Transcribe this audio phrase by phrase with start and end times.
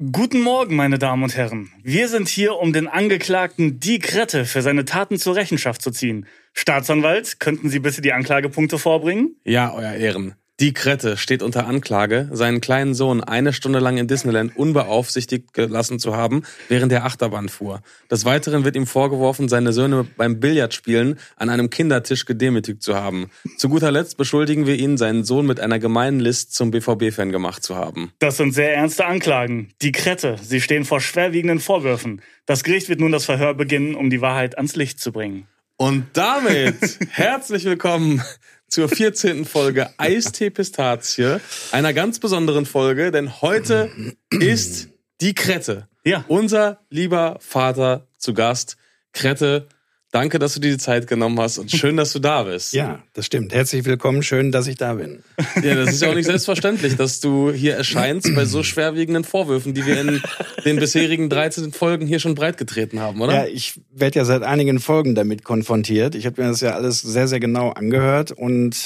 [0.00, 1.70] Guten Morgen, meine Damen und Herren.
[1.82, 6.24] Wir sind hier, um den Angeklagten Die Krette für seine Taten zur Rechenschaft zu ziehen.
[6.54, 9.36] Staatsanwalt, könnten Sie bitte die Anklagepunkte vorbringen?
[9.44, 10.36] Ja, Euer Ehren.
[10.60, 15.98] Die Krette steht unter Anklage, seinen kleinen Sohn eine Stunde lang in Disneyland unbeaufsichtigt gelassen
[15.98, 17.80] zu haben, während er Achterbahn fuhr.
[18.10, 23.30] Des Weiteren wird ihm vorgeworfen, seine Söhne beim Billardspielen an einem Kindertisch gedemütigt zu haben.
[23.56, 27.62] Zu guter Letzt beschuldigen wir ihn, seinen Sohn mit einer gemeinen List zum BVB-Fan gemacht
[27.62, 28.12] zu haben.
[28.18, 29.70] Das sind sehr ernste Anklagen.
[29.80, 32.20] Die Krette, Sie stehen vor schwerwiegenden Vorwürfen.
[32.44, 35.46] Das Gericht wird nun das Verhör beginnen, um die Wahrheit ans Licht zu bringen.
[35.78, 36.76] Und damit
[37.12, 38.22] herzlich willkommen
[38.70, 39.44] zur 14.
[39.44, 41.40] Folge Eistee Pistazie,
[41.72, 43.90] einer ganz besonderen Folge, denn heute
[44.30, 44.88] ist
[45.20, 45.88] die Krette.
[46.04, 46.24] Ja.
[46.28, 48.76] Unser lieber Vater zu Gast.
[49.12, 49.68] Krette,
[50.12, 52.72] danke, dass du dir die Zeit genommen hast und schön, dass du da bist.
[52.80, 53.52] Ja, das stimmt.
[53.54, 55.22] Herzlich willkommen, schön, dass ich da bin.
[55.62, 59.74] Ja, das ist ja auch nicht selbstverständlich, dass du hier erscheinst bei so schwerwiegenden Vorwürfen,
[59.74, 60.22] die wir in
[60.64, 63.34] den bisherigen 13 Folgen hier schon breitgetreten haben, oder?
[63.34, 66.14] Ja, ich werde ja seit einigen Folgen damit konfrontiert.
[66.14, 68.76] Ich habe mir das ja alles sehr, sehr genau angehört und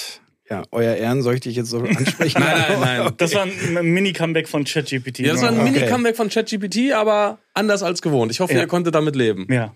[0.50, 2.38] ja, euer Ehren, soll ich dich jetzt so ansprechen?
[2.40, 3.00] Nein, nein, nein.
[3.02, 3.14] Okay.
[3.18, 5.20] Das war ein Mini-Comeback von ChatGPT.
[5.20, 5.70] Ja, das war ein Okay.
[5.70, 8.30] Mini-Comeback von ChatGPT, aber anders als gewohnt.
[8.30, 8.60] Ich hoffe, Ja.
[8.60, 9.46] ihr konntet damit leben.
[9.50, 9.74] Ja.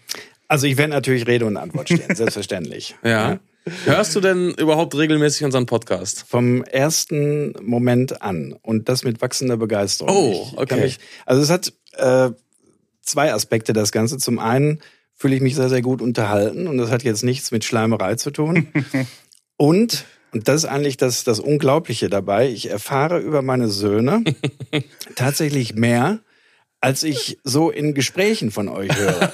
[0.49, 2.97] Also ich werde natürlich Rede und Antwort stehen, selbstverständlich.
[3.05, 3.39] Ja.
[3.85, 6.25] Hörst du denn überhaupt regelmäßig unseren Podcast?
[6.27, 10.17] Vom ersten Moment an und das mit wachsender Begeisterung.
[10.17, 10.81] Oh, okay.
[10.81, 12.31] Mich, also es hat äh,
[13.03, 14.17] zwei Aspekte das Ganze.
[14.17, 14.81] Zum einen
[15.15, 18.31] fühle ich mich sehr, sehr gut unterhalten und das hat jetzt nichts mit Schleimerei zu
[18.31, 18.69] tun.
[19.59, 24.25] und, und das ist eigentlich das, das Unglaubliche dabei, ich erfahre über meine Söhne
[25.15, 26.21] tatsächlich mehr,
[26.81, 29.33] als ich so in Gesprächen von euch höre.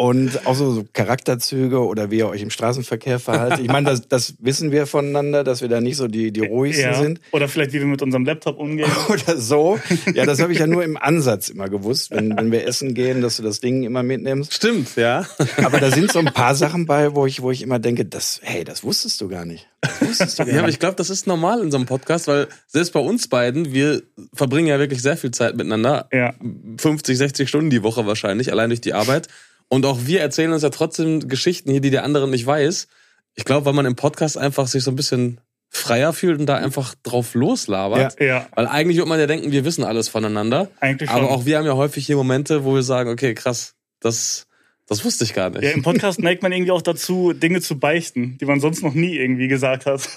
[0.00, 3.58] Und auch so, so Charakterzüge oder wie ihr euch im Straßenverkehr verhaltet.
[3.58, 6.92] Ich meine, das, das wissen wir voneinander, dass wir da nicht so die, die ruhigsten
[6.92, 7.02] ja.
[7.02, 7.20] sind.
[7.32, 8.88] Oder vielleicht, wie wir mit unserem Laptop umgehen.
[9.08, 9.76] Oder so.
[10.14, 13.22] Ja, das habe ich ja nur im Ansatz immer gewusst, wenn, wenn wir essen gehen,
[13.22, 14.54] dass du das Ding immer mitnimmst.
[14.54, 15.26] Stimmt, ja.
[15.56, 18.40] Aber da sind so ein paar Sachen bei, wo ich, wo ich immer denke, das,
[18.44, 19.66] hey, das wusstest du gar nicht.
[19.80, 22.28] Das wusstest du gar Ja, aber ich glaube, das ist normal in so einem Podcast,
[22.28, 26.08] weil selbst bei uns beiden, wir verbringen ja wirklich sehr viel Zeit miteinander.
[26.12, 26.34] Ja.
[26.76, 29.26] 50, 60 Stunden die Woche wahrscheinlich, allein durch die Arbeit.
[29.68, 32.88] Und auch wir erzählen uns ja trotzdem Geschichten hier, die der andere nicht weiß.
[33.34, 35.40] Ich glaube, weil man im Podcast einfach sich so ein bisschen
[35.70, 38.18] freier fühlt und da einfach drauf loslabert.
[38.20, 38.46] Ja.
[38.54, 40.68] Weil eigentlich würde man ja denken, wir wissen alles voneinander.
[40.80, 41.18] Eigentlich schon.
[41.18, 44.47] Aber auch wir haben ja häufig hier Momente, wo wir sagen, okay, krass, das,
[44.88, 45.62] das wusste ich gar nicht.
[45.62, 48.94] Ja, im Podcast neigt man irgendwie auch dazu, Dinge zu beichten, die man sonst noch
[48.94, 50.08] nie irgendwie gesagt hat.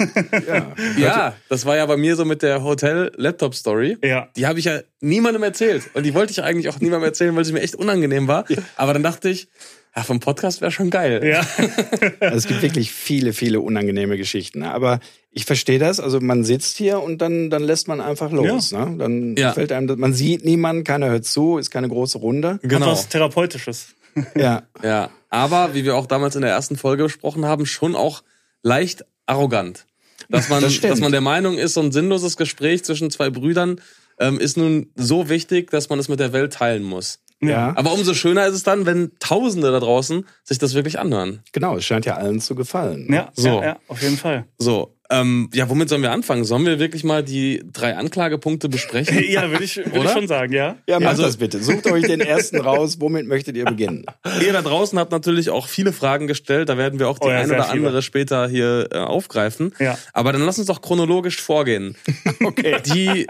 [0.48, 0.74] Ja.
[0.98, 3.98] Ja, das war ja bei mir so mit der Hotel-Laptop-Story.
[4.04, 4.30] ja.
[4.36, 5.84] Die habe ich ja niemandem erzählt.
[5.94, 8.46] Und die wollte ich eigentlich auch niemandem erzählen, weil sie mir echt unangenehm war.
[8.76, 9.48] Aber dann dachte ich,
[9.96, 11.22] ja, vom Podcast wäre schon geil.
[11.26, 11.46] Ja.
[12.22, 14.60] Also es gibt wirklich viele, viele unangenehme Geschichten.
[14.60, 14.72] ne?
[14.72, 15.00] Aber
[15.32, 16.00] ich verstehe das.
[16.00, 18.72] Also man sitzt hier und dann, dann lässt man einfach los.
[18.72, 18.96] Ne?
[18.98, 19.52] Dann Ja.
[19.54, 22.52] fällt einem, das- man sieht niemanden, keiner hört zu, ist keine große Runde.
[22.54, 22.88] Hat Genau.
[22.92, 23.88] was Therapeutisches.
[24.36, 24.64] Ja.
[24.84, 25.10] Ja.
[25.30, 28.24] Aber, wie wir auch damals in der ersten Folge besprochen haben, schon auch
[28.64, 29.86] leicht arrogant.
[30.30, 33.80] Dass man, Das dass man der Meinung ist, so ein sinnloses Gespräch zwischen zwei Brüdern
[34.20, 37.20] ähm, ist nun so wichtig, dass man es mit der Welt teilen muss.
[37.42, 37.74] Ja.
[37.76, 41.42] Aber umso schöner ist es dann, wenn Tausende da draußen sich das wirklich anhören.
[41.54, 43.12] Genau, es scheint ja allen zu gefallen.
[43.12, 43.48] Ja, So.
[43.62, 44.46] ja, ja, auf jeden Fall.
[44.60, 46.44] So, ähm, ja, womit sollen wir anfangen?
[46.46, 49.24] Sollen wir wirklich mal die drei Anklagepunkte besprechen?
[49.30, 50.78] Ja, würde ich, würd ich schon sagen, ja.
[50.88, 51.62] Ja, macht Also- das bitte.
[51.62, 52.98] Sucht euch den ersten raus.
[53.00, 54.06] Womit möchtet ihr beginnen?
[54.44, 56.70] Ihr da draußen habt natürlich auch viele Fragen gestellt.
[56.70, 57.78] Da werden wir auch die Oh ja, eine sehr oder viele.
[57.88, 59.74] andere später hier äh, aufgreifen.
[59.80, 59.98] Ja.
[60.14, 61.96] Aber dann lass uns doch chronologisch vorgehen.
[62.44, 62.78] Okay.
[62.94, 63.28] Die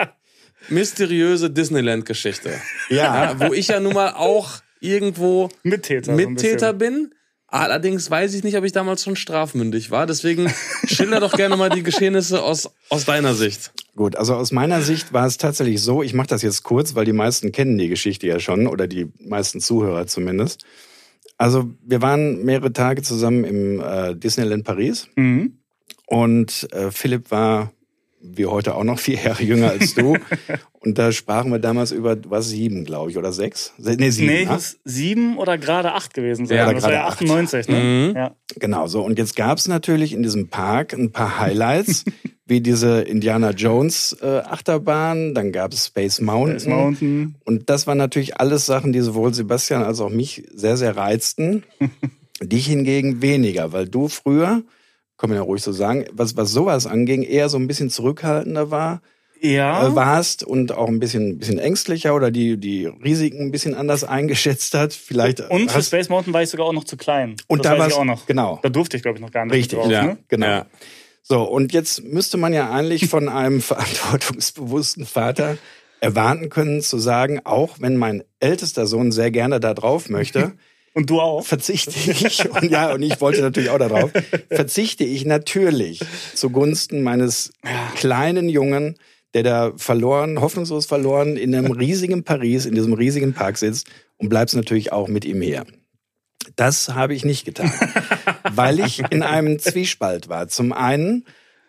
[0.70, 2.52] mysteriöse Disneyland-Geschichte.
[2.90, 3.32] Ja.
[3.34, 6.06] Ja, wo ich ja nun mal auch irgendwo Mittäter.
[6.06, 7.04] so ein Mittäter bisschen.
[7.10, 7.14] bin.
[7.52, 10.06] Allerdings weiß ich nicht, ob ich damals schon strafmündig war.
[10.08, 10.52] Deswegen
[10.88, 13.74] schilder doch gerne mal die Geschehnisse aus, aus deiner Sicht.
[13.96, 17.04] Gut, also aus meiner Sicht war es tatsächlich so, ich mache das jetzt kurz, weil
[17.04, 20.64] die meisten kennen die Geschichte ja schon oder die meisten Zuhörer zumindest.
[21.38, 25.58] Also wir waren mehrere Tage zusammen im äh, Disneyland Paris Mhm.
[26.06, 27.74] und äh, Philipp war
[28.24, 30.16] wie heute auch noch vier Jahre jünger als du.
[30.80, 33.74] und da sprachen wir damals über, du warst sieben, glaube ich, oder sechs?
[33.78, 34.28] Se- Nee, sieben.
[34.32, 34.52] Nee, ne?
[34.52, 36.58] muss sieben oder gerade acht gewesen sein.
[36.58, 37.22] Ja, oder das war ja gerade acht.
[37.22, 37.80] 98, ne?
[38.12, 38.16] Mhm.
[38.16, 38.36] Ja.
[38.60, 39.02] Genau so.
[39.04, 42.06] Und jetzt gab es natürlich in diesem Park ein paar Highlights,
[42.46, 46.60] wie diese Indiana Jones äh, Achterbahn, dann gab es Space Mountain.
[46.60, 47.36] Space Mountain.
[47.46, 51.64] Und das waren natürlich alles Sachen, die sowohl Sebastian als auch mich sehr, sehr reizten.
[52.44, 54.64] Dich hingegen weniger, weil du früher,
[55.22, 58.72] kann man ja ruhig so sagen, was, was sowas anging, eher so ein bisschen zurückhaltender
[58.72, 59.02] war,
[59.40, 59.88] Ja.
[59.88, 64.04] äh, warst und auch ein bisschen, bisschen ängstlicher oder die, die Risiken ein bisschen anders
[64.04, 64.94] eingeschätzt hat.
[64.94, 67.36] Vielleicht und für Space Mountain war ich sogar auch noch zu klein.
[67.48, 68.26] Und das da war's- ich auch noch.
[68.26, 68.60] genau.
[68.64, 70.04] Da durfte ich, glaube ich, noch gar nicht Richtig, drauf, ja.
[70.04, 70.18] ne?
[70.28, 70.46] Genau.
[70.48, 70.66] Ja.
[71.24, 73.62] So, und jetzt müsste man ja eigentlich von einem
[74.22, 75.58] verantwortungsbewussten Vater
[76.00, 80.54] erwarten können zu sagen, auch wenn mein ältester Sohn sehr gerne da drauf möchte,
[80.94, 81.46] Und du auch?
[81.46, 84.12] verzichte ich, und ja, und ich wollte natürlich auch darauf,
[84.50, 86.02] verzichte ich natürlich
[86.36, 87.52] zugunsten meines
[87.96, 88.98] kleinen Jungen,
[89.34, 94.30] der da verloren, hoffnungslos verloren, in einem riesigen Paris, in diesem riesigen Park sitzt und
[94.30, 95.66] bleibst natürlich auch mit ihm her.
[96.56, 97.72] Das habe ich nicht getan,
[98.52, 100.48] weil ich in einem Zwiespalt war.
[100.48, 101.26] Zum einen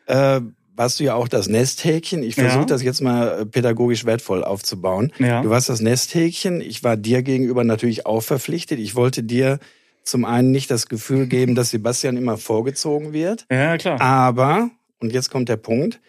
[0.06, 0.40] äh,
[0.74, 2.22] warst du ja auch das Nesthäkchen.
[2.22, 2.64] Ich versuche Ja.
[2.66, 5.12] das jetzt mal äh, pädagogisch wertvoll aufzubauen.
[5.18, 5.42] Ja.
[5.42, 6.60] Du warst das Nesthäkchen.
[6.60, 8.78] Ich war dir gegenüber natürlich auch verpflichtet.
[8.78, 9.58] Ich wollte dir
[10.04, 13.46] zum einen nicht das Gefühl geben, dass Sebastian immer vorgezogen wird.
[13.50, 14.00] Ja, klar.
[14.00, 14.70] Aber,
[15.00, 16.00] und jetzt kommt der Punkt,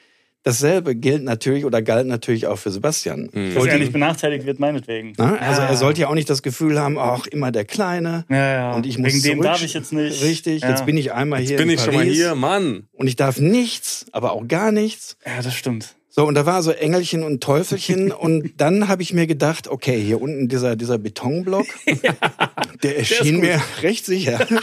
[0.43, 3.29] dasselbe gilt natürlich oder galt natürlich auch für Sebastian.
[3.33, 5.13] Ich Dass er nicht benachteiligt wird, meinetwegen.
[5.17, 5.67] na, also Ja.
[5.69, 8.25] er sollte ja auch nicht das Gefühl haben, ach, immer der Kleine.
[8.29, 8.73] Ja, ja.
[8.73, 10.21] Und ich muss Wegen dem zurück- darf ich jetzt nicht.
[10.23, 10.69] Richtig, ja.
[10.69, 12.87] jetzt bin ich einmal hier Bin in ich schon mal Paris hier, Mann.
[12.93, 15.17] und ich darf nichts, aber auch gar nichts.
[15.25, 15.95] Ja, das stimmt.
[16.15, 19.99] So, und da war so Engelchen und Teufelchen und dann habe ich mir gedacht, okay,
[19.99, 21.65] hier unten dieser, dieser Betonblock,
[22.83, 23.43] der erschien gut.
[23.45, 24.45] mir recht sicher.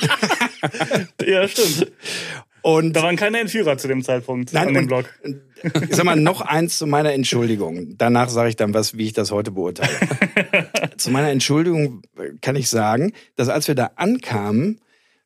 [1.27, 1.91] Ja, stimmt.
[2.63, 5.07] Und Da waren keine Entführer zu dem Zeitpunkt Nein, an dem Blog.
[5.89, 7.95] ich sag mal, noch eins zu meiner Entschuldigung.
[7.99, 9.91] Danach sage ich dann was, wie ich das heute beurteile.
[10.97, 12.03] zu meiner Entschuldigung
[12.41, 14.81] kann ich sagen, dass als wir da ankamen,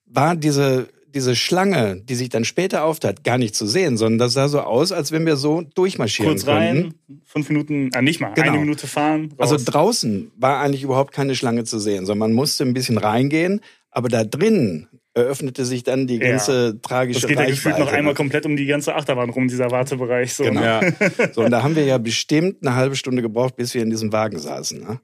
[0.07, 4.33] war diese, diese Schlange, die sich dann später auftat, gar nicht zu sehen, sondern das
[4.33, 6.61] sah so aus, als wenn wir so durchmarschieren Kurz könnten.
[6.61, 6.95] rein,
[7.25, 8.51] fünf Minuten, ah, nicht mal, Genau.
[8.53, 9.33] eine Minute fahren.
[9.39, 9.53] Raus.
[9.53, 13.61] Also draußen war eigentlich überhaupt keine Schlange zu sehen, sondern man musste ein bisschen reingehen,
[13.91, 16.31] aber da drinnen eröffnete sich dann die Ja.
[16.31, 19.71] ganze tragische das geht ja gefühlt noch einmal komplett um die ganze Achterbahn rum, dieser
[19.71, 20.35] Wartebereich.
[20.35, 20.45] So.
[20.45, 20.63] Genau.
[20.63, 20.81] Ja.
[21.33, 24.13] So, und da haben wir ja bestimmt eine halbe Stunde gebraucht, bis wir in diesem
[24.13, 24.81] Wagen saßen.
[24.81, 25.01] Ne?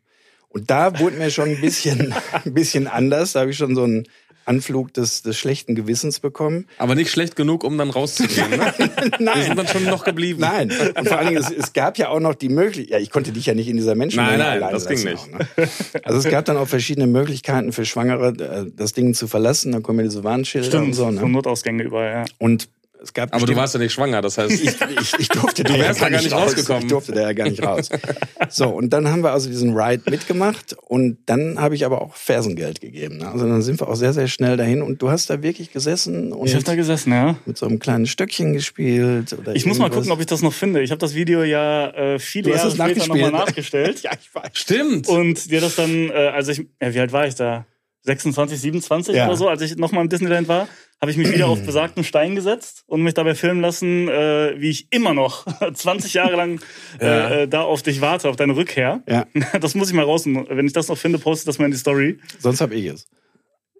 [0.49, 2.13] Und da wurde mir schon ein bisschen,
[2.45, 3.33] ein bisschen anders.
[3.33, 4.05] Da habe ich schon so einen
[4.45, 6.67] Anflug des, des schlechten Gewissens bekommen.
[6.79, 8.51] Aber nicht schlecht genug, um dann rauszugehen.
[8.51, 8.57] Ne?
[8.79, 9.57] Wir sind Nein.
[9.57, 10.41] dann schon noch geblieben.
[10.41, 10.73] Nein.
[10.97, 13.33] Und vor allen Dingen, es, es gab ja auch noch die Möglichkeit, ja, ich konnte
[13.33, 15.69] dich ja nicht in dieser Menschenmenge Nein, nein, alleine das ging lassen auch, ne?
[16.05, 19.73] Also es gab dann auch verschiedene Möglichkeiten für Schwangere, äh, das Ding zu verlassen.
[19.73, 21.05] Da kommen ja diese Warnschilder Stimmt, und so.
[21.05, 21.29] so Ne?
[21.29, 22.25] Notausgänge überall, ja.
[22.39, 22.69] Und
[23.03, 24.51] es gab Aber du warst ja nicht schwanger, das heißt.
[24.53, 24.65] ich,
[25.01, 26.43] ich, ich durfte Du ja wärst da gar nicht raus.
[26.53, 26.83] rausgekommen.
[26.85, 27.89] Ich durfte da ja gar nicht raus.
[28.49, 32.15] So, und dann haben wir also diesen Ride mitgemacht und dann habe ich aber auch
[32.15, 33.19] Fersengeld gegeben.
[33.19, 33.29] ne?
[33.29, 36.33] Also dann sind wir auch sehr, sehr schnell dahin und du hast da wirklich gesessen
[36.33, 37.37] und Ich habe da gesessen, ja.
[37.47, 39.33] mit so einem kleinen Stöckchen gespielt.
[39.39, 40.03] Oder Ich muss mal irgendwas.
[40.05, 40.83] gucken, ob ich das noch finde.
[40.83, 44.01] Ich habe das Video ja äh, viele Du hast Jahre es später nochmal nachgestellt.
[44.03, 44.51] Ja, ich weiß.
[44.53, 45.09] Stimmt.
[45.09, 47.67] Und dir das dann, äh, also ich, ja, wie alt war ich da?
[48.03, 49.27] 26, 27 Ja.
[49.27, 50.69] oder so, als ich nochmal im Disneyland war,
[51.01, 54.71] habe ich mich wieder auf besagten Stein gesetzt und mich dabei filmen lassen, äh, wie
[54.71, 56.61] ich immer noch 20 Jahre lang
[57.01, 57.29] Ja.
[57.29, 59.03] äh, äh, da auf dich warte, auf deine Rückkehr.
[59.09, 59.27] Ja,
[59.61, 60.25] Das muss ich mal raus.
[60.27, 62.19] Wenn ich das noch finde, poste ich das mal in die Story.
[62.39, 63.07] sonst habe ich es.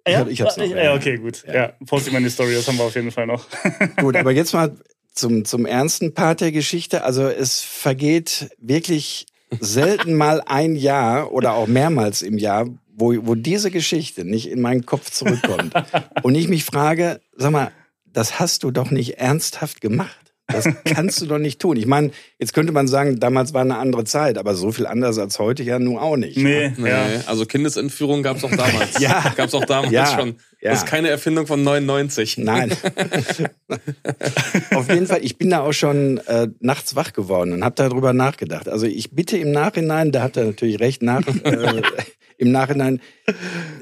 [0.09, 0.95] Ja, hab- ich hab's noch, ja, ja.
[0.95, 1.45] okay, gut.
[1.47, 1.73] Ja.
[1.87, 3.47] poste ich mal in die Story, das haben wir auf jeden Fall noch.
[3.99, 4.75] Gut, aber jetzt mal
[5.13, 7.05] zum, zum ernsten Part der Geschichte.
[7.05, 9.27] Also es vergeht wirklich
[9.61, 12.67] selten mal ein Jahr oder auch mehrmals im Jahr,
[13.01, 15.73] wo, wo diese Geschichte nicht in meinen Kopf zurückkommt.
[16.23, 17.73] Und ich mich frage, sag mal,
[18.07, 20.17] das hast du doch nicht ernsthaft gemacht.
[20.53, 21.77] Das kannst du doch nicht tun.
[21.77, 22.11] Ich meine,
[22.41, 25.63] jetzt könnte man sagen, damals war eine andere Zeit, aber so viel anders als heute
[25.63, 26.37] ja nun auch nicht.
[26.39, 27.07] Nee, Nee, ja.
[27.27, 28.99] also Kindesentführung gab's auch damals.
[29.01, 29.33] Ja.
[29.37, 30.07] Gab's auch damals Ja.
[30.07, 30.35] schon.
[30.61, 30.73] Ja.
[30.73, 32.39] Das ist keine Erfindung von 99.
[32.39, 32.71] Nein.
[34.75, 38.13] Auf jeden Fall, ich bin da auch schon äh, nachts wach geworden und habe darüber
[38.13, 38.69] nachgedacht.
[38.69, 41.83] Also ich bitte im Nachhinein, da hat er natürlich recht, nach, äh,
[42.37, 43.01] im Nachhinein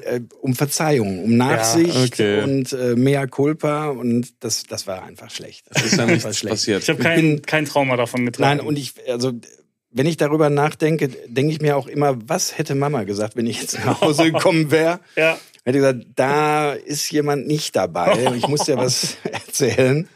[0.05, 2.43] äh, um Verzeihung, um Nachsicht okay.
[2.43, 5.65] und äh, mea culpa und das, das war einfach schlecht.
[5.71, 6.83] Das ist ja nichts passiert.
[6.83, 8.57] Ich habe kein, kein Trauma davon getragen.
[8.57, 9.33] Nein, und ich, also
[9.91, 13.61] wenn ich darüber nachdenke, denke ich mir auch immer, was hätte Mama gesagt, wenn ich
[13.61, 14.99] jetzt nach Hause gekommen wäre?
[15.15, 15.37] ja.
[15.65, 18.31] Hätte gesagt, da ist jemand nicht dabei.
[18.35, 20.07] Ich muss dir was erzählen.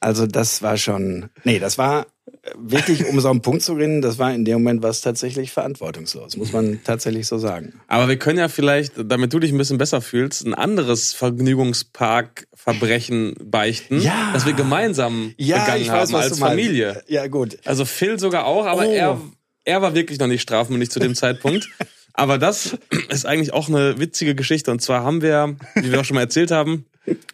[0.00, 2.06] Also das war schon, nee, das war
[2.54, 6.36] wirklich, um so einen Punkt zu gewinnen, das war in dem Moment was tatsächlich verantwortungslos,
[6.36, 7.74] muss man tatsächlich so sagen.
[7.88, 13.34] Aber wir können ja vielleicht, damit du dich ein bisschen besser fühlst, ein anderes Vergnügungspark-Verbrechen
[13.44, 14.30] beichten, Ja.
[14.32, 17.02] das wir gemeinsam begangen haben als Familie.
[17.08, 17.58] Ja, gut.
[17.64, 18.92] Also Phil sogar auch, aber Oh.
[18.92, 19.20] er,
[19.64, 21.68] er war wirklich noch nicht strafmündig zu dem Zeitpunkt.
[22.12, 22.78] Aber das
[23.10, 24.70] ist eigentlich auch eine witzige Geschichte.
[24.70, 26.86] Und zwar haben wir, wie wir auch schon mal erzählt haben,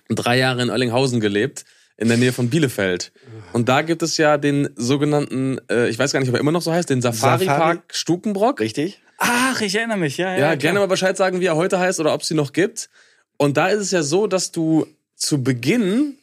[0.09, 1.64] drei Jahre in Oerlinghausen gelebt,
[2.03, 3.13] in der Nähe von Bielefeld.
[3.53, 6.53] Und da gibt es ja den sogenannten, äh, ich weiß gar nicht, ob er immer
[6.53, 7.79] noch so heißt, den Safari-Park Safari?
[7.91, 8.61] Stukenbrock.
[8.61, 9.01] Richtig?
[9.19, 10.33] Ach, ich erinnere mich, ja.
[10.33, 12.53] Ja, Ja, gerne mal Bescheid sagen, wie er heute heißt oder ob es sie noch
[12.53, 12.91] gibt.
[13.37, 16.17] Und da ist es ja so, dass du zu Beginn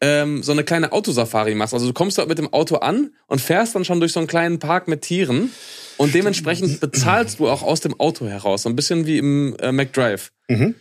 [0.00, 1.74] ähm, so eine kleine Autosafari machst.
[1.74, 4.26] Also du kommst dort mit dem Auto an und fährst dann schon durch so einen
[4.26, 5.50] kleinen Park mit Tieren
[5.96, 8.62] und dementsprechend bezahlst du auch aus dem Auto heraus.
[8.62, 10.32] So ein bisschen wie im äh, McDrive.
[10.48, 10.74] Mhm.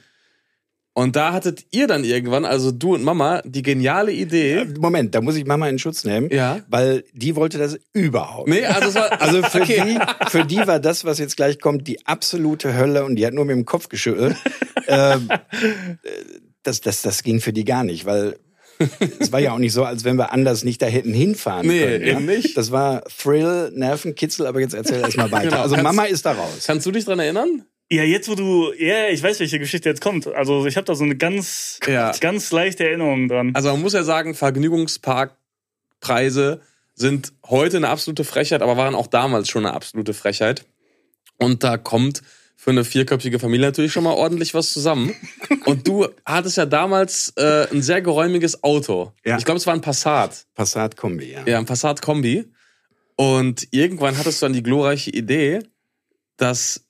[0.93, 4.65] Und da hattet ihr dann irgendwann, also du und Mama, die geniale Idee.
[4.77, 6.59] Moment, da muss ich Mama in Schutz nehmen, Ja.
[6.67, 8.49] weil die wollte das überhaupt.
[8.49, 9.97] Nee, also war, Also für, okay.
[9.97, 13.33] die, für die war das, was jetzt gleich kommt, die absolute Hölle und die hat
[13.33, 14.35] nur mit dem Kopf geschüttelt.
[14.87, 15.29] ähm,
[16.63, 18.35] das, das, das ging für die gar nicht, weil
[19.19, 21.79] es war ja auch nicht so, als wenn wir anders nicht da hätten hinfahren Nee,
[21.83, 22.03] können.
[22.03, 22.57] eben nicht.
[22.57, 25.49] Das war Thrill, Nervenkitzel, aber jetzt erzähl erst mal weiter.
[25.51, 25.61] Genau.
[25.61, 26.63] Also Kannst- Mama ist da raus.
[26.65, 27.63] Kannst du dich dran erinnern?
[27.93, 30.25] Ja, jetzt wo du, ja, ich weiß, welche Geschichte jetzt kommt.
[30.25, 32.13] Also ich habe da so eine ganz, Ja.
[32.21, 33.51] ganz leichte Erinnerung dran.
[33.53, 36.61] Also man muss ja sagen, Vergnügungsparkpreise
[36.95, 40.63] sind heute eine absolute Frechheit, aber waren auch damals schon eine absolute Frechheit.
[41.37, 42.21] Und da kommt
[42.55, 45.13] für eine vierköpfige Familie natürlich schon mal ordentlich was zusammen.
[45.65, 49.11] Und du hattest ja damals äh, ein sehr geräumiges Auto.
[49.25, 49.37] Ja.
[49.37, 50.45] Ich glaube, es war ein Passat.
[50.53, 51.43] Passat Kombi, ja.
[51.45, 52.45] Ja, ein Passat Kombi.
[53.17, 55.59] Und irgendwann hattest du dann die glorreiche Idee,
[56.37, 56.85] dass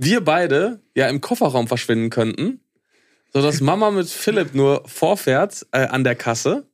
[0.00, 2.60] wir beide ja im Kofferraum verschwinden könnten,
[3.32, 6.66] sodass Mama mit Philipp nur vorfährt äh, an der Kasse.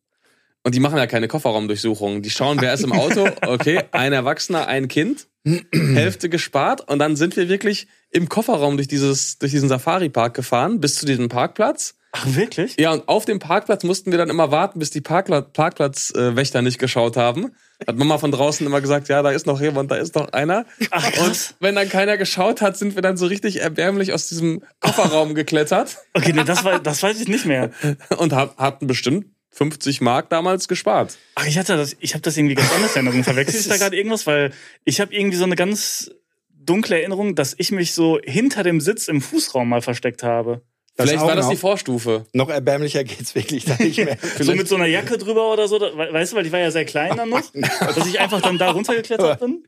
[0.62, 2.22] Und die machen ja keine Kofferraumdurchsuchungen.
[2.22, 3.28] Die schauen, wer ist im Auto.
[3.46, 5.28] Okay, ein Erwachsener, ein Kind.
[5.72, 6.88] Hälfte gespart.
[6.88, 11.06] Und dann sind wir wirklich im Kofferraum durch, dieses, durch diesen Safari-Park gefahren, bis zu
[11.06, 11.94] diesem Parkplatz.
[12.10, 12.74] Ach, wirklich?
[12.80, 16.62] Ja, und auf dem Parkplatz mussten wir dann immer warten, bis die Parkpla Parkplatzwächter Wächter
[16.62, 17.52] nicht geschaut haben.
[17.86, 20.64] Hat Mama von draußen immer gesagt, ja, da ist noch jemand, da ist noch einer.
[20.90, 21.10] Ach.
[21.26, 25.34] Und wenn dann keiner geschaut hat, sind wir dann so richtig erbärmlich aus diesem Kofferraum
[25.34, 27.70] geklettert Okay, nee, das, war, das weiß ich nicht mehr.
[28.16, 31.16] und hab, hatten bestimmt 50 Mark damals gespart.
[31.34, 33.24] Ach, ich hatte das, ich habe das irgendwie ganz anders in Erinnerung.
[33.24, 34.26] Verwechsel ich da gerade irgendwas?
[34.26, 34.52] Weil
[34.84, 36.10] ich habe irgendwie so eine ganz
[36.52, 40.62] dunkle Erinnerung, dass ich mich so hinter dem Sitz im Fußraum mal versteckt habe.
[40.96, 41.52] Das Vielleicht war das noch.
[41.52, 42.24] die Vorstufe.
[42.32, 44.16] Noch erbärmlicher geht's wirklich da nicht mehr.
[44.40, 46.86] So mit so einer Jacke drüber oder so, weißt du, weil ich war ja sehr
[46.86, 47.42] klein dann noch,
[47.80, 49.64] dass ich einfach dann da runtergeklettert bin.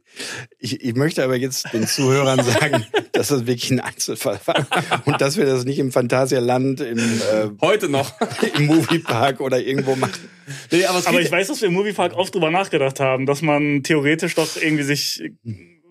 [0.59, 4.67] Ich, ich möchte aber jetzt den Zuhörern sagen, dass das wirklich ein Einzelfall war
[5.05, 8.15] und dass wir das nicht im Phantasialand, im, äh, Heute noch.
[8.57, 10.29] im Moviepark oder irgendwo machen.
[10.71, 13.83] nee, aber Aber ich weiß, dass wir im Moviepark oft drüber nachgedacht haben, dass man
[13.83, 15.23] theoretisch doch irgendwie sich,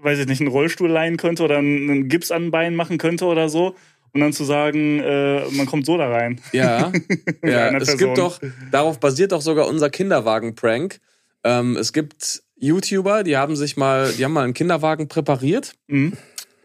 [0.01, 3.25] weiß ich nicht, einen Rollstuhl leihen könnte oder einen Gips an den Beinen machen könnte
[3.25, 3.75] oder so.
[4.17, 6.41] Und dann zu sagen, äh, man kommt so da rein.
[6.51, 6.91] Ja,
[7.43, 7.97] ja es Person.
[7.99, 8.39] gibt doch,
[8.71, 10.99] darauf basiert doch sogar unser Kinderwagen-Prank.
[11.43, 16.13] Ähm, es gibt YouTuber, die haben sich mal, die haben mal einen Kinderwagen präpariert, Mhm.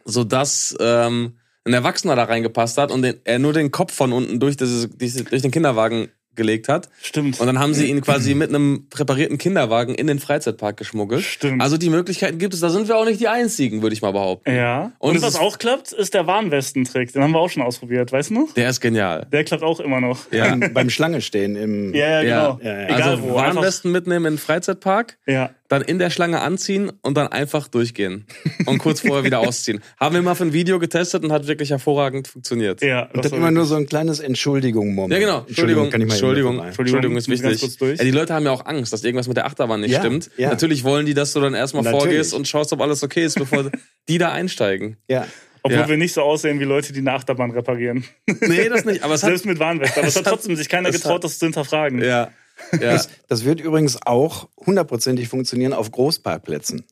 [0.06, 1.34] sodass ähm,
[1.66, 4.88] ein Erwachsener da reingepasst hat und den, er nur den Kopf von unten durch, dieses,
[4.96, 6.88] diese- durch den Kinderwagen gelegt hat.
[7.02, 7.40] Stimmt.
[7.40, 11.22] Und dann haben sie ihn quasi mit einem präparierten Kinderwagen in den Freizeitpark geschmuggelt.
[11.22, 11.60] Stimmt.
[11.62, 12.60] Also die Möglichkeiten gibt es.
[12.60, 14.54] Da sind wir auch nicht die Einzigen, würde ich mal behaupten.
[14.54, 14.92] ja.
[14.98, 17.12] Und Und, was auch klappt, ist der Warnwestentrick.
[17.12, 18.54] Den haben wir auch schon ausprobiert, weißt du noch?
[18.54, 19.26] Der ist genial.
[19.32, 20.30] Der klappt auch immer noch.
[20.32, 20.48] Ja.
[20.54, 21.94] Beim, beim Schlange stehen im.
[21.94, 22.50] Ja, ja, Ja.
[22.52, 22.60] genau.
[22.62, 22.84] Ja, ja.
[22.96, 23.34] Egal also wo.
[23.34, 25.18] Warnwesten mitnehmen in den Freizeitpark.
[25.26, 25.50] ja.
[25.72, 28.26] Dann in der Schlange anziehen und dann einfach durchgehen
[28.66, 29.80] und kurz vorher wieder ausziehen.
[29.98, 32.82] Haben wir mal für ein Video getestet und hat wirklich hervorragend funktioniert.
[32.82, 35.12] Ja, Und dann immer nur so ein kleines Entschuldigung-Moment.
[35.12, 35.44] Ja, genau.
[35.48, 37.16] Entschuldigung, kann ich mal Entschuldigung, Entschuldigung.
[37.16, 37.28] Entschuldigung, ist
[37.80, 37.98] wichtig.
[37.98, 40.30] Ja, die Leute haben ja auch Angst, dass irgendwas mit der Achterbahn nicht Ja, stimmt.
[40.36, 40.50] ja.
[40.50, 42.02] Natürlich wollen die, dass du dann erstmal Natürlich.
[42.04, 43.70] vorgehst und schaust, ob alles okay ist, bevor
[44.08, 44.98] die da einsteigen.
[45.08, 45.26] Ja.
[45.62, 45.88] Obwohl Ja.
[45.88, 48.04] wir nicht so aussehen wie Leute, die eine Achterbahn reparieren.
[48.40, 49.04] Nee, das nicht.
[49.04, 49.28] Aber es hat.
[49.30, 50.00] Selbst mit Warnwesten.
[50.00, 52.02] Aber es hat trotzdem sich keiner getraut, hat- das zu hinterfragen.
[52.02, 52.30] Ja.
[52.72, 52.78] Ja.
[52.92, 56.84] Das, das wird übrigens auch hundertprozentig funktionieren auf Großparkplätzen.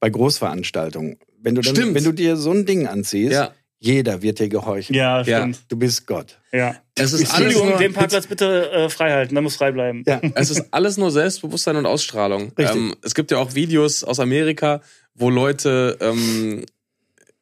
[0.00, 1.18] Bei Großveranstaltungen.
[1.40, 1.94] Wenn du, dann, Stimmt.
[1.94, 3.52] wenn du dir so ein Ding anziehst, Ja.
[3.78, 4.94] jeder wird dir gehorchen.
[4.94, 5.40] Ja, Ja.
[5.40, 5.60] stimmt.
[5.68, 6.38] Du bist Gott.
[6.52, 6.76] Ja.
[6.94, 10.02] Es ist alles Entschuldigung, nur, den Parkplatz bitte äh, frei halten, der muss frei bleiben.
[10.06, 10.20] Ja.
[10.34, 12.52] es ist alles nur Selbstbewusstsein und Ausstrahlung.
[12.58, 12.76] Richtig.
[12.76, 14.80] Ähm, es gibt ja auch Videos aus Amerika,
[15.14, 16.64] wo Leute ähm,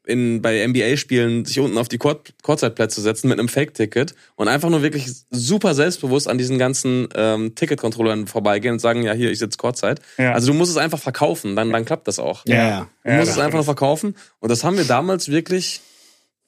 [0.06, 4.70] in, bei NBA-Spielen sich unten auf die Kur Kurzzeitplätze setzen mit einem Fake-Ticket und einfach
[4.70, 9.38] nur wirklich super selbstbewusst an diesen ganzen ähm, Ticket-Controllern vorbeigehen und sagen, ja, hier, ich
[9.38, 10.00] sitze Kurzzeit.
[10.18, 10.32] Ja.
[10.32, 12.44] Also du musst es einfach verkaufen, dann, dann klappt das auch.
[12.46, 12.88] Ja, ja.
[13.02, 14.16] Du Ja, musst es einfach nur verkaufen.
[14.40, 15.80] Und das haben wir damals wirklich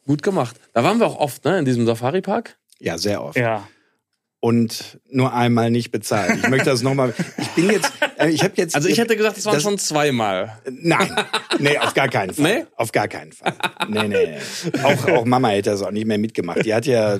[0.07, 0.57] gut gemacht.
[0.73, 2.57] Da waren wir auch oft, ne, in diesem Safari-Park.
[2.79, 3.37] Ja, sehr oft.
[3.37, 3.67] Ja.
[4.47, 6.39] Und nur einmal nicht bezahlt.
[6.41, 7.13] Ich möchte das nochmal.
[7.37, 7.91] Ich bin jetzt.
[8.17, 8.77] Äh, ich habe jetzt.
[8.77, 10.59] Also ich hätte gesagt, das waren Das- schon zweimal.
[10.71, 11.11] Nein,
[11.59, 12.45] nee, auf gar keinen Fall.
[12.61, 12.65] Nee?
[12.77, 13.55] Auf gar keinen Fall.
[13.89, 14.39] Nee, nee,
[14.73, 14.79] nee.
[14.85, 16.65] Auch, auch Mama hätte das auch nicht mehr mitgemacht.
[16.65, 17.19] Die hat ja,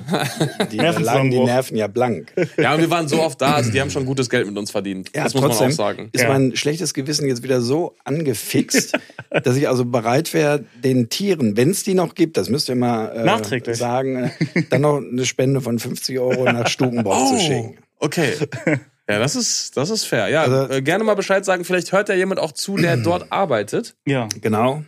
[0.71, 1.39] die lagen die.
[1.39, 2.31] Nerven ja blank.
[2.55, 4.71] Ja, und wir waren so oft da, also die haben schon gutes Geld mit uns
[4.71, 5.09] verdient.
[5.13, 6.09] Ja, das muss trotzdem man auch sagen.
[6.13, 6.29] ist Ja.
[6.29, 8.97] mein schlechtes Gewissen jetzt wieder so angefixt,
[9.43, 12.75] dass ich also bereit wäre, den Tieren, wenn es die noch gibt, das müsst ihr
[12.75, 13.75] mal äh, Nachträglich.
[13.77, 16.67] sagen, äh, dann noch eine Spende von 50 Euro nach
[17.17, 17.77] Stubenbrock zu schicken.
[17.99, 18.33] okay.
[19.09, 20.27] Ja, das ist, das ist fair.
[20.27, 21.63] Ja, Also- äh, gerne mal Bescheid sagen.
[21.63, 23.95] Vielleicht hört ja jemand auch zu, der dort arbeitet.
[24.05, 24.27] Ja.
[24.41, 24.83] Genau.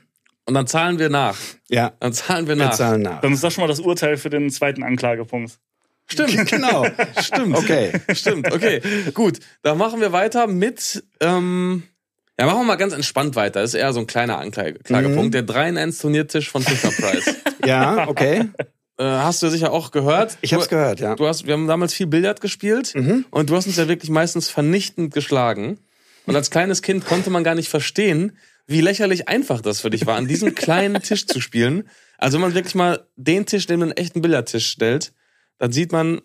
[0.45, 1.37] Und dann zahlen wir nach.
[1.69, 2.73] Ja, Dann zahlen wir wir nach.
[2.75, 3.21] zahlen nach.
[3.21, 5.57] Dann ist das schon mal das Urteil für den zweiten Anklagepunkt.
[6.05, 6.85] Stimmt, Genau.
[7.21, 7.55] stimmt.
[7.55, 7.93] Okay.
[8.13, 8.81] Stimmt, okay.
[9.13, 11.01] Gut, dann machen wir weiter mit.
[11.21, 11.83] Ähm,
[12.37, 13.61] ja, machen wir mal ganz entspannt weiter.
[13.61, 15.15] Das ist eher so ein kleiner Anklagepunkt.
[15.15, 15.31] Mhm.
[15.31, 17.35] Der 3 in 1 Turniertisch von Fisher Price.
[17.65, 18.49] Ja, okay.
[18.99, 20.37] Äh, hast du ja sicher auch gehört.
[20.41, 21.15] Ich hab's du, gehört, ja.
[21.15, 23.25] Du hast, wir haben damals viel Billard gespielt Mhm.
[23.31, 25.79] und du hast uns ja wirklich meistens vernichtend geschlagen.
[26.25, 28.37] Und als kleines Kind konnte man gar nicht verstehen,
[28.67, 31.89] wie lächerlich einfach das für dich war, an diesem kleinen Tisch zu spielen.
[32.19, 35.13] Also wenn man wirklich mal den Tisch neben einen echten Billardtisch stellt,
[35.57, 36.21] dann sieht man,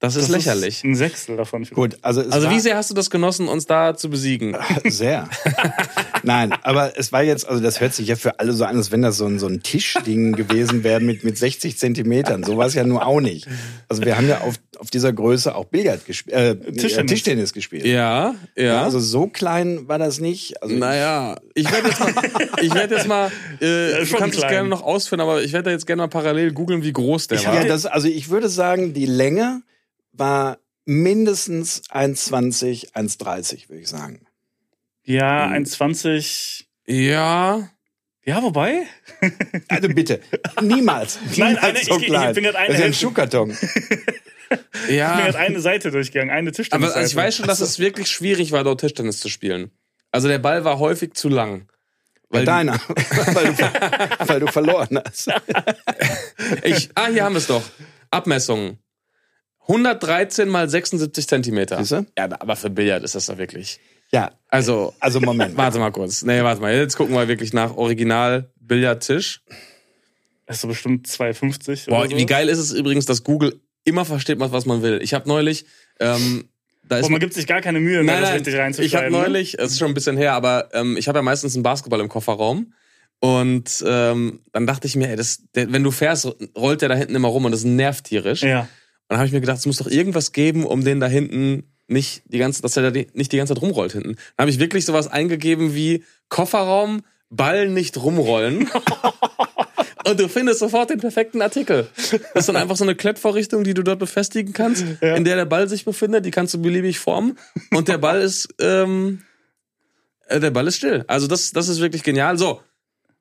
[0.00, 0.82] das ist Das lächerlich.
[0.82, 1.64] ein Sechstel davon.
[1.64, 4.56] Gut, also es also wie sehr hast du das genossen, uns da zu besiegen?
[4.84, 5.28] sehr.
[6.24, 8.90] Nein, aber es war jetzt, also das hört sich ja für alle so an, als
[8.90, 12.42] wenn das so ein, so ein Tischding gewesen wäre mit, mit 60 Zentimetern.
[12.44, 13.46] So war es ja nur auch nicht.
[13.88, 17.12] Also wir haben ja auf, auf dieser Größe auch Billard gespielt, äh, Tischtennis.
[17.12, 17.84] Tischtennis gespielt.
[17.84, 18.64] Ja, ja.
[18.64, 20.62] Ja, also so klein war das nicht.
[20.62, 22.14] Also Naja, ich werde jetzt mal,
[22.62, 25.64] ich werde jetzt mal, äh, Ja, du kannst es gerne noch ausführen, aber ich werde
[25.64, 27.54] da jetzt gerne mal parallel googeln, wie groß der war.
[27.54, 29.62] Ja, das, also ich würde sagen, die Länge
[30.12, 34.26] war mindestens 1,20, 1,30, würde ich sagen.
[35.04, 35.64] Ja, Hm.
[35.64, 36.64] 1,20.
[36.86, 37.68] Ja,
[38.26, 38.86] Ja, wobei?
[39.68, 40.20] Also bitte,
[40.62, 42.34] niemals, Nein, eine- so ich- ich klein.
[42.34, 42.94] bin grad eine das ist ja ein.
[42.94, 43.56] Schuhkarton.
[44.50, 45.24] Ich bin ja.
[45.26, 46.90] jetzt eine Seite durchgegangen, eine Tischtennis.
[46.90, 49.70] Aber also ich weiß schon, dass es wirklich schwierig war, dort Tischtennis zu spielen.
[50.12, 51.68] Also der Ball war häufig zu lang.
[52.28, 52.74] Weil deiner,
[53.32, 55.28] weil, du, weil du verloren hast.
[56.62, 57.62] ich, ah, hier haben wir es doch.
[58.10, 58.78] Abmessungen.
[59.62, 61.78] 113 mal 76 Zentimeter.
[61.78, 62.06] Siehst du?
[62.16, 63.80] Ja, aber für Billard ist das doch wirklich.
[64.14, 65.56] Ja, Also, also Moment.
[65.56, 66.22] warte mal kurz.
[66.22, 66.72] Nee, warte mal.
[66.72, 69.42] Jetzt gucken wir wirklich nach Original Billardtisch.
[70.46, 71.88] Das ist so bestimmt 2,50.
[71.88, 72.16] Boah, oder so.
[72.16, 75.00] wie geil ist es übrigens, dass Google immer versteht, was man will.
[75.02, 75.66] Ich habe neulich,
[75.98, 76.48] ähm,
[76.84, 78.60] da ist Boah, man gibt sich gar keine Mühe mehr, nein, das nein, richtig ich
[78.60, 79.14] reinzuschreiben.
[79.14, 79.30] habe ne?
[79.30, 82.00] neulich, es ist schon ein bisschen her, aber ähm, ich habe ja meistens einen Basketball
[82.00, 82.72] im Kofferraum.
[83.18, 86.94] Und ähm, dann dachte ich mir, ey, das, der, wenn du fährst, rollt der da
[86.94, 88.42] hinten immer rum und das nervt tierisch.
[88.42, 88.60] Ja.
[88.60, 88.68] Und
[89.08, 92.22] dann habe ich mir gedacht, es muss doch irgendwas geben, um den da hinten nicht
[92.26, 94.16] die ganze, dass er da nicht die ganze Zeit rumrollt hinten.
[94.36, 98.68] Dann habe ich wirklich sowas eingegeben wie Kofferraum, Ball nicht rumrollen.
[100.06, 101.88] Und du findest sofort den perfekten Artikel.
[101.96, 102.12] Das
[102.42, 105.14] ist dann einfach so eine Klettvorrichtung, die du dort befestigen kannst, Ja.
[105.16, 106.26] in der der Ball sich befindet.
[106.26, 107.38] Die kannst du beliebig formen.
[107.70, 109.22] Und der Ball ist, ähm,
[110.28, 111.04] äh, der Ball ist still.
[111.06, 112.36] Also das, das ist wirklich genial.
[112.36, 112.60] So,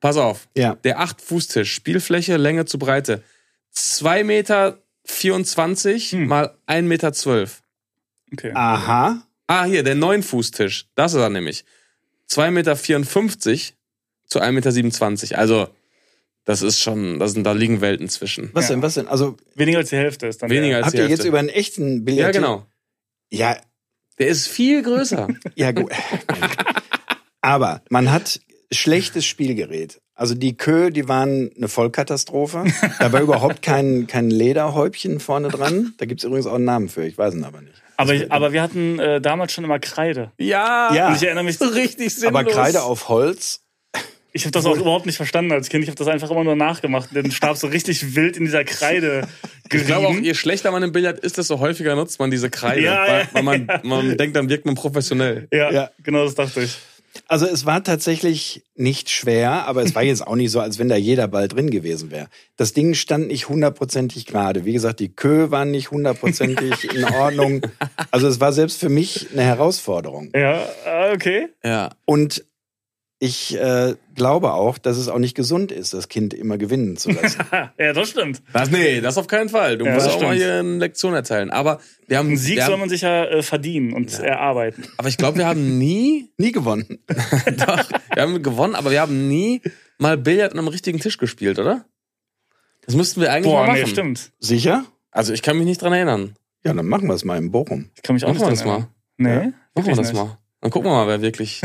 [0.02, 0.50] pass auf.
[0.58, 3.24] Ja, Der 8-Fuß-Tisch, Spielfläche, Länge zu Breite.
[3.72, 6.28] 2 Meter 24 Hm.
[6.28, 7.63] mal 1 Meter 12.
[8.34, 8.52] Okay.
[8.54, 9.22] aha.
[9.48, 10.88] Ah, hier, der 9-Fuß-Tisch.
[10.96, 11.64] Das ist er nämlich.
[12.28, 13.76] 2 Meter 54
[14.28, 15.38] zu 1 Meter 27.
[15.38, 15.68] Also,
[16.46, 18.50] das ist schon, das sind, da liegen Welten zwischen.
[18.54, 18.76] Was Ja.
[18.76, 19.08] denn, was denn?
[19.08, 20.50] Also, Weniger als die Hälfte ist dann.
[20.50, 21.28] Weniger als habt die ihr jetzt Hälfte.
[21.28, 22.34] über einen echten Billard?
[22.34, 22.66] Ja, genau.
[23.30, 23.58] Ja,
[24.20, 25.28] Der ist viel größer.
[25.56, 25.92] ja, gut.
[27.42, 28.40] Aber man hat
[28.72, 30.00] schlechtes Spielgerät.
[30.16, 32.66] Also die Kö, die waren eine Vollkatastrophe.
[33.00, 35.94] Da war überhaupt kein, kein Lederhäubchen vorne dran.
[35.98, 37.82] Da gibt's übrigens auch einen Namen für, ich weiß ihn aber nicht.
[38.04, 40.32] Aber, ich, aber wir hatten äh, damals schon immer Kreide.
[40.38, 41.08] Ja, Ja.
[41.10, 42.40] Und ich erinnere mich, so richtig sinnlos.
[42.40, 43.62] Aber Kreide auf Holz,
[44.36, 45.84] ich habe das auch überhaupt nicht verstanden als Kind.
[45.84, 47.14] Ich habe das einfach immer nur nachgemacht.
[47.16, 49.28] Den Stab so richtig wild in dieser Kreide
[49.72, 50.26] Ich glaube auch, gerieben.
[50.26, 52.82] je schlechter man im Billard ist, desto häufiger nutzt man diese Kreide.
[52.82, 55.48] Ja, weil, ja, weil man, man denkt, dann wirkt man professionell.
[55.52, 55.92] Ja, Ja.
[56.02, 56.78] genau das dachte ich.
[57.28, 60.90] Also es war tatsächlich nicht schwer, aber es war jetzt auch nicht so, als wenn
[60.90, 62.28] da jeder Ball drin gewesen wäre.
[62.58, 64.66] Das Ding stand nicht hundertprozentig gerade.
[64.66, 67.62] Wie gesagt, die Kö waren nicht hundertprozentig in Ordnung.
[68.12, 70.32] Also es war selbst für mich eine Herausforderung.
[70.36, 71.48] Ja, äh, okay.
[71.64, 71.92] Ja.
[72.06, 72.46] Und
[73.24, 77.12] ich äh, glaube auch, dass es auch nicht gesund ist, das Kind immer gewinnen zu
[77.12, 77.40] lassen.
[77.80, 78.42] Ja, das stimmt.
[78.52, 79.78] Das, nee, das auf keinen Fall.
[79.78, 80.42] Du Ja, musst das auch mal stimmt.
[80.44, 81.50] hier eine Lektion erzählen.
[81.50, 84.84] Aber wir haben, Einen Sieg wir soll haben man sich ja äh, verdienen und erarbeiten.
[84.98, 87.00] aber ich glaube, wir haben nie, Nie gewonnen.
[87.08, 89.62] doch, wir haben gewonnen, aber wir haben nie
[89.98, 91.86] mal Billard an einem richtigen Tisch gespielt, oder?
[92.86, 93.92] Das müssten wir eigentlich Boah, mal nee, machen.
[93.92, 94.32] stimmt.
[94.40, 94.84] Sicher?
[95.12, 96.36] Also ich kann mich nicht dran erinnern.
[96.66, 97.90] Ja, dann machen wir es mal in Bochum.
[97.96, 99.30] Ich kann mich auch Machen wir nicht das dran mal.
[99.30, 99.54] erinnern.
[99.76, 100.16] Nee, Machen wir das nicht.
[100.22, 100.38] mal.
[100.62, 101.62] Dann gucken wir mal, wer wirklich,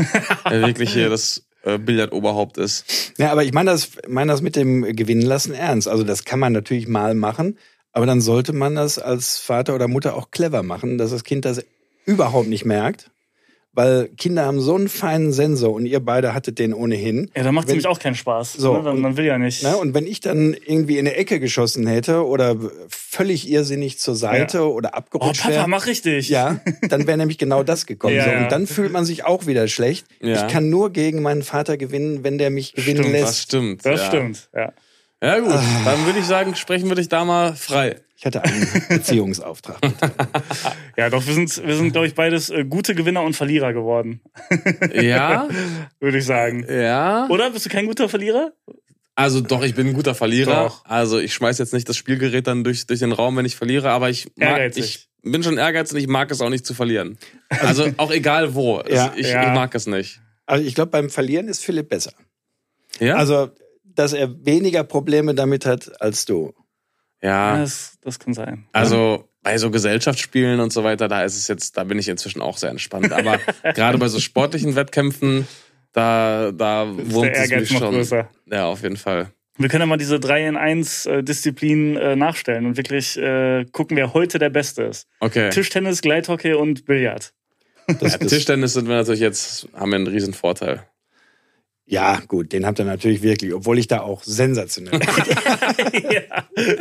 [0.49, 3.13] wer wirklich hier das äh, Billard-Oberhaupt ist.
[3.17, 5.87] Ja, aber ich meine das, meine das mit dem Gewinnen lassen ernst.
[5.87, 7.57] Also das kann man natürlich mal machen,
[7.91, 11.45] aber dann sollte man das als Vater oder Mutter auch clever machen, dass das Kind
[11.45, 11.63] das
[12.05, 13.11] überhaupt nicht merkt.
[13.71, 17.29] Weil Kinder haben so einen feinen Sensor und ihr beide hattet den ohnehin.
[17.37, 18.53] Ja, dann macht es nämlich auch keinen Spaß.
[18.53, 18.83] So, ne?
[18.83, 19.61] dann, und- man will ja nicht.
[19.63, 19.77] Ne?
[19.77, 22.55] Und wenn ich dann irgendwie in eine Ecke geschossen hätte oder
[22.89, 26.29] völlig irrsinnig zur Seite oder oh, abgerutscht Papa, wäre, mach richtig.
[26.29, 28.15] ja, dann wäre nämlich genau das gekommen.
[28.19, 28.43] Ja, so, ja.
[28.43, 30.07] und dann fühlt man sich auch wieder schlecht.
[30.19, 30.33] Ja.
[30.47, 33.41] Ich kann nur gegen meinen Vater gewinnen, wenn der mich gewinnen Stimmt, Das lässt.
[33.43, 33.85] stimmt.
[33.85, 34.07] Das ja.
[34.07, 34.73] stimmt, ja.
[35.21, 35.53] Ja gut,
[35.85, 37.97] dann würde ich sagen, sprechen wir dich da mal frei.
[38.19, 39.77] Ich hatte einen Beziehungsauftrag.
[40.97, 44.19] Ja, doch, wir sind, wir sind glaube ich, beides äh, gute Gewinner und Verlierer geworden,
[44.93, 45.47] Ja,
[46.01, 46.65] würde ich sagen.
[46.69, 47.27] ja.
[47.29, 47.49] Oder?
[47.51, 48.51] Bist du kein guter Verlierer?
[49.15, 50.65] Also doch, ich bin ein guter Verlierer.
[50.65, 50.83] Doch.
[50.85, 53.89] Also ich schmeiß jetzt nicht das Spielgerät dann durch, durch den Raum, wenn ich verliere,
[53.91, 57.17] aber ich mag, ich bin schon ehrgeizig und ich mag es auch nicht zu verlieren.
[57.49, 58.79] Also auch egal wo.
[58.81, 59.13] Es- Ja.
[59.15, 59.43] ich, Ja.
[59.47, 60.19] ich mag es nicht.
[60.45, 62.11] Also ich glaube, beim Verlieren ist Philipp besser.
[62.99, 63.15] Ja?
[63.15, 63.49] Also,
[63.85, 66.53] dass er weniger Probleme damit hat als du.
[67.21, 68.65] Ja, Das, das kann sein.
[68.71, 72.41] also bei so Gesellschaftsspielen und so weiter, da ist es jetzt, da bin ich inzwischen
[72.41, 73.11] auch sehr entspannt.
[73.11, 73.39] Aber
[73.73, 75.47] gerade bei so sportlichen Wettkämpfen,
[75.93, 77.93] da, da wurmt es mich schon.
[77.93, 78.29] größer.
[78.51, 79.31] Ja, auf jeden Fall.
[79.57, 83.65] Wir können ja mal diese 3 in 1 äh, Disziplin äh, nachstellen und wirklich äh,
[83.71, 85.07] gucken, wer heute der Beste ist.
[85.19, 85.49] Okay.
[85.49, 87.33] Tischtennis, Gleithockey und Billard.
[87.99, 90.83] Das, Ja, Tischtennis sind wir natürlich jetzt, haben wir einen riesen Vorteil.
[91.91, 94.93] Ja, gut, den habt ihr natürlich wirklich, obwohl ich da auch sensationell
[96.11, 96.21] ja,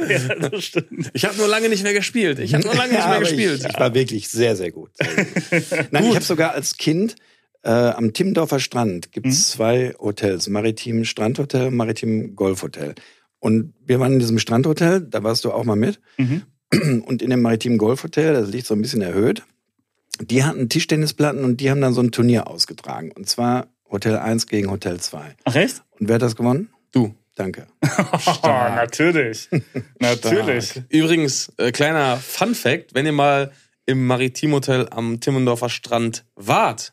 [0.07, 1.11] ja, das stimmt.
[1.15, 2.39] Ich habe nur lange nicht mehr gespielt.
[2.41, 3.61] Ich habe nur lange nicht Ja, mehr aber gespielt.
[3.61, 4.91] Ich, ich war wirklich sehr, sehr gut.
[4.99, 5.89] Sehr gut.
[5.93, 7.17] Nein, ich habe sogar als Kind
[7.63, 12.95] äh, am Timmendorfer Strand gibt es zwei Hotels, Maritim Strandhotel, Maritim Golfhotel.
[13.39, 16.01] Und wir waren in diesem Strandhotel, da warst du auch mal mit.
[16.19, 16.43] Mhm.
[17.07, 19.43] Und in dem Maritim Golfhotel, das liegt so ein bisschen erhöht,
[20.21, 23.11] die hatten Tischtennisplatten und die haben dann so ein Turnier ausgetragen.
[23.13, 25.37] Und zwar Hotel 1 gegen Hotel 2.
[25.45, 25.83] Ach echt?
[25.99, 26.71] Und wer hat das gewonnen?
[26.93, 27.15] Du.
[27.35, 27.69] Danke.
[28.43, 29.49] Oh, natürlich.
[30.01, 30.83] natürlich.
[30.89, 33.53] Übrigens, äh, kleiner Fun Fact, wenn ihr mal
[33.87, 36.93] im Maritimhotel am Timmendorfer Strand wart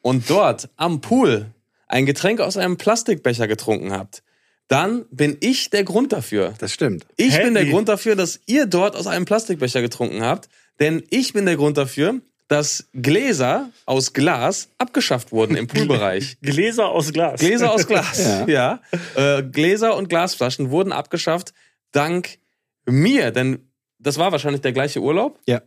[0.00, 1.46] und dort am Pool
[1.88, 4.22] ein Getränk aus einem Plastikbecher getrunken habt,
[4.68, 6.54] dann bin ich der Grund dafür.
[6.58, 7.06] Das stimmt.
[7.16, 7.44] Ich Hä?
[7.44, 7.66] bin der?
[7.66, 10.48] Grund dafür, dass ihr dort aus einem Plastikbecher getrunken habt,
[10.80, 12.20] denn ich bin der Grund dafür,
[12.52, 16.36] dass Gläser aus Glas abgeschafft wurden im Poolbereich.
[16.42, 17.40] Gläser aus Glas.
[17.40, 18.46] Gläser aus Glas, ja.
[19.16, 19.38] Ja.
[19.38, 21.54] Äh, Gläser und Glasflaschen wurden abgeschafft
[21.92, 22.38] dank
[22.84, 25.40] mir, denn das war wahrscheinlich der gleiche Urlaub.
[25.46, 25.62] Ja.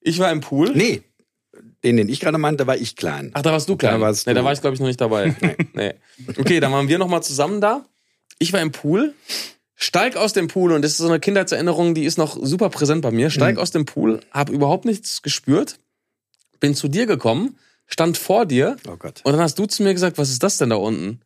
[0.00, 0.72] Ich war im Pool.
[0.74, 1.04] Nee,
[1.84, 3.30] den, den ich gerade meinte, da war ich klein.
[3.34, 3.94] Ach, da warst du klein.
[3.94, 4.40] Da warst nee, du.
[4.40, 5.36] da war ich, glaube ich, noch nicht dabei.
[5.72, 5.94] nee.
[6.36, 7.86] Okay, dann waren wir noch mal zusammen da.
[8.40, 9.14] Ich war im Pool,
[9.76, 13.02] steig aus dem Pool und das ist so eine Kindheitserinnerung, die ist noch super präsent
[13.02, 13.26] bei mir.
[13.26, 13.30] Mhm.
[13.30, 15.78] Steig aus dem Pool, habe überhaupt nichts gespürt,
[16.60, 19.20] bin zu dir gekommen, stand vor dir Oh Gott.
[19.24, 21.20] und dann hast du zu mir gesagt, was ist das denn da unten?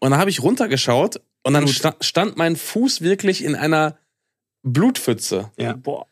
[0.00, 3.96] Und dann habe ich runtergeschaut und dann sta stand mein Fuß wirklich in einer
[4.62, 5.50] Blutpfütze.
[5.56, 5.72] Ja.
[5.74, 6.06] Boah.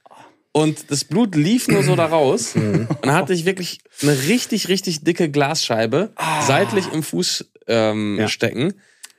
[0.52, 2.54] Und das Blut lief nur so da raus.
[2.54, 2.86] Mhm.
[2.88, 6.12] Und dann hatte ich wirklich eine richtig, richtig dicke Glasscheibe
[6.46, 8.28] seitlich im Fuß ähm, Ja.
[8.28, 8.72] stecken.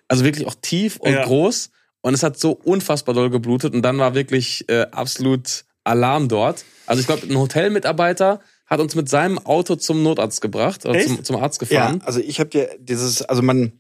[0.08, 1.24] Also wirklich auch tief und Ja.
[1.26, 1.70] groß.
[2.08, 3.74] Und es hat so unfassbar doll geblutet.
[3.74, 6.64] Und dann war wirklich äh, absolut Alarm dort.
[6.86, 11.22] Also ich glaube, ein Hotelmitarbeiter hat uns mit seinem Auto zum Notarzt gebracht, oder zum,
[11.22, 12.02] zum Arzt Ja, gefahren.
[12.06, 13.74] also ich habe dir dieses, also man,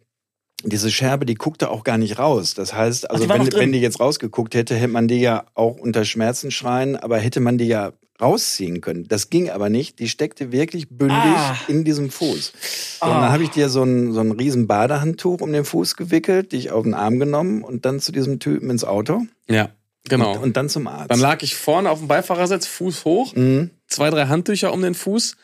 [0.63, 2.53] diese Scherbe, die guckte auch gar nicht raus.
[2.53, 5.45] Das heißt, also die war wenn, wenn die jetzt rausgeguckt hätte, hätte man die ja
[5.53, 9.07] auch unter Schmerzen schreien, aber hätte man die ja rausziehen können.
[9.07, 9.99] Das ging aber nicht.
[9.99, 11.55] Die steckte wirklich bündig Ah.
[11.67, 12.53] in diesem Fuß.
[13.01, 16.51] Und dann habe ich dir so ein, so ein riesen Badehandtuch um den Fuß gewickelt,
[16.51, 19.69] dich auf den Arm genommen und dann zu diesem Typen ins Auto Ja,
[20.09, 20.33] genau.
[20.33, 21.11] und, und dann zum Arzt.
[21.11, 23.69] dann lag ich vorne auf dem Beifahrersitz, Fuß hoch, Mhm.
[23.87, 25.35] zwei, drei Handtücher um den Fuß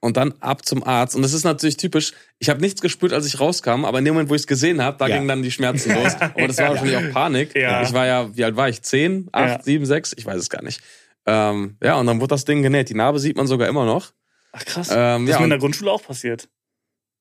[0.00, 1.14] und dann ab zum Arzt.
[1.14, 2.12] Und das ist natürlich typisch.
[2.38, 4.82] Ich habe nichts gespürt, als ich rauskam, aber in dem Moment, wo ich es gesehen
[4.82, 5.16] habe, da Ja.
[5.16, 6.14] gingen dann die Schmerzen los.
[6.20, 7.54] Aber das war wahrscheinlich auch Panik.
[7.54, 7.82] Ja.
[7.82, 8.82] Ich war ja, wie alt war ich?
[8.82, 9.62] Zehn, acht, Ja.
[9.62, 10.12] sieben, sechs?
[10.16, 10.80] Ich weiß es gar nicht.
[11.26, 12.88] Ähm, ja, und dann wurde das Ding genäht.
[12.88, 14.12] Die Narbe sieht man sogar immer noch.
[14.52, 14.88] Ach krass.
[14.90, 16.48] Ähm, das ja, ist mir in der Grundschule auch passiert.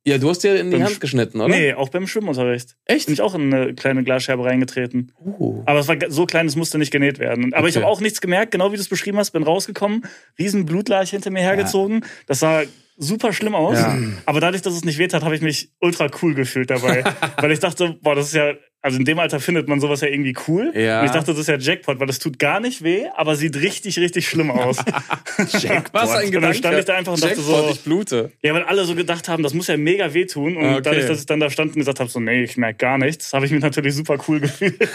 [0.03, 1.53] Ja, du hast dir in die Hand Sch- geschnitten, oder?
[1.55, 2.75] Nee, auch beim Schwimmunterricht.
[2.85, 3.05] Echt?
[3.05, 5.13] Bin ich auch in eine kleine Glasscherbe reingetreten.
[5.23, 5.61] Uh.
[5.67, 7.53] Aber es war so klein, es musste nicht genäht werden.
[7.53, 7.83] Aber ich Okay.
[7.83, 9.29] habe auch nichts gemerkt, genau wie du es beschrieben hast.
[9.29, 10.03] Bin rausgekommen,
[10.39, 12.03] riesen Blutlaich hinter mir hergezogen.
[12.25, 12.63] Das sah
[13.01, 13.77] super schlimm aus.
[13.77, 13.97] Ja.
[14.25, 17.03] Aber dadurch, dass es nicht weht hat, habe ich mich ultra cool gefühlt dabei.
[17.37, 20.07] weil ich dachte, boah, das ist ja, also in dem Alter findet man sowas ja
[20.07, 20.71] irgendwie cool.
[20.75, 20.99] Ja.
[21.01, 23.55] Und ich dachte, das ist ja Jackpot, weil das tut gar nicht weh, aber sieht
[23.57, 24.77] richtig, richtig schlimm aus.
[25.37, 25.93] Jackpot.
[25.93, 26.39] Was ein Und Gedanke.
[26.41, 28.31] dann stand ich da einfach und dachte Jackpot, so- ich blute.
[28.43, 30.57] Ja, weil alle so gedacht haben, das muss ja mega wehtun.
[30.57, 30.81] Und okay.
[30.83, 33.33] dadurch, dass ich dann da stand und gesagt habe, so, nee, ich merke gar nichts,
[33.33, 34.77] habe ich mich natürlich super cool gefühlt.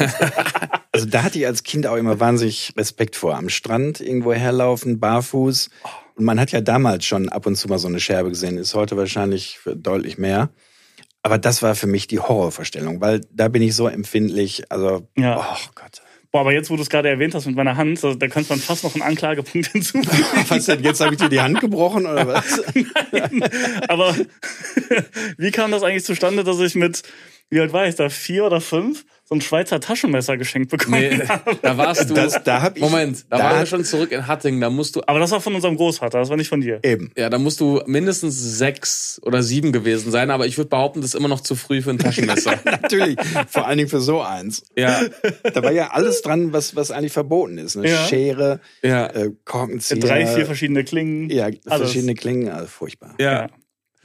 [0.93, 3.37] Also da hatte ich als Kind auch immer wahnsinnig Respekt vor.
[3.37, 5.69] Am Strand irgendwo herlaufen, barfuß.
[6.17, 8.75] Und man hat ja damals schon ab und zu mal so eine Scherbe gesehen, ist
[8.75, 10.51] heute wahrscheinlich deutlich mehr.
[11.23, 14.71] Aber das war für mich die Horrorvorstellung, weil da bin ich so empfindlich.
[14.71, 15.39] Also, Ja.
[15.53, 16.01] oh Gott.
[16.33, 18.51] Boah, aber jetzt, wo du es gerade erwähnt hast mit meiner Hand, so, da könnte
[18.51, 20.25] man fast noch einen Anklagepunkt hinzufügen.
[20.49, 20.83] Was denn?
[20.83, 22.63] Jetzt habe ich dir die Hand gebrochen oder was?
[23.89, 24.15] aber
[25.39, 27.03] wie kam das eigentlich zustande, dass ich mit,
[27.51, 31.27] wie alt war ich da, vier oder fünf, so ein Schweizer Taschenmesser geschenkt bekommen Nee,
[31.27, 31.57] habe?
[31.61, 32.15] da warst du.
[32.15, 32.83] Das, da hab ich.
[32.83, 34.61] Moment, da, da waren wir schon zurück in Hattingen.
[34.61, 36.79] Da musst du Aber das war von unserem Großvater, das war nicht von dir.
[36.85, 37.11] Eben.
[37.17, 41.11] Ja, da musst du mindestens sechs oder sieben gewesen sein, aber ich würde behaupten, das
[41.11, 42.55] ist immer noch zu früh für ein Taschenmesser.
[42.65, 43.17] Natürlich.
[43.49, 44.63] Vor allen Dingen für so eins.
[44.77, 45.01] ja,
[45.53, 47.77] Da war ja alles dran, was, was eigentlich verboten ist.
[47.77, 48.07] Eine Ja.
[48.07, 49.99] Schere, ja, äh, Korkenzieher.
[50.01, 51.31] Drei, vier verschiedene Klingen.
[51.31, 51.63] Ja, alles.
[51.67, 52.49] verschiedene Klingen.
[52.51, 53.15] Also furchtbar.
[53.19, 53.33] ja.
[53.33, 53.47] Ja.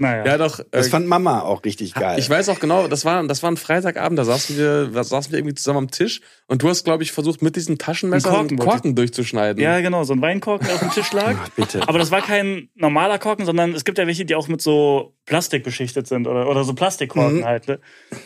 [0.01, 0.25] Naja.
[0.25, 0.59] Ja, doch.
[0.71, 2.17] Das äh, fand Mama auch richtig geil.
[2.17, 5.31] ich weiß auch genau, das war, das war ein Freitagabend, da saßen wir, da saßen
[5.31, 8.49] wir irgendwie zusammen am Tisch und du hast, glaube ich, versucht, mit diesem Taschenmesser Einen
[8.49, 9.61] einen Korken Korken, durchzuschneiden.
[9.61, 11.35] ja, genau, so ein Weinkorken, der auf dem Tisch lag.
[11.39, 11.87] Ach, bitte.
[11.87, 15.13] Aber das war kein normaler Korken, sondern es gibt ja welche, die auch mit so
[15.25, 17.45] Plastik beschichtet sind oder, oder so Plastikkorken Mhm.
[17.45, 17.67] halt.
[17.67, 17.79] Ne?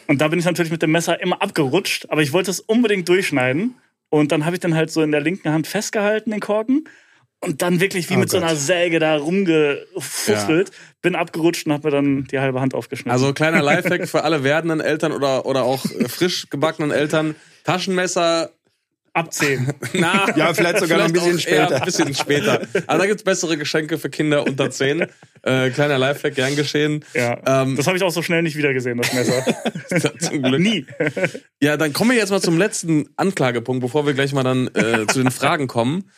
[0.08, 3.10] Und da bin ich natürlich mit dem Messer immer abgerutscht, aber ich wollte es unbedingt
[3.10, 3.76] durchschneiden.
[4.10, 6.86] Und dann habe ich dann halt so in der linken Hand festgehalten, den Korken.
[7.46, 8.48] Und dann wirklich wie Oh mit so Gott.
[8.50, 10.72] einer Säge da rumgefuchtelt.
[11.02, 13.12] Bin abgerutscht und habe mir dann die halbe Hand aufgeschnitten.
[13.12, 17.36] Also kleiner Lifehack für alle werdenden Eltern oder, oder auch äh, frisch gebackenen Eltern.
[17.64, 18.50] Taschenmesser,
[19.14, 19.74] ab 10.
[19.94, 21.76] na, Ja, vielleicht sogar noch ein bisschen später.
[21.76, 22.62] ein bisschen später.
[22.88, 25.06] Aber da gibt's bessere Geschenke für Kinder unter 10.
[25.44, 27.06] Äh, kleiner Lifehack, gern geschehen.
[27.14, 27.38] Ja.
[27.46, 29.46] Ähm, das habe ich auch so schnell nicht wieder gesehen, das Messer.
[30.20, 30.60] Zum Glück.
[30.60, 30.86] Nie.
[31.62, 35.06] Ja, dann kommen wir jetzt mal zum letzten Anklagepunkt, bevor wir gleich mal dann äh,
[35.08, 36.10] zu den Fragen kommen.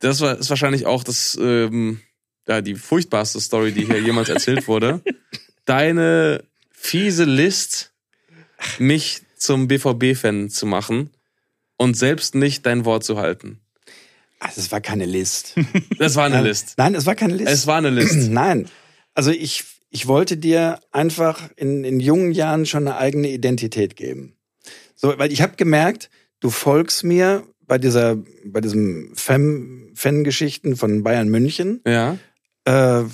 [0.00, 2.00] Das war, ist wahrscheinlich auch das, ähm,
[2.48, 5.02] ja, die furchtbarste Story, die hier jemals erzählt wurde.
[5.64, 7.92] Deine fiese List,
[8.78, 11.10] mich zum BVB-Fan zu machen
[11.76, 13.60] und selbst nicht dein Wort zu halten.
[14.38, 15.54] Ach, das war keine List.
[15.98, 16.74] Das war eine List.
[16.78, 17.50] Nein, es war keine List.
[17.50, 18.16] Es war eine List.
[18.30, 18.68] Nein.
[19.14, 24.34] Also ich, ich wollte dir einfach in, in jungen Jahren schon eine eigene Identität geben.
[24.96, 26.08] So, weil ich habe gemerkt,
[26.40, 31.80] du folgst mir bei dieser, bei diesem Fan- Fan-Geschichten von Bayern München.
[31.86, 32.18] Ja.
[32.64, 33.04] Äh,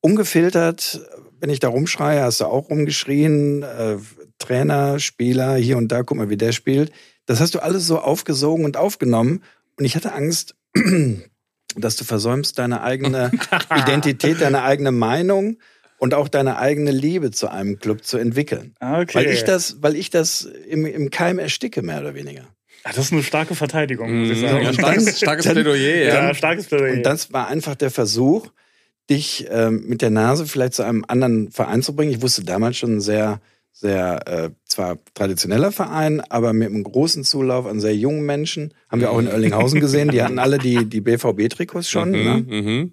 [0.00, 1.00] ungefiltert,
[1.38, 3.62] wenn ich da rumschreie, hast du auch rumgeschrien.
[3.62, 3.98] Äh,
[4.38, 6.90] Trainer, Spieler, hier und da, guck mal, wie der spielt.
[7.26, 9.44] Das hast du alles so aufgesogen und aufgenommen.
[9.78, 10.56] Und ich hatte Angst,
[11.76, 13.30] dass du versäumst, deine eigene
[13.70, 15.58] Identität, deine eigene Meinung
[15.98, 18.74] und auch deine eigene Liebe zu einem Club zu entwickeln.
[18.80, 19.14] Okay.
[19.14, 22.48] Weil ich das, weil ich das im, im Keim ersticke, mehr oder weniger.
[22.84, 24.40] Ah, das ist eine starke Verteidigung, muss ich Mhm.
[24.48, 24.62] sagen.
[24.62, 26.14] Ja, Und starkes, dann- starkes dann- Plädoyer, ja.
[26.26, 26.94] Ja, starkes Plädoyer.
[26.94, 28.48] Und das war einfach der Versuch,
[29.10, 32.12] dich ähm, mit der Nase vielleicht zu einem anderen Verein zu bringen.
[32.12, 33.40] Ich wusste damals schon sehr,
[33.72, 38.74] sehr, äh, zwar traditioneller Verein, aber mit einem großen Zulauf an sehr jungen Menschen.
[38.88, 40.10] Haben wir auch in Oerlinghausen gesehen.
[40.10, 42.10] Die hatten alle die, die BVB-Trikots schon.
[42.12, 42.44] Ne?
[42.46, 42.92] Mhm, mhm.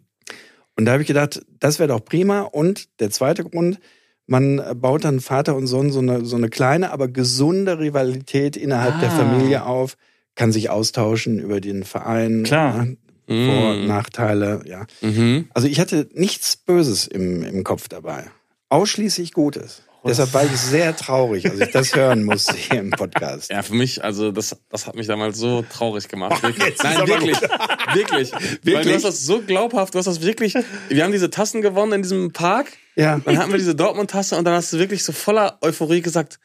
[0.75, 2.41] Und da habe ich gedacht, das wäre doch prima.
[2.41, 3.79] Und der zweite Grund,
[4.29, 8.99] man baut dann Vater und Sohn so eine, so eine kleine, aber gesunde Rivalität innerhalb
[8.99, 9.15] der Ah.
[9.17, 9.97] Familie auf,
[10.35, 12.43] kann sich austauschen über den Verein.
[12.43, 12.85] Klar.
[12.85, 12.97] ne?
[13.27, 13.87] Vor- und Mhm.
[13.87, 14.85] Nachteile, ja.
[15.01, 15.49] Mhm.
[15.53, 18.25] Also ich hatte nichts Böses im, im Kopf dabei.
[18.69, 19.83] Ausschließlich Gutes.
[20.05, 23.51] Deshalb war ich sehr traurig, als ich das hören musste hier im Podcast.
[23.51, 26.41] Ja, für mich, also das, das hat mich damals so traurig gemacht.
[26.41, 26.75] Wirklich.
[26.75, 27.41] ist Nein, aber wirklich.
[27.93, 28.31] wirklich.
[28.31, 28.95] Weil du Wirklich?
[28.95, 30.53] hast das so glaubhaft, du hast das wirklich.
[30.87, 32.67] Wir haben diese Tassen gewonnen in diesem Park.
[32.95, 33.19] Ja.
[33.19, 36.39] Dann hatten wir diese Dortmund-Tasse und dann hast du wirklich so voller Euphorie gesagt,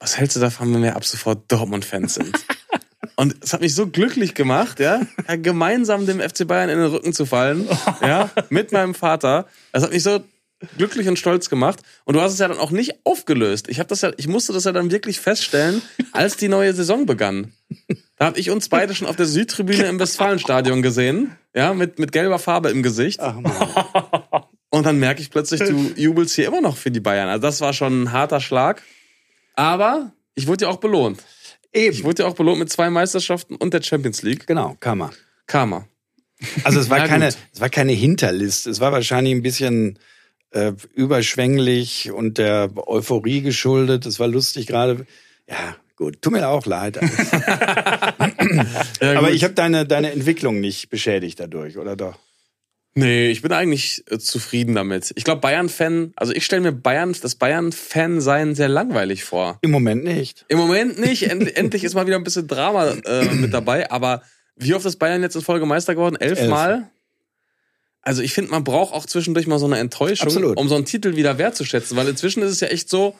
[0.00, 2.36] was hältst du davon, wenn wir ab sofort Dortmund-Fans sind?
[3.16, 6.88] Und es hat mich so glücklich gemacht, ja, ja, gemeinsam dem FC Bayern in den
[6.88, 7.68] Rücken zu fallen,
[8.00, 9.46] ja, mit meinem Vater.
[9.72, 10.20] Das hat mich so
[10.76, 11.80] glücklich und stolz gemacht.
[12.04, 13.68] Und du hast es ja dann auch nicht aufgelöst.
[13.68, 17.06] Ich habe das ja, ich musste das ja dann wirklich feststellen, als die neue Saison
[17.06, 17.52] begann.
[18.16, 22.12] Da habe ich uns beide schon auf der Südtribüne im Westfalenstadion gesehen, ja, mit mit
[22.12, 23.20] gelber Farbe im Gesicht.
[23.20, 23.52] Ach man.
[24.70, 27.28] Und dann merke ich plötzlich, du jubelst hier immer noch für die Bayern.
[27.28, 28.82] Also das war schon ein harter Schlag.
[29.54, 31.20] Aber ich wurde ja auch belohnt.
[31.72, 32.04] Ich Eben.
[32.04, 34.46] wurde ja auch belohnt mit zwei Meisterschaften und der Champions League.
[34.46, 35.10] Genau, Kammer.
[35.46, 35.86] Karma.
[36.64, 38.66] Also es war keine, es war keine Hinterlist.
[38.66, 39.98] Es war wahrscheinlich ein bisschen
[40.50, 44.06] äh, überschwänglich und der Euphorie geschuldet.
[44.06, 45.06] Es war lustig gerade.
[45.48, 46.22] Ja, gut.
[46.22, 46.98] Tut mir auch leid.
[49.00, 52.18] Ja, Aber ich habe deine, deine Entwicklung nicht beschädigt dadurch, oder doch?
[52.94, 55.12] Nee, ich bin eigentlich äh, zufrieden damit.
[55.14, 59.58] Ich glaube, Bayern-Fan, also ich stelle mir Bayern, das Bayern-Fan-Sein sehr langweilig vor.
[59.62, 60.44] Im Moment nicht.
[60.48, 61.30] Im Moment nicht.
[61.30, 63.90] End, endlich ist mal wieder ein bisschen Drama äh, mit dabei.
[63.90, 64.22] Aber
[64.56, 66.16] wie oft ist Bayern jetzt in Folge Meister geworden?
[66.16, 66.90] Elfmal?
[68.02, 70.56] Also ich finde, man braucht auch zwischendurch mal so eine Enttäuschung, Absolut.
[70.56, 71.96] um so einen Titel wieder wertzuschätzen.
[71.96, 73.14] Weil inzwischen ist es ja echt so,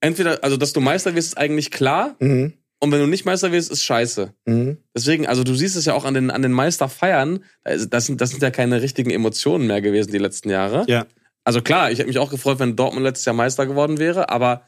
[0.00, 2.16] entweder, also dass du Meister wirst, ist eigentlich klar.
[2.18, 2.52] Mhm.
[2.80, 4.32] Und wenn du nicht Meister wirst, ist scheiße.
[4.44, 4.78] Mhm.
[4.94, 7.44] Deswegen, also du siehst es ja auch an den, an den Meisterfeiern.
[7.64, 10.84] Das sind, das sind ja keine richtigen Emotionen mehr gewesen die letzten Jahre.
[10.86, 11.06] Ja.
[11.42, 14.62] Also klar, ich hätte mich auch gefreut, wenn Dortmund letztes Jahr Meister geworden wäre, aber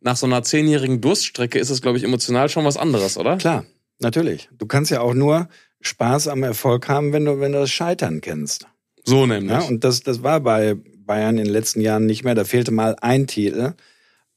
[0.00, 3.36] nach so einer zehnjährigen Durststrecke ist es, glaube ich, emotional schon was anderes, oder?
[3.36, 3.64] Klar,
[3.98, 4.48] natürlich.
[4.56, 5.48] Du kannst ja auch nur
[5.86, 8.66] Spaß am Erfolg haben, wenn du, wenn du das Scheitern kennst.
[9.04, 9.52] So nämlich.
[9.52, 12.34] Ja, und das, das war bei Bayern in den letzten Jahren nicht mehr.
[12.34, 13.74] Da fehlte mal ein Titel,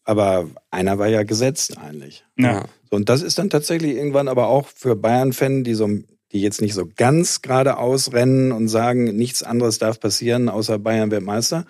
[0.03, 2.25] aber einer war ja gesetzt eigentlich.
[2.37, 2.65] Ja.
[2.89, 5.87] So, und das ist dann tatsächlich irgendwann aber auch für Bayern-Fan, die so,
[6.31, 11.11] die jetzt nicht so ganz geradeaus rennen und sagen, nichts anderes darf passieren, außer Bayern
[11.11, 11.65] wird Meister.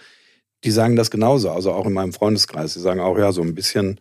[0.64, 2.74] Die sagen das genauso, also auch in meinem Freundeskreis.
[2.74, 4.00] Die sagen auch, ja, so ein bisschen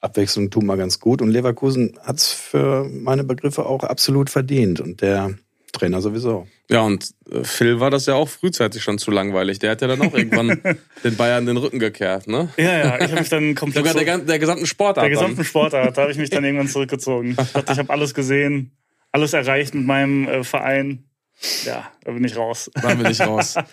[0.00, 1.22] Abwechslung tut mal ganz gut.
[1.22, 4.80] Und Leverkusen hat's für meine Begriffe auch absolut verdient.
[4.80, 5.34] Und der
[5.72, 6.46] Trainer sowieso.
[6.70, 9.58] Ja, und äh, Phil war das ja auch frühzeitig schon zu langweilig.
[9.58, 10.60] Der hat ja dann auch irgendwann
[11.04, 12.48] den Bayern den Rücken gekehrt, ne?
[12.56, 15.04] Ja, ja, ich habe mich dann komplett Sogar so, der, der gesamten Sportart.
[15.04, 17.30] der gesamten Sportart, da habe ich mich dann irgendwann zurückgezogen.
[17.30, 18.72] Ich dachte, ich habe alles gesehen,
[19.12, 21.05] alles erreicht mit meinem äh, Verein.
[21.64, 22.70] Ja, da bin ich raus.
[22.74, 23.56] Da bin ich raus.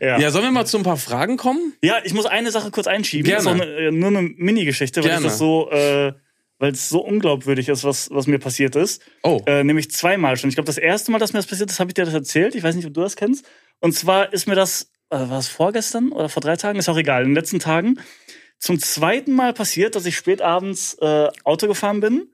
[0.00, 0.18] Ja.
[0.18, 1.74] Ja, sollen wir mal zu ein paar Fragen kommen?
[1.82, 3.26] Ja, ich muss eine Sache kurz einschieben.
[3.26, 3.42] Gerne.
[3.42, 5.26] So eine, äh, nur eine Mini-Geschichte, weil Gerne.
[5.26, 6.12] ich das so äh,
[6.60, 9.02] weil es so unglaubwürdig ist, was, was mir passiert ist.
[9.22, 9.40] Oh.
[9.46, 10.50] Äh, nämlich zweimal schon.
[10.50, 12.54] Ich glaube, das erste Mal, dass mir das passiert ist, habe ich dir das erzählt.
[12.54, 13.46] Ich weiß nicht, ob du das kennst.
[13.80, 16.78] Und zwar ist mir das, äh, war es vorgestern oder vor drei Tagen?
[16.78, 17.98] Ist auch egal, in den letzten Tagen.
[18.58, 22.28] Zum zweiten Mal passiert, dass ich spät abends äh, Auto gefahren bin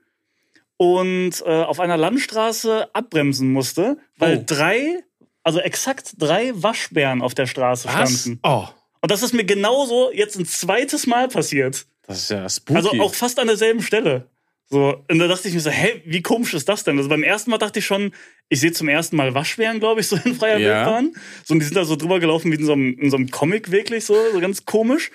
[0.77, 4.43] und äh, auf einer Landstraße abbremsen musste, weil Oh.
[4.45, 4.99] drei,
[5.43, 8.21] also exakt drei Waschbären auf der Straße Was?
[8.21, 8.39] standen.
[8.43, 8.65] Oh.
[9.01, 11.85] Und das ist mir genauso jetzt ein zweites Mal passiert.
[12.05, 12.77] Das ist ja spooky.
[12.77, 14.29] Also auch fast an derselben Stelle.
[14.69, 16.97] So, und da dachte ich mir so, hä, wie komisch ist das denn?
[16.97, 18.11] Also beim ersten Mal dachte ich schon,
[18.49, 20.67] ich sehe zum ersten Mal Waschbären, glaube ich, so in freier Ja.
[20.85, 21.13] Wildbahn.
[21.45, 23.31] So, und die sind da so drüber gelaufen wie in so einem, in so einem
[23.31, 25.09] Comic wirklich, so, so ganz komisch.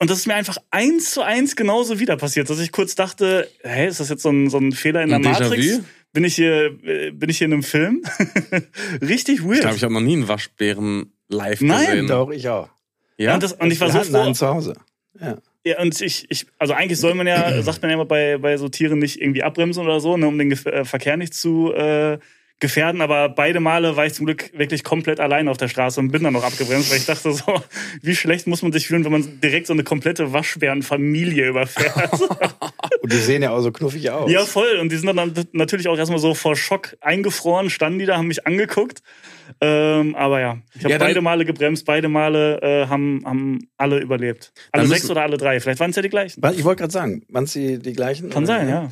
[0.00, 3.48] Und das ist mir einfach eins zu eins genauso wieder passiert, dass ich kurz dachte,
[3.62, 5.18] hä, ist das jetzt so ein, so ein Fehler in der?
[5.18, 5.80] Matrix?
[6.12, 8.02] Bin ich hier, äh, bin ich hier in einem Film?
[9.02, 9.56] Richtig weird.
[9.56, 12.06] ich glaube, ich habe noch nie einen Waschbären live Nein, gesehen.
[12.06, 12.68] Doch, ich auch.
[13.18, 13.34] Ja?
[13.34, 14.32] und, das, und ich war so froh.
[14.32, 14.74] zu Hause.
[15.20, 15.38] Ja.
[15.64, 18.56] Ja, und ich, ich, also eigentlich soll man ja, sagt man ja immer bei, bei
[18.56, 21.72] so Tieren nicht irgendwie abbremsen oder so, ne, um den Gef äh, Verkehr nicht zu
[21.74, 22.18] äh,
[22.60, 23.00] gefährden.
[23.00, 26.22] Aber beide Male war ich zum Glück wirklich komplett allein auf der Straße und bin
[26.24, 27.44] dann noch abgebremst, weil ich dachte so,
[28.02, 32.12] wie schlecht muss man sich fühlen, wenn man direkt so eine komplette Waschbärenfamilie überfährt.
[33.00, 34.30] Und die sehen ja auch so knuffig aus.
[34.30, 34.76] ja, voll.
[34.80, 38.26] Und die sind dann natürlich auch erstmal so vor Schock eingefroren, standen die da, haben
[38.26, 39.02] mich angeguckt.
[39.60, 43.98] Ähm, aber ja, ich habe Ja, beide Male gebremst, beide Male äh, haben, haben alle
[44.00, 44.52] überlebt.
[44.72, 45.60] Alle Dann sechs müssen- oder alle drei.
[45.60, 46.42] Vielleicht waren es ja die gleichen.
[46.56, 48.30] Ich wollte gerade sagen, waren es die, die gleichen?
[48.30, 48.88] Kann sein, ja.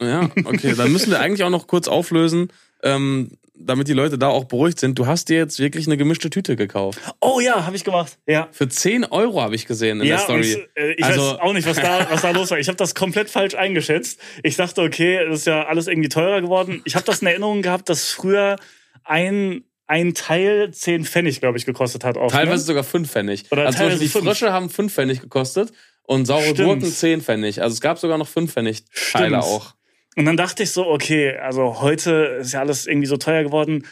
[0.00, 0.74] Ja, okay.
[0.76, 2.48] Dann müssen wir eigentlich auch noch kurz auflösen,
[2.82, 4.98] ähm, damit die Leute da auch beruhigt sind.
[4.98, 6.98] Du hast dir jetzt wirklich eine gemischte Tüte gekauft.
[7.20, 8.16] Oh ja, habe ich gemacht.
[8.26, 8.48] Ja.
[8.52, 10.54] Für 10 Euro habe ich gesehen in Ja, der Story.
[10.54, 12.58] und äh, ich Also- weiß auch nicht, was da, was da los war.
[12.58, 14.18] Ich habe das komplett falsch eingeschätzt.
[14.42, 16.80] Ich dachte, okay, das ist ja alles irgendwie teurer geworden.
[16.86, 18.56] Ich habe das in Erinnerung gehabt, dass früher
[19.04, 22.16] ein, ein Teil 10 Pfennig, glaube ich, gekostet hat.
[22.16, 22.66] Oft, Teilweise ne?
[22.66, 23.44] sogar 5 Pfennig.
[23.50, 24.24] Oder also Beispiel die teilweise fünf.
[24.24, 25.70] Frösche haben 5 Pfennig gekostet
[26.04, 26.58] und saure Stimmt.
[26.60, 27.60] Gurken 10 Pfennig.
[27.60, 29.42] Also es gab sogar noch 5 Pfennig Teile Stimmt.
[29.44, 29.74] auch.
[30.16, 33.86] Und dann dachte ich so, okay, also heute ist ja alles irgendwie so teuer geworden.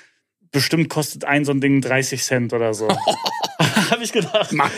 [0.50, 2.88] Bestimmt kostet ein so ein Ding 30 Cent oder so.
[3.90, 4.52] habe ich gedacht.
[4.52, 4.70] Meine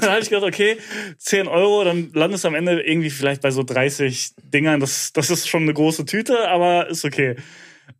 [0.00, 0.76] dann habe ich gedacht, okay,
[1.18, 4.80] 10 Euro, dann landest du am Ende irgendwie vielleicht bei so 30 Dingern.
[4.80, 7.36] Das, das ist schon eine große Tüte, aber ist okay.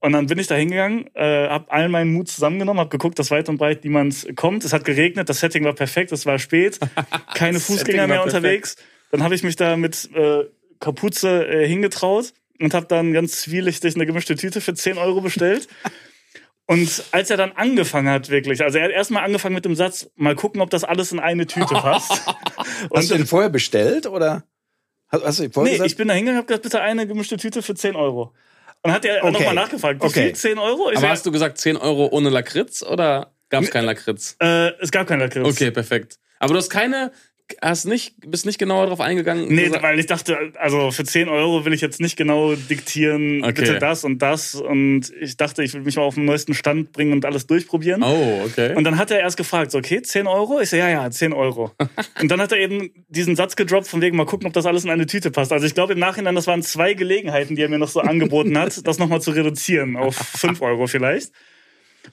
[0.01, 3.31] Und dann bin ich da hingegangen, äh, habe all meinen Mut zusammengenommen, habe geguckt, dass
[3.31, 4.65] weit und breit niemand kommt.
[4.65, 6.79] Es hat geregnet, das Setting war perfekt, es war spät,
[7.35, 8.77] keine Fußgänger mehr unterwegs.
[9.11, 10.45] Dann habe ich mich da mit äh,
[10.81, 15.69] Kapuze äh, hingetraut und habe dann ganz zwielichtig eine gemischte Tüte für 10 Euro bestellt.
[16.69, 20.11] Und als er dann angefangen hat, wirklich, also er hat erstmal angefangen mit dem Satz,
[20.17, 22.23] mal gucken, ob das alles in eine Tüte passt.
[22.93, 24.43] Hast du den vorher bestellt oder
[25.07, 25.91] hast, hast du den vorher nee, gesagt?
[25.93, 28.23] ich bin da hingegangen und hab gesagt, bitte eine gemischte Tüte für 10 Euro.
[28.23, 28.35] Und
[28.83, 29.33] dann hat er Okay.
[29.33, 30.23] nochmal nachgefragt, wie Okay.
[30.25, 30.35] viel?
[30.35, 30.91] 10 Euro?
[30.91, 34.35] Ich Aber sag, hast du gesagt 10 Euro ohne Lakritz oder gab es kein Lakritz?
[34.41, 35.47] äh, es gab kein Lakritz.
[35.47, 36.19] Okay, perfekt.
[36.41, 37.13] Aber du hast keine,
[37.63, 39.47] hast nicht, bist nicht genauer drauf eingegangen.
[39.49, 43.53] Nee, weil ich dachte, also für 10 Euro will ich jetzt nicht genau diktieren, Okay.
[43.53, 44.55] bitte das und das.
[44.55, 48.03] Und ich dachte, ich will mich mal auf den neuesten Stand bringen und alles durchprobieren.
[48.03, 48.75] Oh, okay.
[48.75, 50.61] Und dann hat er erst gefragt, so, okay, 10 Euro?
[50.61, 51.73] Ich so, ja, ja, 10 Euro.
[52.21, 54.85] und dann hat er eben diesen Satz gedroppt, von wegen mal gucken, ob das alles
[54.85, 55.53] in eine Tüte passt.
[55.53, 58.59] Also ich glaube im Nachhinein, das waren zwei Gelegenheiten, die er mir noch so angeboten
[58.59, 61.33] hat, das nochmal zu reduzieren auf 5 Euro vielleicht.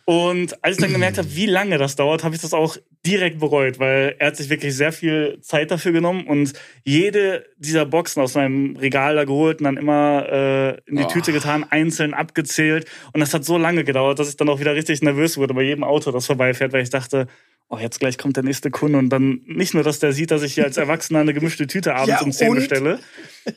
[0.06, 3.39] Und als ich dann gemerkt habe, wie lange das dauert, habe ich das auch direkt
[3.39, 6.53] bereut, weil er hat sich wirklich sehr viel Zeit dafür genommen und
[6.84, 11.08] jede dieser Boxen aus meinem Regal da geholt und dann immer äh, in die Oh.
[11.08, 12.89] Tüte getan, einzeln abgezählt.
[13.12, 15.63] Und das hat so lange gedauert, dass ich dann auch wieder richtig nervös wurde bei
[15.63, 17.27] jedem Auto, das vorbeifährt, weil ich dachte,
[17.73, 20.43] oh, jetzt gleich kommt der nächste Kunde und dann nicht nur, dass der sieht, dass
[20.43, 22.55] ich hier als Erwachsener eine gemischte Tüte abends Ja, um 10 und?
[22.55, 22.99] bestelle,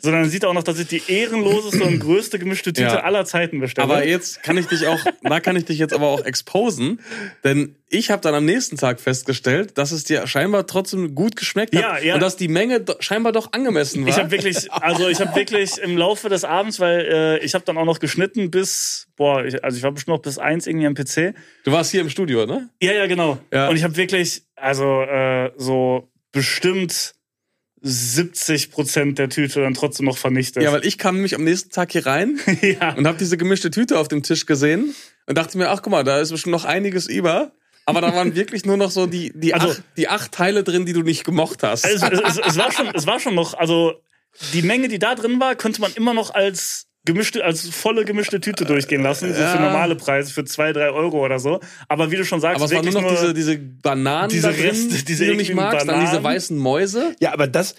[0.00, 3.00] sondern er sieht auch noch, dass ich die ehrenloseste und größte gemischte Tüte Ja.
[3.02, 3.84] aller Zeiten bestelle.
[3.84, 7.00] Aber jetzt kann ich dich auch, da kann ich dich jetzt aber auch exposen,
[7.44, 11.74] denn ich habe dann am nächsten Tag festgestellt, dass es dir scheinbar trotzdem gut geschmeckt
[11.76, 12.14] hat Ja, ja.
[12.14, 14.08] und dass die Menge do- scheinbar doch angemessen war.
[14.10, 17.64] Ich habe wirklich, also ich habe wirklich im Laufe des Abends, weil äh, ich habe
[17.64, 20.86] dann auch noch geschnitten bis, boah, ich, also ich war bestimmt noch bis eins irgendwie
[20.88, 21.34] am PC.
[21.64, 22.68] du warst hier im Studio, ne?
[22.82, 23.38] Ja, ja, genau.
[23.52, 23.68] Ja.
[23.68, 24.05] Und ich habe wirklich,
[24.56, 27.14] also äh, so bestimmt
[27.82, 30.62] 70 Prozent der Tüte dann trotzdem noch vernichtet.
[30.62, 32.94] Ja, weil ich kam nämlich am nächsten Tag hier rein ja.
[32.94, 34.94] und habe diese gemischte Tüte auf dem Tisch gesehen
[35.26, 37.52] und dachte mir, ach guck mal, da ist bestimmt noch einiges über.
[37.84, 40.86] Aber da waren wirklich nur noch so die, die, Also- acht, die acht Teile drin,
[40.86, 41.84] die du nicht gemocht hast.
[41.84, 43.94] es, es, es, es, war schon, es war schon noch, also
[44.52, 48.38] die Menge, die da drin war, könnte man immer noch als gemischte, als volle gemischte
[48.40, 49.52] Tüte durchgehen lassen, so Ja.
[49.56, 51.60] für normale Preise, für zwei, drei Euro oder so.
[51.88, 54.52] Aber wie du schon sagst, Aber es waren nur noch diese, diese Bananen diese da
[54.52, 56.24] drin, Reste, diese die du nicht magst, dann diese Bananen.
[56.24, 57.16] weißen Mäuse.
[57.20, 57.74] Ja, aber das,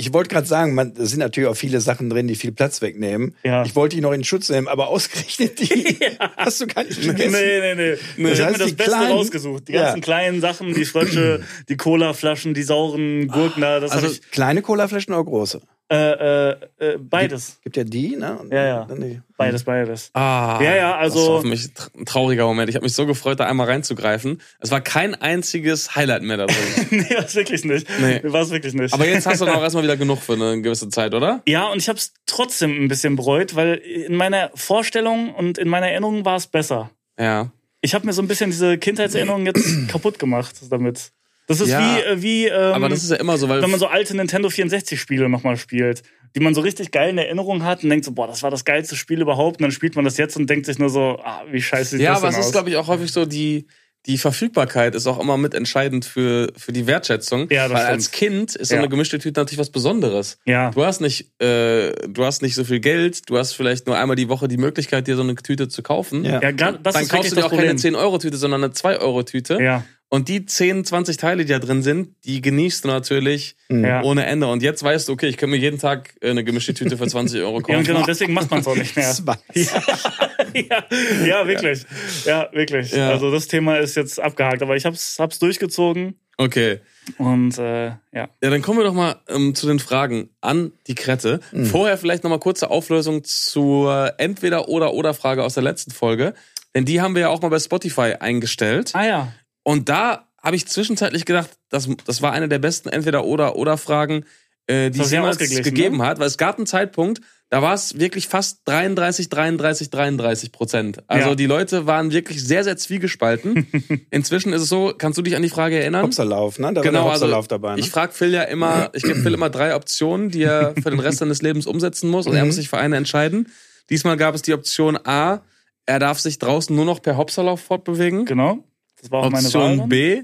[0.00, 2.80] ich wollte gerade sagen, man, da sind natürlich auch viele Sachen drin, die viel Platz
[2.82, 3.34] wegnehmen.
[3.42, 3.64] Ja.
[3.64, 5.68] Ich wollte die noch in Schutz nehmen, aber ausgerechnet die
[6.36, 7.32] hast du gar nicht Nee, gegessen.
[7.32, 7.96] nee, nee.
[8.16, 8.30] nee.
[8.30, 9.68] Das ich habe heißt, mir das die Beste kleinen- rausgesucht.
[9.68, 9.82] Die Ja.
[9.82, 14.22] ganzen kleinen Sachen, die Frösche, die Colaflaschen, die sauren Gurken da, das Also ich.
[14.30, 15.60] Kleine Colaflaschen oder große?
[15.90, 17.58] Äh, äh, äh, beides.
[17.62, 18.38] Gibt ja die, ne?
[18.38, 18.84] Und Ja, ja.
[18.84, 20.10] dann die- Beides, beides.
[20.12, 22.68] Ah, Ja, ja, also- Das war für mich ein trauriger Moment.
[22.68, 24.42] Ich habe mich so gefreut, da einmal reinzugreifen.
[24.58, 26.56] Es war kein einziges Highlight mehr da drin.
[26.90, 27.86] nee, war es wirklich nicht.
[28.00, 28.20] Nee.
[28.24, 28.92] War es wirklich nicht.
[28.92, 31.40] Aber jetzt hast du dann auch erstmal wieder genug für eine gewisse Zeit, oder?
[31.46, 35.68] ja, und ich habe es trotzdem ein bisschen bereut, weil in meiner Vorstellung und in
[35.68, 36.90] meiner Erinnerung war es besser.
[37.18, 37.50] Ja.
[37.80, 41.12] Ich habe mir so ein bisschen diese Kindheitserinnerung jetzt kaputt gemacht damit.
[41.48, 43.70] Das ist Ja, wie, äh, wie ähm, Aber das ist ja immer so, weil wenn
[43.70, 46.02] man so alte Nintendo 64-Spiele nochmal spielt,
[46.36, 48.64] die man so richtig geil in Erinnerung hat und denkt so, boah, das war das
[48.64, 49.58] geilste Spiel überhaupt.
[49.58, 52.00] Und dann spielt man das jetzt und denkt sich nur so, ah, wie scheiße sieht
[52.00, 52.52] Ja, das aber denn es ist, aus?
[52.52, 53.66] glaube ich, auch häufig so, die,
[54.06, 57.48] die Verfügbarkeit ist auch immer mit entscheidend für, für die Wertschätzung.
[57.50, 57.90] Ja, das Weil stimmt.
[57.92, 58.80] als Kind ist so Ja.
[58.82, 60.38] eine gemischte Tüte natürlich was Besonderes.
[60.44, 60.70] ja.
[60.70, 64.14] Du hast nicht, äh, du hast nicht so viel Geld, du hast vielleicht nur einmal
[64.16, 66.24] die Woche die Möglichkeit, dir so eine Tüte zu kaufen.
[66.26, 66.40] Ja.
[66.42, 67.76] Ja, das Dann ist kaufst du dir auch keine Problem.
[67.78, 69.58] 10-Euro-Tüte, sondern eine 2-Euro-Tüte.
[69.62, 74.02] Ja, Und die 10, 20 Teile, die da drin sind, die genießt du natürlich ja.
[74.02, 74.46] ohne Ende.
[74.46, 77.06] Und jetzt weißt du, okay, ich kann mir jeden Tag äh, eine gemischte Tüte für
[77.06, 77.72] 20 Euro kaufen.
[77.72, 79.10] ja, und genau deswegen macht man es auch nicht mehr.
[79.12, 79.36] Zwei.
[79.54, 80.84] ja,
[81.26, 81.84] ja, wirklich.
[82.24, 82.92] Ja, wirklich.
[82.92, 83.10] Ja.
[83.10, 86.80] Also das Thema ist jetzt abgehakt, aber ich hab's, hab's durchgezogen Okay.
[87.18, 87.98] und äh, ja.
[88.12, 91.40] Ja, dann kommen wir doch mal ähm, zu den Fragen an die Krette.
[91.64, 96.34] Vorher vielleicht noch mal kurze Auflösung zur Entweder-oder-oder-Frage aus der letzten Folge.
[96.76, 98.92] Denn die haben wir ja auch mal bei Spotify eingestellt.
[98.94, 99.32] Ah ja.
[99.68, 104.24] Und da habe ich zwischenzeitlich gedacht, das, das war eine der besten Entweder-oder-oder-Fragen,
[104.66, 106.06] äh, die es jemals gegeben ne?
[106.06, 106.18] hat.
[106.18, 110.98] Weil es gab einen Zeitpunkt, da war es wirklich fast 33, 33, 33 Prozent.
[111.06, 111.34] Also Ja.
[111.34, 113.66] die Leute waren wirklich sehr, sehr zwiegespalten.
[114.10, 116.04] Inzwischen ist es so, kannst du dich an die Frage erinnern?
[116.04, 116.72] Hopserlauf, ne?
[116.72, 117.74] Da Genau, war der also Hopserlauf dabei.
[117.74, 117.80] Ne?
[117.80, 121.00] ich frage Phil ja immer, ich gebe Phil immer drei Optionen, die er für den
[121.00, 122.48] Rest seines Lebens umsetzen muss und er Mhm.
[122.48, 123.48] muss sich für eine entscheiden.
[123.90, 125.42] Diesmal gab es die Option A,
[125.84, 128.24] er darf sich draußen nur noch per Hopserlauf fortbewegen.
[128.26, 128.64] Genau.
[129.00, 129.72] Das war auch meine Wahl.
[129.72, 129.88] Option.
[129.88, 130.22] B,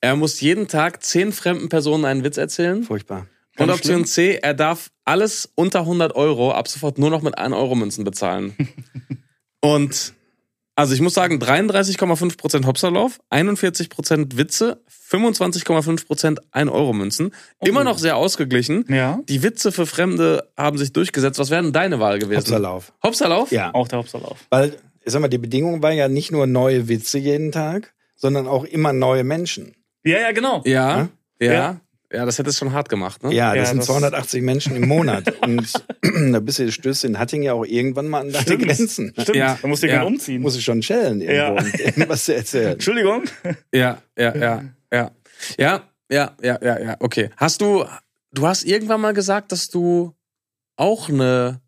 [0.00, 2.82] er muss jeden Tag zehn fremden Personen einen Witz erzählen.
[2.82, 3.26] Furchtbar.
[3.58, 7.54] Und Option C, er darf alles unter 100 Euro ab sofort nur noch mit 1
[7.54, 8.54] Euro Münzen bezahlen.
[9.60, 10.12] und
[10.78, 17.32] also ich muss sagen, 33,5% Hopserlauf, 41% Witze, 25,5% 1 Euro Münzen.
[17.64, 18.84] Immer noch sehr ausgeglichen.
[18.90, 19.20] Ja.
[19.26, 21.38] Die Witze für Fremde haben sich durchgesetzt.
[21.38, 22.40] Was wäre denn deine Wahl gewesen?
[22.40, 22.92] Hopserlauf.
[23.02, 23.50] Hopserlauf?
[23.52, 23.72] Ja.
[23.72, 24.44] Auch der Hauptsallauf.
[24.50, 28.46] Weil, ich sag mal, die Bedingung war ja nicht nur neue Witze jeden Tag, sondern
[28.46, 29.74] auch immer neue Menschen.
[30.04, 30.62] Ja, ja, genau.
[30.64, 31.08] Ja.
[31.40, 31.52] Ja.
[31.52, 31.80] Ja.
[32.12, 33.34] Ja, das hätte es schon hart gemacht, ne?
[33.34, 35.34] Ja, das Ja, sind das- 280 Menschen im Monat.
[35.42, 35.72] Und
[36.32, 38.62] da bist du, stößt in Hatting ja auch irgendwann mal an deine Stimmt.
[38.64, 39.12] Grenzen.
[39.18, 39.36] Stimmt.
[39.36, 39.58] Ja.
[39.60, 39.94] Da musst du Ja.
[39.96, 40.02] ja.
[40.04, 40.40] umziehen.
[40.40, 41.48] Muss ich schon chillen irgendwo Ja.
[41.50, 42.72] und irgendwas zu erzählen.
[42.74, 43.24] Entschuldigung.
[43.74, 44.62] Ja, ja, ja,
[44.92, 45.10] ja.
[45.58, 46.96] Ja, ja, ja, ja, ja.
[47.00, 47.30] Okay.
[47.36, 47.84] Hast du,
[48.32, 50.14] du hast irgendwann mal gesagt, dass du
[50.76, 51.60] auch eine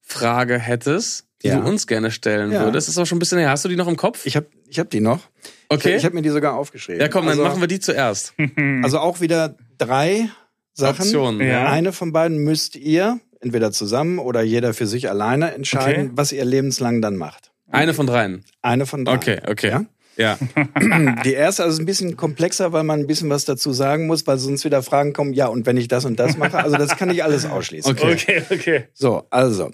[0.00, 1.58] Frage hättest, die Ja.
[1.60, 2.60] du uns gerne stellen Ja.
[2.64, 2.86] würdest.
[2.86, 3.50] Das ist auch schon ein bisschen her.
[3.50, 4.24] Hast du die noch im Kopf?
[4.26, 5.20] Ich habe ich hab die noch.
[5.68, 5.90] Okay.
[5.90, 7.00] Ich, ich habe mir die sogar aufgeschrieben.
[7.00, 8.34] ja, komm, dann also, machen wir die zuerst.
[8.82, 10.28] Also auch wieder drei
[10.72, 11.02] Sachen.
[11.02, 11.46] Optionen.
[11.46, 11.66] Ja.
[11.70, 16.12] Eine von beiden müsst ihr entweder zusammen oder jeder für sich alleine entscheiden, Okay.
[16.14, 17.52] was ihr lebenslang dann macht.
[17.70, 18.44] Eine von dreien.
[18.62, 19.14] Eine von drei.
[19.14, 19.68] Okay, okay.
[19.70, 19.84] Ja?
[20.16, 20.38] Ja.
[21.24, 24.26] Die erste also ist ein bisschen komplexer, weil man ein bisschen was dazu sagen muss,
[24.26, 26.96] weil sonst wieder Fragen kommen, ja, und wenn ich das und das mache, also das
[26.96, 27.92] kann ich alles ausschließen.
[27.92, 28.12] Okay.
[28.12, 28.84] Okay, okay.
[28.94, 29.70] So, also,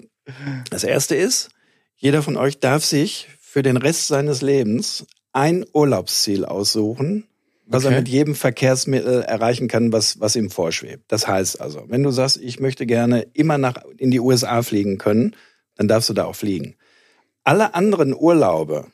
[0.69, 1.49] das erste ist,
[1.95, 7.25] jeder von euch darf sich für den Rest seines Lebens ein Urlaubsziel aussuchen,
[7.65, 7.93] was Okay.
[7.93, 11.03] er mit jedem Verkehrsmittel erreichen kann, was, was ihm vorschwebt.
[11.11, 14.97] Das heißt also, wenn du sagst, ich möchte gerne immer nach, in die USA fliegen
[14.97, 15.35] können,
[15.75, 16.75] dann darfst du da auch fliegen.
[17.43, 18.87] Alle anderen Urlaube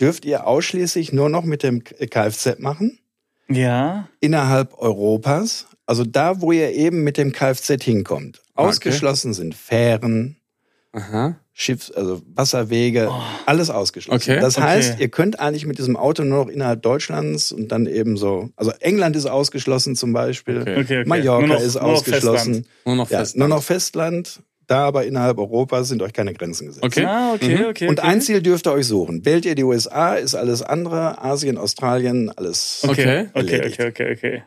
[0.00, 2.98] dürft ihr ausschließlich nur noch mit dem Kfz machen
[3.48, 4.08] Ja.
[4.20, 8.42] innerhalb Europas, also da, wo ihr eben mit dem Kfz hinkommt.
[8.54, 10.36] Ausgeschlossen sind Fähren,
[10.92, 11.36] Aha.
[11.56, 13.10] Schiffs, also Wasserwege,
[13.46, 14.30] alles ausgeschlossen.
[14.32, 14.66] Okay, das okay.
[14.66, 18.50] heißt, ihr könnt eigentlich mit diesem Auto nur noch innerhalb Deutschlands und dann eben so,
[18.56, 20.72] also England ist ausgeschlossen zum Beispiel, Okay.
[20.80, 21.04] Okay, okay.
[21.08, 22.66] Mallorca noch- ist nur noch ausgeschlossen, Festland.
[22.86, 23.36] Nur noch ja, fest.
[23.36, 26.84] nur noch Festland, da aber innerhalb Europas sind euch keine Grenzen gesetzt.
[26.84, 27.04] Okay.
[27.04, 27.64] Ah, okay, Mhm.
[27.66, 27.86] okay.
[27.88, 28.08] Und okay.
[28.08, 29.24] ein Ziel dürft ihr euch suchen.
[29.24, 32.80] Wählt ihr die USA, ist alles andere, Asien, Australien, alles.
[32.82, 33.28] Okay.
[33.32, 34.42] Okay, okay, okay, okay, okay.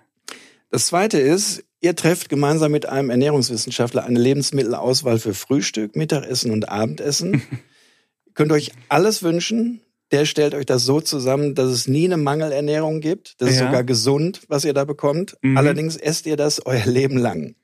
[0.71, 6.69] Das zweite ist, ihr trefft gemeinsam mit einem Ernährungswissenschaftler eine Lebensmittelauswahl für Frühstück, Mittagessen und
[6.69, 7.33] Abendessen.
[7.33, 7.41] ihr
[8.33, 9.81] könnt euch alles wünschen.
[10.11, 13.41] Der stellt euch das so zusammen, dass es nie eine Mangelernährung gibt.
[13.41, 13.65] Das ist Ja.
[13.65, 15.35] sogar gesund, was ihr da bekommt.
[15.41, 15.57] Mhm.
[15.57, 17.55] Allerdings esst ihr das euer Leben lang.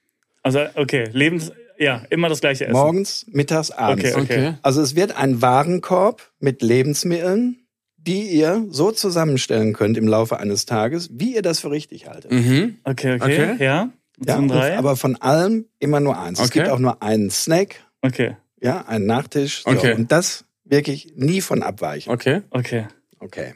[0.42, 2.74] Also, okay, Lebens, ja, immer das gleiche Essen.
[2.74, 4.14] Morgens, mittags, abends.
[4.14, 4.54] Okay, Okay.
[4.62, 7.60] Also es wird ein Warenkorb mit Lebensmitteln,
[7.96, 12.30] die ihr so zusammenstellen könnt im Laufe eines Tages, wie ihr das für richtig haltet.
[12.32, 12.76] Mhm.
[12.84, 13.64] Okay, okay, Okay.
[13.64, 13.90] ja.
[14.20, 14.38] Ja,
[14.78, 16.40] aber von allem immer nur eins.
[16.40, 16.60] Es Okay.
[16.60, 19.64] gibt auch nur einen Snack, okay, ja, einen Nachtisch.
[19.64, 19.72] So.
[19.72, 19.94] Okay.
[19.96, 22.12] Und das wirklich nie von abweichen.
[22.12, 22.42] Okay.
[22.52, 22.88] okay.
[23.20, 23.54] Okay.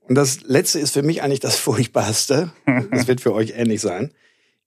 [0.00, 2.50] Und das letzte ist für mich eigentlich das Furchtbarste.
[2.90, 4.12] Das wird für euch ähnlich sein.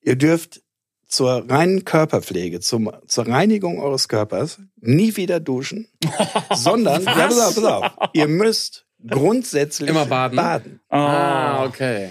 [0.02, 0.62] Ihr dürft
[1.08, 5.88] zur reinen Körperpflege, zum, zur Reinigung eures Körpers nie wieder duschen,
[6.56, 10.36] sondern, ja, pass auf, pass auf, ihr müsst grundsätzlich Immer baden?
[10.36, 10.80] baden.
[10.90, 12.10] Ah, okay.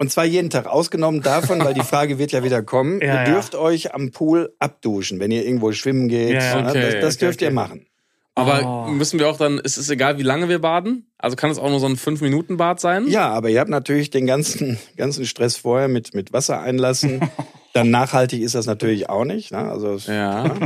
[0.00, 3.00] Und zwar jeden Tag, ausgenommen davon, weil die Frage wird ja wieder kommen.
[3.02, 6.30] Ja, ihr dürft euch am Pool abduschen, wenn ihr irgendwo schwimmen geht.
[6.32, 6.62] Ja, ja.
[6.62, 6.70] ne?
[6.70, 7.54] Okay, das das okay, dürft ihr okay.
[7.54, 7.86] machen.
[8.34, 8.90] Aber Oh.
[8.90, 11.06] müssen wir auch dann, ist es egal, wie lange wir baden?
[11.18, 13.06] Also kann es auch nur so ein 5-Minuten-Bad sein?
[13.08, 17.20] Ja, aber ihr habt natürlich den ganzen, ganzen Stress vorher mit, mit Wasser einlassen.
[17.74, 19.52] Dann nachhaltig ist das natürlich auch nicht.
[19.52, 19.58] Ne?
[19.58, 20.56] Also es- Ja.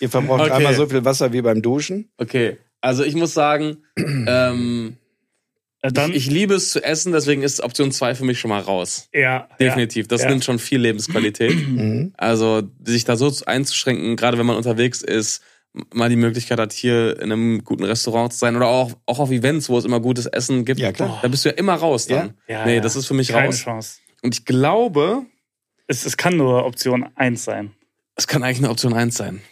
[0.00, 0.52] ihr verbraucht Okay.
[0.52, 2.10] einmal so viel Wasser wie beim Duschen.
[2.18, 2.58] okay.
[2.80, 5.07] Also ich muss sagen, ähm, Äh,
[5.80, 9.08] Dann, ich liebe es zu essen, deswegen ist Option 2 für mich schon mal raus.
[9.12, 10.08] ja, Definitiv.
[10.08, 10.28] Das Ja.
[10.30, 11.54] nimmt schon viel Lebensqualität.
[11.68, 12.12] Mhm.
[12.16, 15.42] Also sich da so einzuschränken, gerade wenn man unterwegs ist,
[15.94, 19.30] mal die Möglichkeit hat, hier in einem guten Restaurant zu sein oder auch, auch auf
[19.30, 20.80] Events, wo es immer gutes Essen gibt.
[20.80, 21.20] Ja, klar.
[21.22, 22.34] Da bist du ja immer raus dann.
[22.48, 22.80] Ja, nee, ja.
[22.80, 23.58] das ist für mich Keine raus.
[23.58, 23.98] Chance.
[24.22, 25.26] Und ich glaube,
[25.86, 27.70] Es, es kann nur Option 1 sein.
[28.16, 29.42] es kann eigentlich eine Option 1 sein.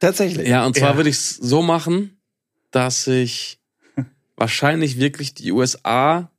[0.00, 0.48] Tatsächlich.
[0.48, 0.96] Ja, und zwar Ja.
[0.96, 2.18] würde ich es so machen,
[2.72, 3.58] dass ich
[4.36, 6.30] wahrscheinlich wirklich die USA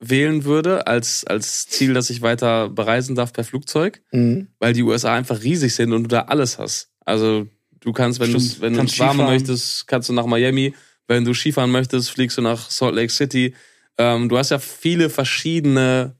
[0.00, 4.48] wählen würde als, als Ziel, dass ich weiter bereisen darf per Flugzeug, Mhm.
[4.58, 6.90] weil die USA einfach riesig sind und du da alles hast.
[7.04, 7.46] Also
[7.80, 8.44] du kannst, wenn, Stimmt.
[8.44, 9.32] du's, wenn du Kannst ins Warme Skifahren.
[9.34, 10.74] möchtest, kannst du nach Miami.
[11.06, 13.54] Wenn du Skifahren möchtest, fliegst du nach Salt Lake City.
[13.98, 16.16] Ähm, du hast ja viele verschiedene,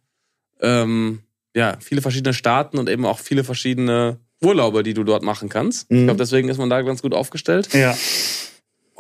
[0.61, 1.21] ähm,
[1.57, 5.87] ja, viele verschiedene Staaten und eben auch viele verschiedene Urlaube, die du dort machen kannst.
[5.91, 6.05] Ich Mhm.
[6.05, 7.73] glaube, deswegen ist man da ganz gut aufgestellt.
[7.75, 7.97] Ja.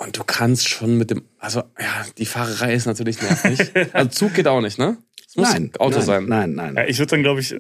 [0.05, 3.70] Und du kannst schon mit dem, also ja, die Fahrerei ist natürlich nervig.
[3.92, 4.96] also Zug geht auch nicht, ne?
[5.26, 6.24] Es muss nein, Auto nein, sein.
[6.26, 6.76] Nein, nein.
[6.76, 7.55] ja ich würde dann, glaube ich,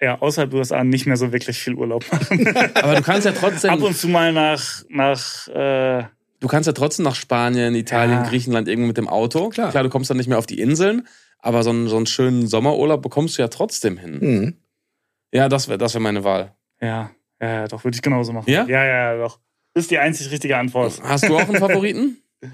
[0.00, 2.46] ja, außerhalb der USA nicht mehr so wirklich viel Urlaub machen.
[2.74, 6.04] Aber du kannst ja trotzdem, Ab und zu mal nach, nach äh,
[6.38, 8.28] du kannst ja trotzdem nach Spanien, Italien, Ja.
[8.28, 9.48] Griechenland irgendwo mit dem Auto.
[9.48, 9.70] Klar.
[9.72, 11.08] Klar, du kommst dann nicht mehr auf die Inseln,
[11.40, 14.18] aber so einen, so einen schönen Sommerurlaub bekommst du ja trotzdem hin.
[14.20, 14.56] Mhm.
[15.32, 16.54] Ja, das wäre das wär meine Wahl.
[16.80, 18.50] ja, ja, ja, doch, würde ich genauso machen.
[18.50, 18.64] Ja?
[18.66, 19.38] Ja, ja, ja, doch.
[19.74, 21.00] Das ist die einzig richtige Antwort.
[21.02, 22.18] Hast du auch einen Favoriten?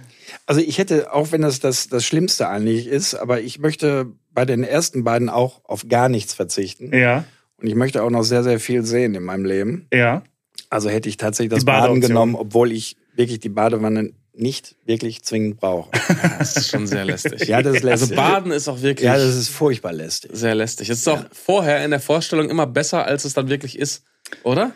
[0.46, 4.44] Also ich hätte, auch wenn das, das das Schlimmste eigentlich ist, aber ich möchte bei
[4.46, 6.90] den ersten beiden auch auf gar nichts verzichten.
[6.96, 7.24] Ja,
[7.58, 9.86] Und ich möchte auch noch sehr, sehr viel sehen in meinem Leben.
[9.92, 10.22] ja.
[10.70, 15.60] Also hätte ich tatsächlich das Baden genommen, obwohl ich wirklich die Badewanne nicht wirklich zwingend
[15.60, 15.90] brauche.
[16.38, 17.46] Das ist schon sehr lästig.
[17.46, 18.16] Ja, das ist Also lästig.
[18.16, 20.30] Baden ist auch wirklich Ja, das ist furchtbar lästig.
[20.34, 20.88] sehr lästig.
[20.88, 24.02] Es ist auch vorher in der Vorstellung immer besser, als es dann wirklich ist,
[24.42, 24.72] oder?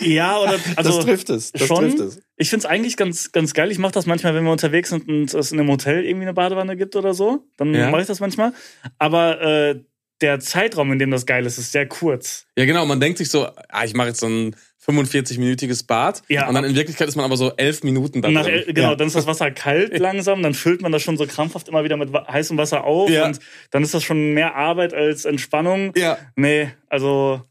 [0.00, 1.52] Ja, oder also das trifft es.
[1.52, 1.78] Das schon.
[1.78, 2.20] trifft es.
[2.36, 3.70] Ich find's eigentlich ganz, ganz geil.
[3.70, 6.34] Ich mache das manchmal, wenn wir unterwegs sind und es in einem Hotel irgendwie eine
[6.34, 7.44] Badewanne gibt oder so.
[7.56, 7.90] Dann Ja.
[7.90, 8.52] mache ich das manchmal.
[8.98, 9.80] Aber äh,
[10.20, 12.46] der Zeitraum, in dem das geil ist, ist sehr kurz.
[12.56, 12.86] Ja, genau.
[12.86, 14.54] Man denkt sich so, ah, ich mache jetzt so ein
[14.86, 16.22] 45-minütiges Bad.
[16.28, 16.48] Ja.
[16.48, 18.64] Und dann in Wirklichkeit ist man aber so elf Minuten da Nach, drin.
[18.68, 18.94] genau, Ja.
[18.96, 21.96] dann ist das Wasser kalt langsam, dann füllt man das schon so krampfhaft immer wieder
[21.96, 23.26] mit heißem Wasser auf Ja.
[23.26, 23.38] und
[23.70, 25.92] dann ist das schon mehr Arbeit als Entspannung.
[25.96, 26.18] Ja.
[26.36, 27.42] Nee, also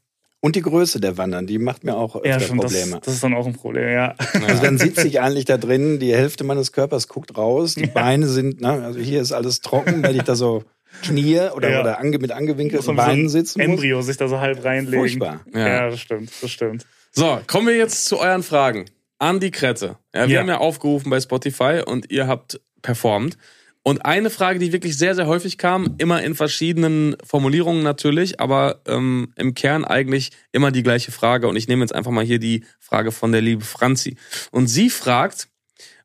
[0.44, 3.00] Und die Größe der Wandern, die macht mir auch ja, schon, das, Probleme.
[3.02, 4.14] das ist dann auch ein Problem, ja.
[4.46, 8.26] Also dann sitze ich eigentlich da drin, die Hälfte meines Körpers guckt raus, die Beine
[8.26, 10.62] sind, ne, also hier ist alles trocken, weil ich da so
[11.02, 11.80] knie oder, Ja.
[11.80, 13.68] oder ange, mit angewinkelten Beinen so ein sitzen muss.
[13.70, 14.98] Embryo sich da so halb reinlegen.
[15.00, 15.40] Furchtbar.
[15.54, 15.66] Ja.
[15.66, 15.88] Ja.
[15.88, 16.84] das stimmt, das stimmt.
[17.12, 18.84] So, kommen wir jetzt zu euren Fragen.
[19.18, 19.96] An die Krette.
[20.14, 20.40] Ja, wir Ja.
[20.40, 23.38] haben ja aufgerufen bei Spotify und ihr habt performt.
[23.86, 28.80] Und eine Frage, die wirklich sehr, sehr häufig kam, immer in verschiedenen Formulierungen natürlich, aber
[28.86, 31.48] ähm, im Kern eigentlich immer die gleiche Frage.
[31.48, 34.16] Und ich nehme jetzt einfach mal hier die Frage von der liebe Franzi.
[34.50, 35.48] Und sie fragt,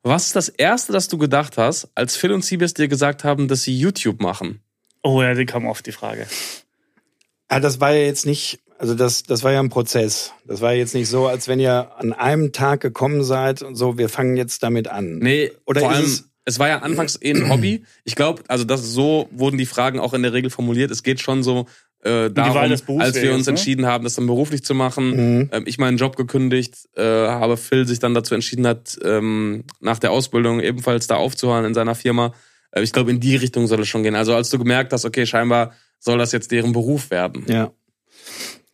[0.03, 3.47] was ist das Erste, das du gedacht hast, als Phil und Siebes dir gesagt haben,
[3.47, 4.59] dass sie YouTube machen?
[5.01, 6.27] Oh ja, die kam oft die Frage.
[7.47, 10.34] Ah, das war ja jetzt nicht, also das, das war ja ein Prozess.
[10.45, 13.97] Das war jetzt nicht so, als wenn ihr an einem Tag gekommen seid und so,
[13.97, 15.17] wir fangen jetzt damit an.
[15.19, 17.84] Nee, Oder vor ist allem, es- es, war ja anfangs eh ein Hobby.
[18.04, 20.91] Ich glaube, also das so wurden die Fragen auch in der Regel formuliert.
[20.91, 21.68] Es geht schon so
[22.04, 23.52] äh, darum, Wahl des Berufsweges, als wir uns ne?
[23.52, 25.10] entschieden haben, das dann beruflich zu machen.
[25.10, 25.50] Mhm.
[25.52, 30.00] Ähm, ich meinen Job gekündigt, äh, habe Phil sich dann dazu entschieden hat, ähm, nach
[30.00, 32.34] der Ausbildung ebenfalls da aufzuhören in seiner Firma.
[32.72, 34.16] Äh, ich glaube, in die Richtung soll es schon gehen.
[34.16, 37.43] Also als du gemerkt hast, okay, scheinbar soll das jetzt deren Beruf werden.
[37.47, 37.72] Ja.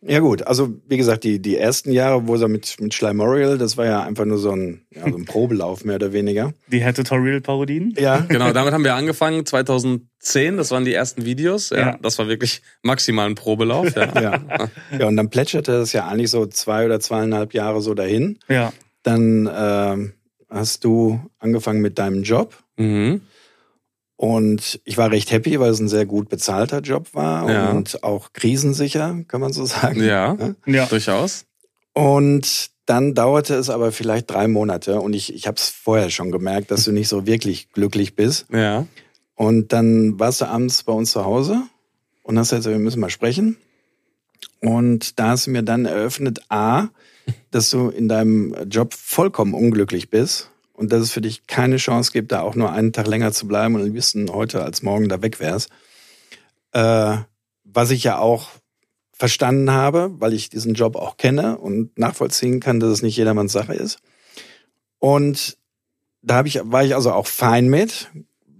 [0.08, 3.76] Ja gut, also wie gesagt, die, die ersten Jahre, wo so mit, mit Schleimorial, das
[3.76, 6.52] war ja einfach nur so ein, ja, so ein Probelauf mehr oder weniger.
[6.68, 7.94] Die Head-Tutorial-Parodien.
[7.98, 11.70] Ja, Genau, damit haben wir angefangen, 2010, das waren die ersten Videos.
[11.70, 11.98] Ja, Ja.
[12.00, 13.94] Das war wirklich maximal ein Probelauf.
[13.96, 14.20] Ja.
[14.20, 14.40] ja.
[14.98, 18.38] ja, und dann plätscherte das ja eigentlich so zwei oder zweieinhalb Jahre so dahin.
[18.48, 18.72] Ja.
[19.02, 20.12] Dann ähm,
[20.48, 22.54] hast du angefangen mit deinem Job.
[22.76, 23.22] Mhm.
[24.16, 27.70] Und ich war recht happy, weil es ein sehr gut bezahlter Job war Ja.
[27.72, 30.02] und auch krisensicher, kann man so sagen.
[30.02, 30.36] Ja,
[30.66, 30.86] Ja.
[30.86, 31.44] durchaus.
[31.92, 36.30] Und dann dauerte es aber vielleicht drei Monate und ich, ich habe es vorher schon
[36.30, 38.46] gemerkt, dass du nicht so wirklich glücklich bist.
[38.52, 38.86] Ja.
[39.34, 41.62] Und dann warst du abends bei uns zu Hause
[42.22, 43.56] und hast gesagt, wir müssen mal sprechen.
[44.60, 46.88] Und da hast du mir dann eröffnet, A,
[47.50, 52.12] dass du in deinem Job vollkommen unglücklich bist und dass es für dich keine Chance
[52.12, 55.08] gibt, da auch nur einen Tag länger zu bleiben und am liebsten heute als morgen
[55.08, 55.70] da weg wärst.
[56.72, 57.16] Äh,
[57.64, 58.50] was ich ja auch
[59.12, 63.52] verstanden habe, weil ich diesen Job auch kenne und nachvollziehen kann, dass es nicht jedermanns
[63.52, 63.98] Sache ist.
[64.98, 65.56] Und
[66.22, 68.10] da hab ich, war ich also auch fein mit.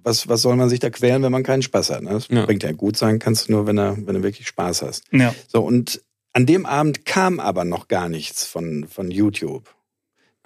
[0.02, 2.02] Was, was soll man sich da quälen, wenn man keinen Spaß hat?
[2.02, 2.10] Ne?
[2.10, 2.46] Das Ja.
[2.46, 5.02] bringt ja gut sein, kannst du nur, wenn du, wenn du wirklich Spaß hast.
[5.10, 5.34] Ja.
[5.48, 6.00] So, und
[6.32, 9.74] an dem Abend kam aber noch gar nichts von, von YouTube.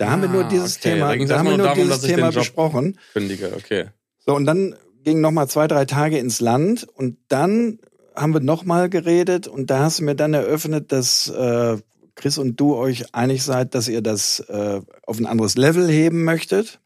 [0.00, 0.94] Da haben wir nur Ah, dieses okay.
[0.94, 2.98] Thema, Da haben wir nur darum, dieses Thema besprochen.
[3.12, 3.88] Kündige, okay.
[4.18, 4.74] So, und dann
[5.04, 7.80] ging noch mal zwei, drei Tage ins Land und dann
[8.16, 11.76] haben wir noch mal geredet und da hast du mir dann eröffnet, dass äh,
[12.14, 16.24] Chris und du euch einig seid, dass ihr das äh, auf ein anderes Level heben
[16.24, 16.80] möchtet.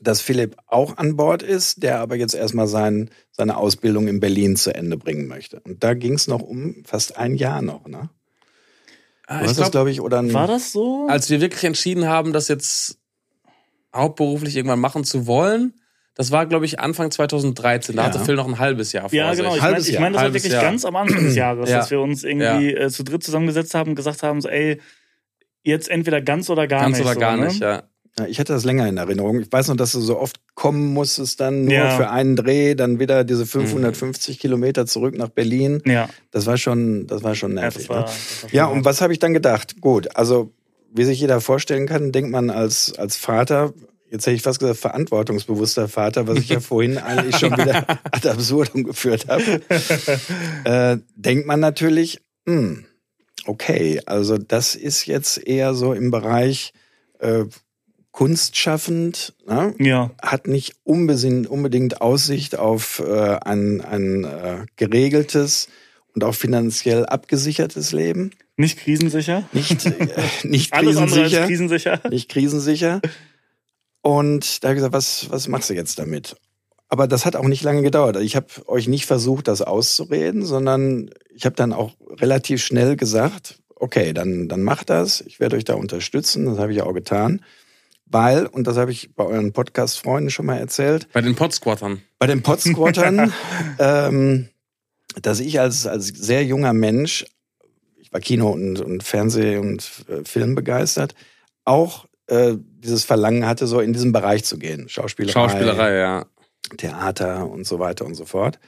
[0.00, 4.56] Dass Philipp auch an Bord ist, der aber jetzt erstmal sein, seine Ausbildung in Berlin
[4.56, 5.60] zu Ende bringen möchte.
[5.60, 8.10] Und da ging es noch um fast ein Jahr noch, ne?
[9.26, 11.06] Ah, Du ich hast das, glaub, glaube ich, oder ein, War das so?
[11.08, 12.98] als wir wirklich entschieden haben, das jetzt
[13.94, 15.74] hauptberuflich irgendwann machen zu wollen,
[16.16, 17.96] das war, glaube ich, Anfang 2013.
[17.96, 18.08] Da Ja.
[18.08, 19.42] hatte Phil noch ein halbes Jahr vor ja, sich.
[19.42, 19.56] genau.
[19.56, 20.62] Ich meine, ich mein, das war wirklich Jahr.
[20.62, 21.78] ganz am Anfang des Jahres, Ja.
[21.78, 24.80] dass wir uns irgendwie äh, zu dritt zusammengesetzt haben und gesagt haben, so, ey,
[25.62, 27.04] jetzt entweder ganz oder gar Ganz nicht.
[27.06, 27.46] oder so, gar ne?
[27.46, 27.84] nicht, ja.
[28.18, 29.40] Ja, ich hatte das länger in Erinnerung.
[29.40, 31.90] Ich weiß noch, dass du so oft kommen musstest, dann nur Ja.
[31.96, 33.26] für einen Dreh, dann wieder Mhm.
[33.26, 35.82] diese 550 Kilometer zurück nach Berlin.
[35.84, 37.88] Ja, Das war schon, das war schon ja, nervig.
[37.88, 38.02] war, ne?
[38.04, 39.80] war schon ja und was habe ich dann gedacht?
[39.80, 40.52] Gut, also
[40.92, 43.74] wie sich jeder vorstellen kann, denkt man als, als Vater,
[44.12, 48.28] jetzt hätte ich fast gesagt, verantwortungsbewusster Vater, was ich ja vorhin eigentlich schon wieder ad
[48.28, 49.60] absurdum geführt habe,
[50.64, 52.84] äh, denkt man natürlich, hm,
[53.46, 56.72] okay, also das ist jetzt eher so im Bereich
[57.18, 57.44] äh,
[58.14, 59.74] kunstschaffend, ne?
[59.80, 65.68] Ja, hat nicht unbedingt, unbedingt Aussicht auf äh, ein, ein äh, geregeltes
[66.14, 68.30] und auch finanziell abgesichertes Leben.
[68.56, 69.42] nicht krisensicher.
[69.52, 70.08] Nicht, äh,
[70.44, 71.46] nicht Alles andere als krisensicher.
[71.46, 72.00] krisensicher.
[72.08, 73.00] Nicht krisensicher.
[74.00, 76.36] Und da habe ich gesagt, was, was machst du jetzt damit?
[76.88, 78.16] Aber das hat auch nicht lange gedauert.
[78.18, 83.58] Ich habe euch nicht versucht, das auszureden, sondern ich habe dann auch relativ schnell gesagt,
[83.74, 85.20] okay, dann, dann macht das.
[85.22, 86.46] Ich werde euch da unterstützen.
[86.46, 87.40] Das habe ich auch getan.
[88.06, 92.02] Weil, und das habe ich bei euren Podcast-Freunden schon mal erzählt, Bei den Podsquattern.
[92.18, 93.32] bei den Podsquattern,
[93.78, 94.48] ähm,
[95.20, 97.24] dass ich als, als sehr junger Mensch,
[97.96, 101.14] ich war Kino- und, und Fernseh- und äh, Film begeistert,
[101.64, 104.88] auch äh, dieses Verlangen hatte, so in diesen Bereich zu gehen.
[104.88, 106.26] Schauspielerei, Schauspielerei, ja.
[106.76, 108.58] Theater und so weiter und so fort.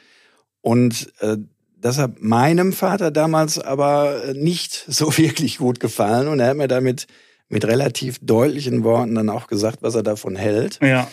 [0.60, 1.36] Und äh,
[1.78, 6.56] das hat meinem Vater damals aber äh, nicht so wirklich gut gefallen und er hat
[6.56, 7.06] mir damit
[7.48, 10.78] mit relativ deutlichen Worten dann auch gesagt, was er davon hält.
[10.82, 11.08] Ja,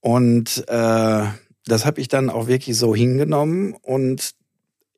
[0.00, 1.24] Und äh,
[1.66, 4.32] das habe ich dann auch wirklich so hingenommen und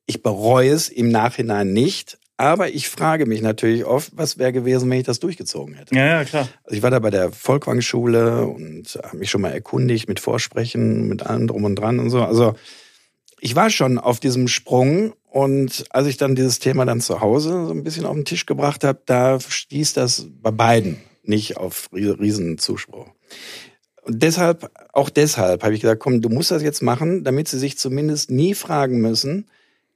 [0.07, 2.19] ich bereue es im Nachhinein nicht.
[2.37, 5.95] Aber ich frage mich natürlich oft, was wäre gewesen, wenn ich das durchgezogen hätte.
[5.95, 6.49] ja, ja, klar.
[6.63, 11.09] Also ich war da bei der Volkwang-Schule und habe mich schon mal erkundigt mit Vorsprechen,
[11.09, 12.23] mit allem drum und dran und so.
[12.23, 12.55] Also
[13.41, 17.67] ich war schon auf diesem Sprung und als ich dann dieses Thema dann zu Hause
[17.67, 21.89] so ein bisschen auf den Tisch gebracht habe, da stieß das bei beiden nicht auf
[21.93, 23.09] rie- riesen Zuspruch.
[24.03, 27.59] Und deshalb, auch deshalb habe ich gesagt, komm, du musst das jetzt machen, damit sie
[27.59, 29.47] sich zumindest nie fragen müssen,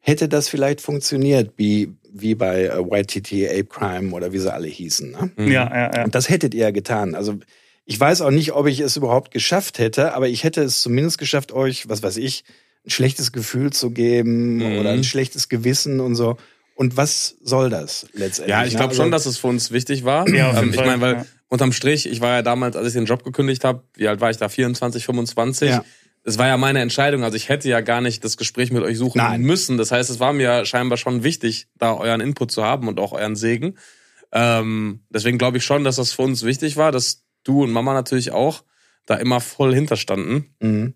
[0.01, 4.69] hätte das vielleicht funktioniert, wie, wie bei äh, YTT, Ape Crime oder wie sie alle
[4.69, 5.13] hießen.
[5.13, 5.31] Ne?
[5.37, 5.51] Mhm.
[5.51, 6.05] Ja, ja, ja.
[6.05, 7.15] Und das hättet ihr ja getan.
[7.15, 7.39] Also
[7.87, 11.17] ich weiß auch nicht, ob ich es überhaupt geschafft hätte, aber ich hätte es zumindest
[11.19, 12.45] geschafft, euch, was weiß ich,
[12.85, 14.79] ein schlechtes Gefühl zu geben Mhm.
[14.79, 16.37] oder ein schlechtes Gewissen und so.
[16.75, 18.51] Und was soll das letztendlich?
[18.51, 18.79] Ja, ich ne?
[18.79, 20.29] glaube Also, schon, dass es für uns wichtig war.
[20.29, 21.27] Ja, auf jeden ähm, ich meine, weil ja.
[21.49, 24.31] unterm Strich, ich war ja damals, als ich den Job gekündigt habe, wie alt war
[24.31, 24.49] ich da?
[24.49, 25.71] 24, 25.
[25.71, 25.85] Ja.
[26.25, 28.97] Es war ja meine Entscheidung, also ich hätte ja gar nicht das Gespräch mit euch
[28.97, 29.43] suchen Nein.
[29.43, 29.77] müssen.
[29.77, 33.13] Das heißt, es war mir scheinbar schon wichtig, da euren Input zu haben und auch
[33.13, 33.77] euren Segen.
[34.33, 37.93] Ähm, deswegen glaube ich schon, dass das für uns wichtig war, dass du und Mama
[37.93, 38.63] natürlich auch
[39.07, 40.55] da immer voll hinterstanden.
[40.61, 40.95] Mhm.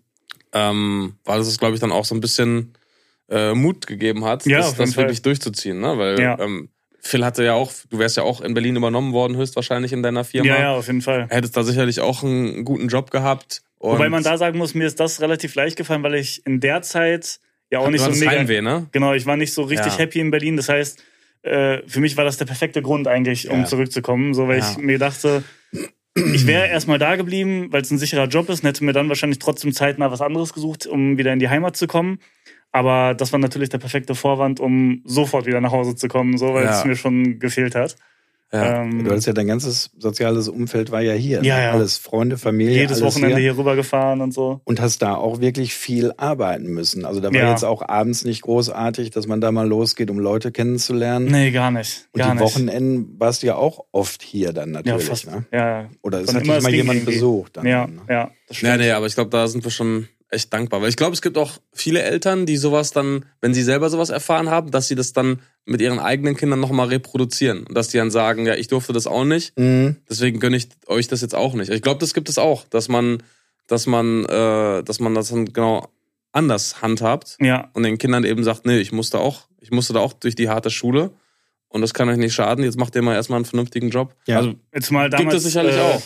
[0.53, 2.73] Ähm, weil es, glaube ich, dann auch so ein bisschen
[3.29, 5.79] äh, Mut gegeben hat, Ja, das, das wirklich durchzuziehen.
[5.79, 5.97] Ne?
[5.97, 6.39] Weil Ja.
[6.39, 6.69] ähm,
[6.99, 10.23] Phil hatte ja auch, du wärst ja auch in Berlin übernommen worden, höchstwahrscheinlich in deiner
[10.23, 10.47] Firma.
[10.49, 11.27] Ja, ja, auf jeden Fall.
[11.29, 13.61] Hättest da sicherlich auch einen guten Job gehabt.
[13.79, 16.81] Wobei man da sagen muss, mir ist das relativ leicht gefallen, weil ich in der
[16.81, 17.39] Zeit
[17.69, 18.31] ja auch nicht so mega.
[18.31, 18.87] Heimweh, ne?
[18.91, 19.99] Genau, ich war nicht so richtig Ja.
[19.99, 20.57] happy in Berlin.
[20.57, 21.01] Das heißt,
[21.43, 23.65] äh, für mich war das der perfekte Grund eigentlich, um Ja.
[23.65, 24.33] zurückzukommen.
[24.33, 24.71] So, weil Ja.
[24.71, 25.43] ich mir dachte,
[26.33, 29.09] ich wäre erstmal da geblieben, weil es ein sicherer Job ist und hätte mir dann
[29.09, 32.19] wahrscheinlich trotzdem zeitnah was anderes gesucht, um wieder in die Heimat zu kommen.
[32.71, 36.53] Aber das war natürlich der perfekte Vorwand, um sofort wieder nach Hause zu kommen, so
[36.53, 36.77] weil Ja.
[36.79, 37.95] es mir schon gefehlt hat.
[38.51, 38.81] Ja.
[38.83, 41.43] Ähm, Du hattest ja dein ganzes soziales Umfeld war ja hier.
[41.43, 41.63] Ja, ne?
[41.63, 41.71] ja.
[41.73, 42.75] Alles Freunde, Familie.
[42.75, 43.51] jedes alles Wochenende hier.
[43.51, 44.61] hier rüber gefahren und so.
[44.63, 47.03] Und hast da auch wirklich viel arbeiten müssen.
[47.03, 47.49] Also da war Ja.
[47.51, 51.25] jetzt auch abends nicht großartig, dass man da mal losgeht, um Leute kennenzulernen.
[51.29, 52.07] Nee, gar nicht.
[52.13, 52.43] Und Gar die nicht.
[52.43, 55.05] Wochenenden warst du ja auch oft hier dann ja, natürlich.
[55.05, 55.25] fast.
[55.29, 55.45] Ne?
[55.51, 57.13] Ja, Oder es hat immer dich mal jemand irgendwie.
[57.15, 57.57] besucht.
[57.57, 58.01] Dann, ja, ne?
[58.09, 58.31] ja.
[58.47, 58.77] Das Ja, stimmt.
[58.79, 60.81] nee, aber ich glaube, da sind wir schon echt dankbar.
[60.81, 64.09] Weil ich glaube, es gibt auch viele Eltern, die sowas dann, wenn sie selber sowas
[64.09, 67.65] erfahren haben, dass sie das dann mit ihren eigenen Kindern nochmal reproduzieren.
[67.67, 69.97] Und dass die dann sagen, ja, ich durfte das auch nicht, Mhm.
[70.09, 71.69] deswegen gönne ich euch das jetzt auch nicht.
[71.71, 73.21] Ich glaube, das gibt es auch, dass man,
[73.67, 75.87] dass man, äh, dass man das dann genau
[76.31, 79.99] anders handhabt Ja, und den Kindern eben sagt, nee, ich musste auch, ich musste da
[79.99, 81.11] auch durch die harte Schule
[81.67, 82.63] und das kann euch nicht schaden.
[82.63, 84.13] Jetzt macht ihr mal erstmal einen vernünftigen Job.
[84.27, 84.37] Ja.
[84.37, 85.21] Also jetzt mal damals.
[85.21, 86.01] gibt es sicherlich äh, auch.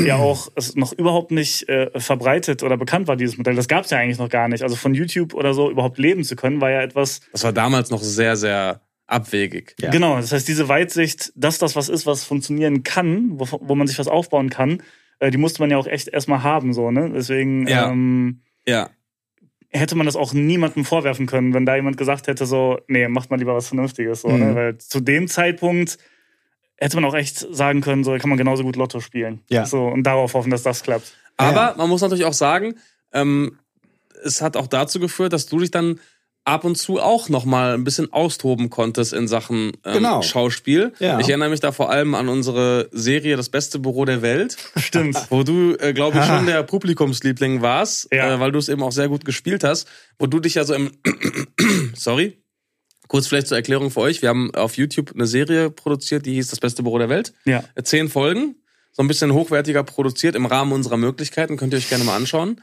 [0.00, 3.54] ja auch es noch überhaupt nicht äh, verbreitet oder bekannt war, dieses Modell.
[3.54, 4.62] Das gab es ja eigentlich noch gar nicht.
[4.62, 7.90] Also von YouTube oder so überhaupt leben zu können, war ja etwas, Das war damals
[7.90, 8.80] noch sehr, sehr
[9.10, 9.74] abwegig.
[9.80, 9.90] Ja.
[9.90, 13.86] genau, das heißt, diese Weitsicht, dass das was ist, was funktionieren kann, wo, wo man
[13.86, 14.82] sich was aufbauen kann,
[15.18, 17.10] äh, die musste man ja auch echt erstmal haben, so, ne?
[17.14, 17.90] Deswegen Ja.
[17.90, 18.90] ähm, Ja.
[19.70, 23.30] hätte man das auch niemandem vorwerfen können, wenn da jemand gesagt hätte, so, nee, macht
[23.30, 24.46] mal lieber was Vernünftiges, so, ne?
[24.46, 24.54] Mhm.
[24.54, 25.98] Weil zu dem Zeitpunkt
[26.76, 29.40] hätte man auch echt sagen können, so kann man genauso gut Lotto spielen.
[29.50, 29.66] Ja.
[29.66, 31.14] So, und darauf hoffen, dass das klappt.
[31.36, 32.74] Aber man muss natürlich auch sagen,
[33.12, 33.58] ähm,
[34.24, 36.00] es hat auch dazu geführt, dass du dich dann
[36.50, 40.22] ab und zu auch noch mal ein bisschen austoben konntest in Sachen ähm, Genau.
[40.22, 40.92] Schauspiel.
[40.98, 41.18] Ja.
[41.20, 45.16] Ich erinnere mich da vor allem an unsere Serie Das beste Büro der Welt, Stimmt.
[45.30, 48.34] wo du, äh, glaube ich, schon der Publikumsliebling warst, Ja.
[48.34, 49.88] äh, weil du es eben auch sehr gut gespielt hast,
[50.18, 50.90] wo du dich ja so im
[51.94, 52.42] sorry,
[53.08, 56.48] kurz vielleicht zur Erklärung für euch, wir haben auf YouTube eine Serie produziert, die hieß
[56.48, 57.64] Das beste Büro der Welt Ja.
[57.82, 58.56] zehn Folgen,
[58.92, 62.60] so ein bisschen hochwertiger produziert im Rahmen unserer Möglichkeiten, könnt ihr euch gerne mal anschauen.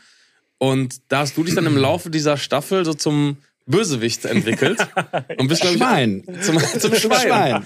[0.60, 3.38] Und da hast du dich dann im Laufe dieser Staffel so zum
[3.68, 4.80] Bösewicht entwickelt
[5.38, 6.24] und bist glaube ich Schwein.
[6.42, 7.66] zum, zum Schwein.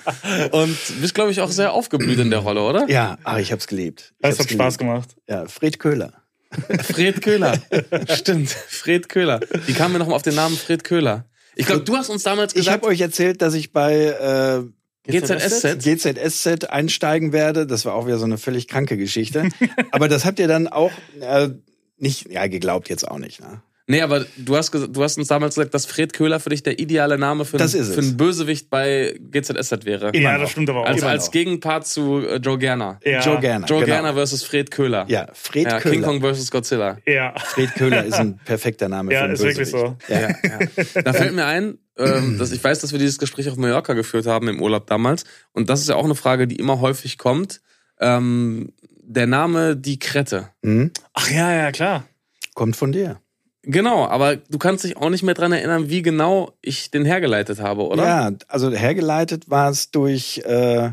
[0.52, 2.90] und bist glaube ich auch sehr aufgeblüht in der Rolle, oder?
[2.90, 4.14] Ja, ach, ich hab's geliebt.
[4.16, 5.10] Ich Das hab's hat Spaß gemacht.
[5.30, 6.14] Ja, Fred Köhler.
[6.84, 7.58] Fred Köhler.
[8.10, 9.40] Stimmt, Fred Köhler.
[9.66, 11.26] Wie kamen wir nochmal auf den Namen Fred Köhler?
[11.56, 13.94] Ich glaube, du hast uns damals Ich gesagt, habe euch erzählt, dass ich bei
[15.06, 15.80] äh, GZSZ.
[15.84, 17.68] GZSZ einsteigen werde.
[17.68, 19.50] Das war auch wieder so eine völlig kranke Geschichte.
[19.92, 21.50] Aber das habt ihr dann auch äh,
[21.98, 23.42] nicht, ja, geglaubt jetzt auch nicht.
[23.42, 23.62] Ne?
[23.92, 26.80] Nee, aber du hast, du hast uns damals gesagt, dass Fred Köhler für dich der
[26.80, 30.16] ideale Name für, Das einen- für einen Bösewicht bei GZSZ wäre.
[30.16, 30.42] Ja, noch.
[30.42, 30.86] das stimmt aber auch.
[30.86, 31.30] Als, Immer als.
[31.32, 33.00] Gegenpart zu äh, Joe Gerner.
[33.04, 33.20] ja.
[33.22, 33.68] Joe Gerner.
[33.68, 33.94] Joe genau.
[33.94, 35.06] Gerner versus Fred Köhler.
[35.10, 36.08] Ja, Fred Ja, King Köhler.
[36.08, 36.98] Kong versus Godzilla.
[37.06, 37.34] Ja.
[37.38, 39.98] Fred Köhler ist ein perfekter Name Ja, für einen ist wirklich so.
[40.08, 40.20] Ja.
[40.30, 41.02] Ja.
[41.04, 44.26] Da fällt mir ein, ähm, dass ich weiß, dass wir dieses Gespräch auf Mallorca geführt
[44.26, 45.26] haben im Urlaub damals.
[45.52, 47.62] Und das ist ja auch eine Frage, die immer häufig kommt.
[48.00, 48.72] Ähm,
[49.04, 50.50] der Name Die Krette.
[50.64, 50.92] Hm?
[51.14, 52.06] Ach ja, ja, klar.
[52.54, 53.20] Kommt von dir.
[53.64, 57.60] Genau, aber du kannst dich auch nicht mehr dran erinnern, wie genau ich den hergeleitet
[57.60, 58.04] habe, oder?
[58.04, 60.92] Ja, also hergeleitet war es durch, äh,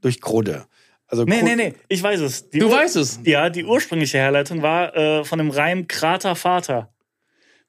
[0.00, 0.66] durch Krudde.
[1.06, 2.50] Also Nee, Krud- nee, nee, ich weiß es.
[2.50, 3.20] Die Du Ur- weißt es.
[3.24, 6.92] Ja, die ursprüngliche Herleitung war äh, von dem Reim Krater Vater.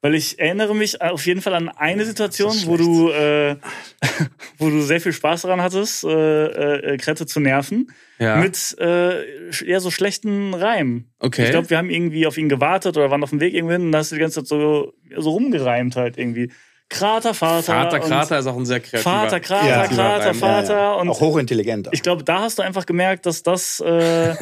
[0.01, 3.57] Weil ich erinnere mich auf jeden Fall an eine Situation, wo du, äh,
[4.57, 7.91] wo du sehr viel Spaß daran hattest, äh, äh, Krette zu nerven.
[8.17, 8.37] Ja.
[8.37, 11.11] Mit äh, eher so schlechten Reimen.
[11.19, 11.43] Okay.
[11.43, 13.81] Ich glaube, wir haben irgendwie auf ihn gewartet oder waren auf dem Weg irgendwo hin
[13.87, 16.51] und da hast du die ganze Zeit so, so rumgereimt halt irgendwie.
[16.89, 17.73] Krater Vater.
[17.73, 19.03] Vater Krater ist auch ein sehr kreativer.
[19.11, 19.87] Vater, Krater, Ja.
[19.87, 20.73] Krater, Vater.
[20.73, 20.93] ja, ja.
[20.93, 21.89] Und auch hochintelligent.
[21.91, 24.33] ich glaube, da hast du einfach gemerkt, dass das, äh,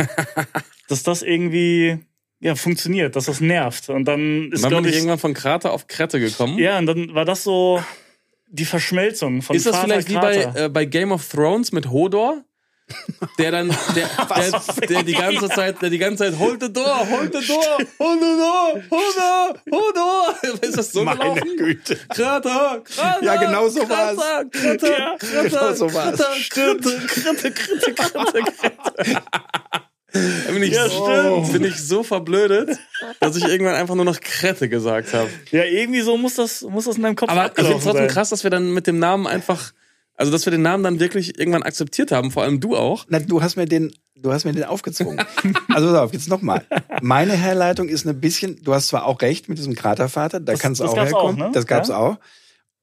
[0.87, 1.99] dass das irgendwie
[2.39, 3.89] ja, funktioniert, dass das nervt.
[3.89, 6.57] Und dann Und ist, dann bin glaube ich ich, irgendwann von Krater auf Krette gekommen.
[6.59, 7.83] ja, und dann war das so
[8.49, 10.51] die Verschmelzung von Ist das Vater, vielleicht wie Krater.
[10.53, 12.43] bei, äh, bei Game of Thrones mit Hodor?
[13.37, 17.05] Der dann, der, der, der die ganze Zeit, der die ganze Zeit, hold the door,
[17.09, 19.95] hold the door, hold the door, hold the, hold
[20.61, 20.65] the.
[20.67, 21.57] Ist das so Meine gelaufen?
[21.57, 21.97] Güte.
[22.07, 23.23] Krater, Krater.
[23.25, 24.45] Ja, genau so Krater, war's.
[24.51, 26.17] Krater, Ja, Krater, genau so war's.
[26.17, 29.23] Krater, Krater, Krater, Krater, Krater, Krater.
[30.45, 31.05] Da bin ich, Ja, so,
[31.43, 31.53] stimmt.
[31.53, 32.77] bin ich so verblödet,
[33.19, 35.29] dass ich irgendwann einfach nur noch Krette gesagt habe.
[35.51, 38.03] ja, irgendwie so muss das, muss das in deinem Kopf Aber ich finde es trotzdem
[38.03, 38.07] sein.
[38.07, 39.71] krass, dass wir dann mit dem Namen einfach,
[40.15, 43.05] also dass wir den Namen dann wirklich irgendwann akzeptiert haben, vor allem du auch.
[43.09, 45.19] Na, du hast mir den, du hast mir den aufgezwungen.
[45.73, 46.65] also pass auf, jetzt nochmal.
[47.01, 50.61] Meine Herleitung ist ein bisschen, du hast zwar auch recht mit diesem Kratervater, da Das-
[50.61, 51.41] kannst du auch gab's herkommen.
[51.41, 51.51] auch, ne?
[51.53, 51.97] Das gab's Ja.
[51.97, 52.17] auch.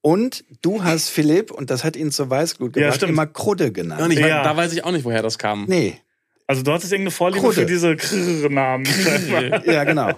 [0.00, 3.12] Und du hast Philipp, und das hat ihn zur Weißglut Ja, gebracht, stimmt.
[3.12, 4.02] immer Krudde genannt.
[4.02, 4.42] Und ich Ja.
[4.42, 5.64] da weiß ich auch nicht, woher das kam.
[5.66, 5.96] Nee,
[6.46, 7.60] Also du hattest irgendeine Vorliebe Krudde.
[7.62, 8.86] für diese Krrr-Namen.
[9.64, 10.10] ja, genau.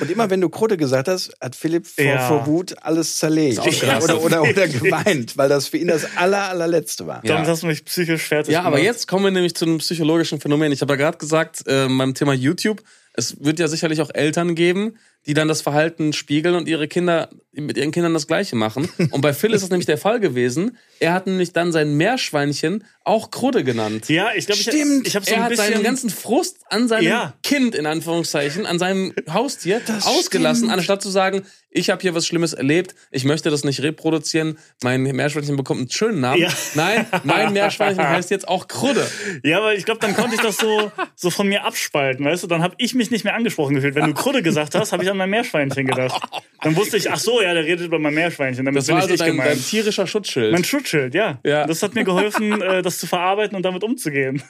[0.00, 2.28] Und immer wenn du Krudde gesagt hast, hat Philipp vor, Ja.
[2.28, 3.58] vor Wut alles zerlegt.
[3.58, 7.24] Oder, oder, oder geweint, weil das für ihn das aller, allerletzte war.
[7.24, 7.34] Ja.
[7.34, 8.84] Damit hast du mich psychisch fertig Ja, aber gemacht.
[8.84, 10.72] jetzt kommen wir nämlich zu einem psychologischen Phänomen.
[10.72, 12.82] Ich habe ja gerade gesagt, äh, beim Thema YouTube,
[13.14, 14.96] es wird ja sicherlich auch Eltern geben,
[15.26, 18.88] die dann das Verhalten spiegeln und ihre Kinder mit ihren Kindern das Gleiche machen.
[19.10, 20.78] Und bei Phil ist das nämlich der Fall gewesen.
[21.00, 24.08] Er hat nämlich dann sein Meerschweinchen auch Krudde genannt.
[24.08, 25.06] Ja, ich glaube, ich, Stimmt.
[25.06, 27.34] ich habe so er ein hat bisschen seinen ganzen Frust an seinem Ja.
[27.42, 30.72] Kind, in Anführungszeichen, an seinem Haustier Das ausgelassen, stimmt.
[30.78, 35.02] anstatt zu sagen, ich habe hier was Schlimmes erlebt, ich möchte das nicht reproduzieren, mein
[35.02, 36.40] Meerschweinchen bekommt einen schönen Namen.
[36.40, 36.48] Ja.
[36.74, 39.06] Nein, mein Meerschweinchen heißt jetzt auch Krudde.
[39.42, 42.46] Ja, aber ich glaube, dann konnte ich das so, so von mir abspalten, weißt du?
[42.46, 43.94] Dann habe ich mich nicht mehr angesprochen gefühlt.
[43.94, 46.20] Wenn du Krudde gesagt hast, habe ich an mein Meerschweinchen gedacht.
[46.62, 48.64] Dann wusste ich, ach so, ja, der redet über mein Meerschweinchen.
[48.64, 49.68] Damit Das bin war ich also nicht dein, dein gemeint.
[49.68, 50.52] tierischer Schutzschild.
[50.52, 51.38] Mein Schutzschild, ja.
[51.44, 51.66] Ja.
[51.66, 54.42] Das hat mir geholfen, äh, das zu verarbeiten und damit umzugehen.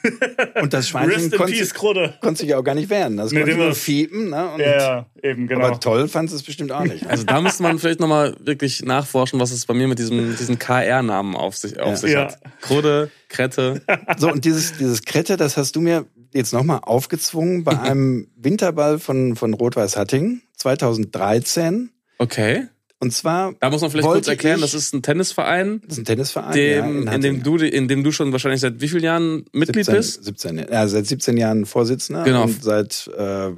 [0.61, 2.15] Und das Schweinchen konnte, peace, Krudde.
[2.21, 3.17] konnte sich ja auch gar nicht wehren.
[3.17, 4.29] Das Nee, konnte nur fiepen.
[4.29, 4.51] Ne?
[4.53, 5.65] Und, Ja, ja, eben, genau.
[5.67, 7.05] Aber toll fand es bestimmt auch nicht.
[7.07, 10.59] Also da müsste man vielleicht nochmal wirklich nachforschen, was es bei mir mit diesem, diesen
[10.59, 11.95] KR-Namen auf sich, auf Ja.
[11.95, 12.21] sich Ja.
[12.25, 12.37] hat.
[12.61, 13.81] Krudde, Krette.
[14.17, 18.99] So, und dieses, dieses Krette, das hast du mir jetzt nochmal aufgezwungen bei einem Winterball
[18.99, 21.91] von, von Rot-Weiß Hatting 2013.
[22.17, 22.67] Okay.
[22.99, 25.99] Und zwar, Da muss man vielleicht kurz erklären, ich- das ist ein Tennisverein, das ist
[25.99, 26.53] ein Tennisverein.
[26.53, 27.43] dem, ja, in, dem Hattingen.
[27.43, 30.23] du, in dem du schon wahrscheinlich seit wie vielen Jahren Mitglied 17, bist?
[30.23, 32.43] 17, ja, seit 17 Jahren Vorsitzender Genau.
[32.43, 33.49] und seit äh,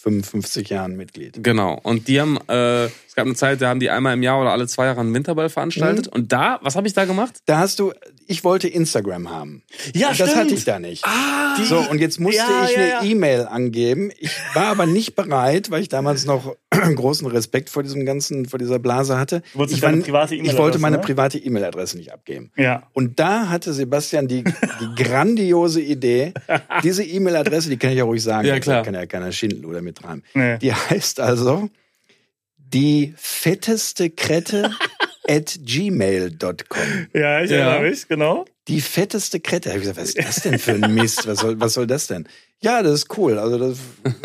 [0.00, 1.42] 55 Jahren Mitglied.
[1.44, 1.78] Genau.
[1.82, 4.50] Und die haben, äh, es gab eine Zeit, da haben die einmal im Jahr oder
[4.50, 6.06] alle zwei Jahre einen Winterball veranstaltet.
[6.06, 6.12] Mhm.
[6.20, 7.34] Und da, was habe ich da gemacht?
[7.46, 7.92] Da hast du,
[8.28, 9.62] ich wollte Instagram haben.
[9.94, 10.44] Ja, Und das stimmt.
[10.44, 11.04] hatte ich da nicht.
[11.04, 13.02] Ah, So, und jetzt musste Ja, ich ja, eine ja.
[13.02, 14.12] E-Mail angeben.
[14.18, 18.58] Ich war aber nicht bereit, weil ich damals noch großen Respekt vor diesem ganzen, vor
[18.58, 19.42] dieser Blase hatte.
[19.68, 21.02] Ich, war- private ich wollte meine ne?
[21.02, 22.52] private E-Mail-Adresse nicht abgeben.
[22.56, 22.84] Ja.
[22.92, 26.34] Und da hatte Sebastian die, die grandiose Idee,
[26.82, 28.76] diese E-Mail-Adresse, die kann ich ja ruhig sagen, Ja, klar.
[28.78, 30.22] da kann ja keiner Schindluder mit rein.
[30.34, 30.58] Nee.
[30.58, 31.68] Die heißt also
[32.58, 34.70] die fetteste Krette
[35.28, 37.06] at gmail.com.
[37.12, 37.56] Ja, ich Ja.
[37.58, 38.44] erinnere mich, genau.
[38.66, 39.68] Die fetteste Krette.
[39.70, 41.26] Da hab ich gesagt, was ist das denn für ein Mist?
[41.26, 42.28] Was soll, was soll das denn?
[42.60, 43.38] Ja, das ist cool.
[43.38, 43.78] Also das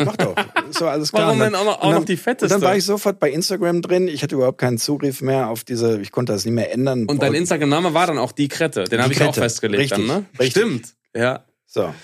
[0.04, 0.34] mach doch.
[0.34, 1.26] Doch alles klar.
[1.28, 2.54] Warum denn auch noch- auch dann- noch die fetteste?
[2.54, 4.08] Und dann war ich sofort bei Instagram drin.
[4.08, 7.06] Ich hatte überhaupt keinen Zugriff mehr auf diese, ich konnte das nicht mehr ändern.
[7.06, 8.84] Und dein Instagram-Name war dann auch die Krette.
[8.84, 10.24] Den habe ich auch festgelegt Richtig, dann, ne?
[10.38, 10.50] richtig.
[10.62, 10.94] Stimmt.
[11.14, 11.44] Ja.
[11.66, 11.94] So,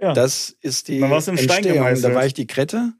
[0.00, 0.12] Ja.
[0.14, 2.00] das ist die Entstehung.
[2.02, 2.92] Da war ich die Krette.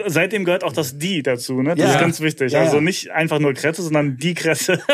[0.00, 1.74] Und seitdem gehört auch das Die dazu, ne?
[1.74, 1.92] Das Ja.
[1.94, 2.52] ist ganz wichtig.
[2.52, 2.82] Ja, also ja.
[2.82, 4.80] nicht einfach nur Krette, sondern die Krette.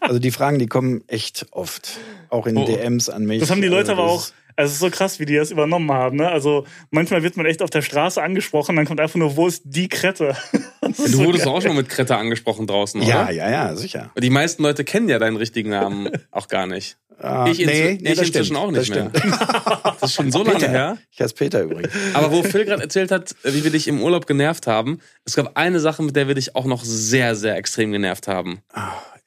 [0.00, 1.98] Also die Fragen, die kommen echt oft.
[2.28, 2.64] Auch in Oh.
[2.64, 3.40] DMs an mich.
[3.40, 4.28] Das haben die Leute also aber auch.
[4.54, 6.16] Also es ist so krass, wie die das übernommen haben.
[6.18, 6.28] Ne?
[6.30, 9.62] Also manchmal wird man echt auf der Straße angesprochen, dann kommt einfach nur, wo ist
[9.64, 10.36] die Krette?
[10.88, 11.52] Ist Du so wurdest geil.
[11.54, 13.08] auch schon mal mit Krette angesprochen draußen, oder?
[13.10, 14.12] Ja, ja, ja, sicher.
[14.16, 16.96] Die meisten Leute kennen ja deinen richtigen Namen auch gar nicht.
[17.18, 19.10] Ah, Ich, nee, nee, ich das inzwischen stimmt, auch das nicht mehr.
[19.14, 19.34] stimmt.
[20.00, 20.68] Das ist schon so lange Peter.
[20.70, 20.98] her.
[21.10, 21.90] Ich heiße Peter übrigens.
[22.14, 25.56] Aber wo Phil gerade erzählt hat, wie wir dich im Urlaub genervt haben, es gab
[25.56, 28.60] eine Sache, mit der wir dich auch noch sehr, sehr extrem genervt haben.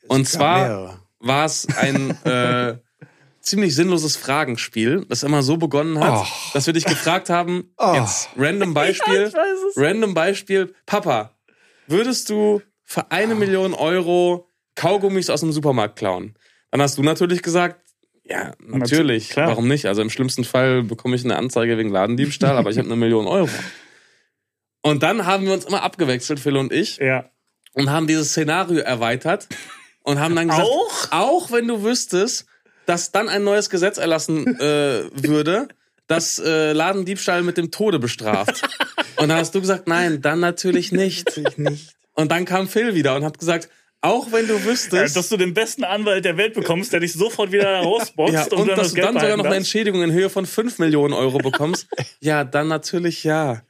[0.07, 2.75] Und Es gab zwar war es ein äh,
[3.41, 6.27] ziemlich sinnloses Fragenspiel, das immer so begonnen hat, Oh.
[6.53, 7.93] dass wir dich gefragt haben, Oh.
[7.95, 9.33] jetzt random Beispiel, es.
[9.75, 11.31] random Beispiel, Papa,
[11.87, 16.35] würdest du für eine Million Euro Kaugummis aus dem Supermarkt klauen?
[16.71, 17.81] Dann hast du natürlich gesagt,
[18.23, 19.47] ja, natürlich, klar.
[19.47, 19.87] warum nicht?
[19.87, 23.25] Also im schlimmsten Fall bekomme ich eine Anzeige wegen Ladendiebstahl, aber ich habe eine Million
[23.27, 23.49] Euro.
[24.81, 27.29] Und dann haben wir uns immer abgewechselt, Phil und ich, Ja.
[27.73, 29.47] und haben dieses Szenario erweitert
[30.03, 31.07] und haben dann gesagt, Auch?
[31.11, 32.45] auch wenn du wüsstest,
[32.85, 35.67] dass dann ein neues Gesetz erlassen äh, würde,
[36.07, 38.63] das äh, Ladendiebstahl mit dem Tode bestraft.
[39.17, 41.37] Und dann hast du gesagt, nein, dann natürlich nicht.
[41.37, 41.95] Ich nicht.
[42.13, 43.69] Und dann kam Phil wieder und hat gesagt,
[44.01, 47.13] auch wenn du Ja, wüsstest, dass du den besten Anwalt der Welt bekommst, der dich
[47.13, 49.55] sofort wieder rausboxt ja, und dann dass das du dann sogar noch eine.
[49.55, 51.87] Entschädigung in Höhe von 5 Millionen Euro bekommst,
[52.19, 53.63] ja, dann natürlich ja.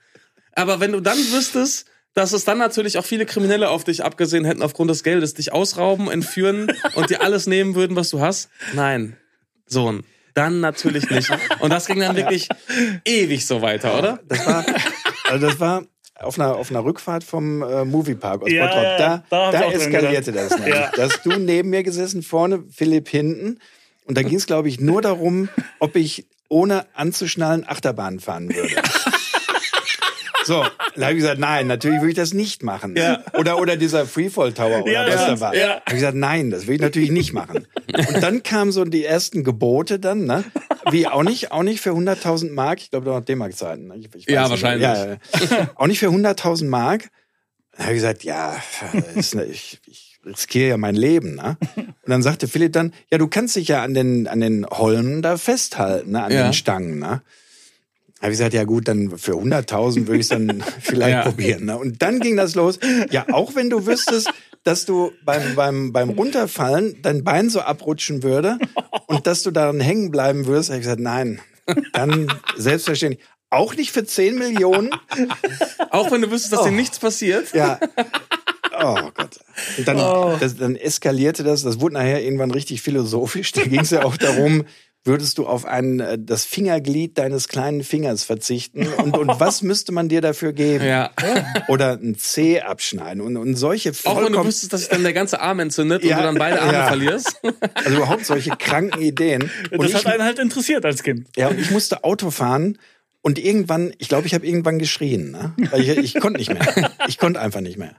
[0.54, 4.44] Aber wenn du dann wüsstest, dass es dann natürlich auch viele Kriminelle auf dich abgesehen
[4.46, 8.50] hätten aufgrund des Geldes, dich ausrauben, entführen und dir alles nehmen würden, was du hast,
[8.74, 9.16] nein,
[9.66, 10.04] Sohn,
[10.34, 11.32] dann natürlich nicht.
[11.60, 12.50] Und das ging dann wirklich
[13.06, 14.20] ewig so weiter, oder?
[14.28, 14.66] Das war,
[15.30, 15.86] also das war
[16.22, 18.84] auf einer, auf einer Rückfahrt vom äh, Moviepark aus Ja, Bottrop.
[18.84, 20.52] ja, Da, da da, eskalierte das.
[20.58, 20.74] nämlich.
[20.76, 20.92] Ja.
[20.96, 23.60] Da hast du neben mir gesessen, vorne Philipp hinten.
[24.06, 25.50] Und da ging es, glaube ich, nur darum,
[25.80, 28.70] ob ich ohne anzuschnallen Achterbahn fahren würde.
[30.50, 32.96] So, da habe ich gesagt, nein, natürlich würde ich das nicht machen.
[32.98, 33.24] Ja.
[33.38, 35.56] Oder, oder dieser Freefall Tower oder Ja, was da war.
[35.56, 35.68] ja.
[35.68, 37.68] Da habe ich gesagt, nein, das will ich natürlich nicht machen.
[37.96, 40.44] Und dann kamen so die ersten Gebote dann, ne?
[40.90, 42.80] Wie auch nicht, auch nicht für 100.000 Mark.
[42.82, 43.88] Ich glaube, da noch D-Mark-Zeiten.
[43.88, 43.96] ne?
[44.28, 44.50] Ja, nicht.
[44.50, 44.82] wahrscheinlich.
[45.52, 45.70] Ja.
[45.76, 47.10] Auch nicht für 100.000 Mark.
[47.78, 48.56] Da habe ich gesagt, ja,
[49.16, 51.36] ist, ne- ich, ich riskiere ja mein Leben.
[51.36, 51.58] Ne?
[51.76, 55.22] Und dann sagte Philipp dann, ja, du kannst dich ja an den, an den Holmen
[55.22, 56.24] da festhalten, ne?
[56.24, 56.44] an Ja.
[56.44, 56.98] den Stangen.
[57.00, 57.22] Ne?
[58.22, 61.22] Habe ich gesagt, ja gut, dann für 100.000 würde ich es dann vielleicht Ja.
[61.24, 61.66] probieren.
[61.66, 61.78] Ne?
[61.78, 62.80] Und dann ging das los.
[63.12, 64.30] Ja, auch wenn du wüsstest,
[64.64, 68.58] dass du beim, beim, beim Runterfallen dein Bein so abrutschen würde
[69.08, 71.40] und dass du daran hängen bleiben würdest, habe ich gesagt, nein,
[71.94, 73.24] dann selbstverständlich.
[73.52, 74.92] Auch nicht für 10 Millionen?
[75.90, 76.76] Auch wenn du wüsstest, dass dir Oh.
[76.76, 77.52] nichts passiert.
[77.54, 77.80] Ja.
[78.82, 79.40] Oh Gott.
[79.78, 80.38] Und dann, Oh.
[80.40, 81.64] das, dann eskalierte das.
[81.64, 83.52] Das wurde nachher irgendwann richtig philosophisch.
[83.54, 84.66] Da ging es ja auch darum,
[85.10, 88.88] würdest du auf ein, äh, das Fingerglied deines kleinen Fingers verzichten?
[88.88, 90.86] Und, und was müsste man dir dafür geben?
[90.86, 91.12] Ja.
[91.68, 93.22] Oder ein C abschneiden?
[93.22, 96.10] Und, und solche Auch wenn du wüsstest, dass sich dann der ganze Arm entzündet und
[96.10, 96.18] Ja.
[96.18, 96.88] du dann beide Arme Ja.
[96.88, 97.42] verlierst.
[97.74, 99.52] also überhaupt solche kranken Ideen.
[99.72, 101.28] Und Das ich, hat einen halt interessiert als Kind.
[101.36, 102.78] ja, und ich musste Auto fahren.
[103.22, 105.32] Und irgendwann, ich glaube, ich habe irgendwann geschrien.
[105.32, 105.54] Ne?
[105.72, 106.90] Weil ich, ich konnte nicht mehr.
[107.10, 107.94] Ich konnte einfach nicht mehr.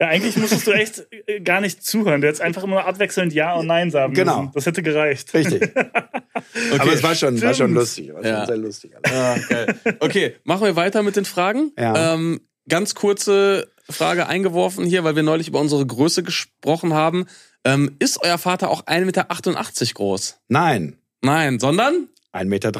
[0.00, 2.20] Ja, eigentlich musstest du echt äh, gar nicht zuhören.
[2.20, 4.42] Du hättest einfach immer nur abwechselnd Ja und Nein sagen Genau.
[4.42, 4.52] müssen.
[4.54, 5.32] Das hätte gereicht.
[5.34, 5.70] Richtig.
[6.78, 8.12] Aber es war schon, war schon lustig.
[8.14, 8.46] War schon Ja.
[8.46, 8.92] sehr lustig.
[9.02, 9.74] Ah, geil.
[10.00, 11.72] Okay, machen wir weiter mit den Fragen.
[11.76, 12.14] Ja.
[12.14, 17.26] Ähm, ganz kurze Frage eingeworfen hier, weil wir neulich über unsere Größe gesprochen haben.
[17.64, 20.38] Ähm, ist euer Vater auch 1,88 Meter groß?
[20.48, 22.70] Nein, Nein, sondern 1,93 Meter.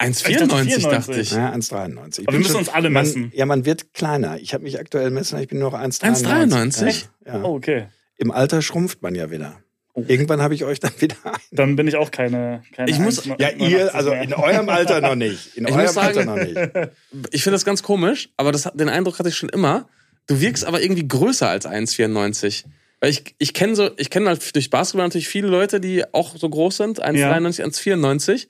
[0.00, 0.46] 1,94
[0.88, 1.18] dachte 94.
[1.20, 1.30] ich.
[1.32, 2.20] Ja, 1,93.
[2.20, 3.32] Ich Aber wir müssen uns alle man, messen.
[3.34, 4.38] Ja, man wird kleiner.
[4.40, 6.24] Ich habe mich aktuell messen, ich bin nur noch 1,93.
[6.24, 7.04] 1,93?
[7.26, 7.42] Ja, ja.
[7.44, 7.86] Oh, okay.
[8.16, 9.60] Im Alter schrumpft man ja wieder.
[9.94, 10.04] Oh.
[10.06, 11.32] Irgendwann habe ich euch dann wieder ein.
[11.50, 12.62] Dann bin ich auch keine.
[12.74, 15.56] keine Ich muss- 1,89 Ja, ihr, also in eurem Alter noch nicht.
[15.56, 16.56] In Ich eurem muss sagen- Alter noch nicht.
[17.32, 19.88] Ich finde das ganz komisch, aber das, hat- den Eindruck hatte ich schon immer.
[20.26, 22.64] Du wirkst aber irgendwie größer als 1,94.
[23.00, 26.36] Weil ich, ich kenne so, ich kenne halt durch Basketball natürlich viele Leute, die auch
[26.36, 28.46] so groß sind, 1,93, 1,94.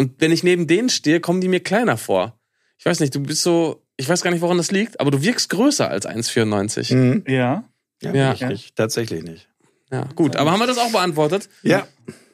[0.00, 2.40] Und wenn ich neben denen stehe, kommen die mir kleiner vor.
[2.78, 5.20] Ich weiß nicht, du bist so, ich weiß gar nicht, woran das liegt, aber du
[5.22, 6.94] wirkst größer als 1,94.
[6.94, 7.24] Mhm.
[7.28, 7.64] Ja.
[8.00, 8.48] Ja, Ja.
[8.48, 9.50] Nicht, tatsächlich nicht.
[9.92, 11.50] Ja, gut, aber haben wir das auch beantwortet?
[11.62, 11.86] Ja,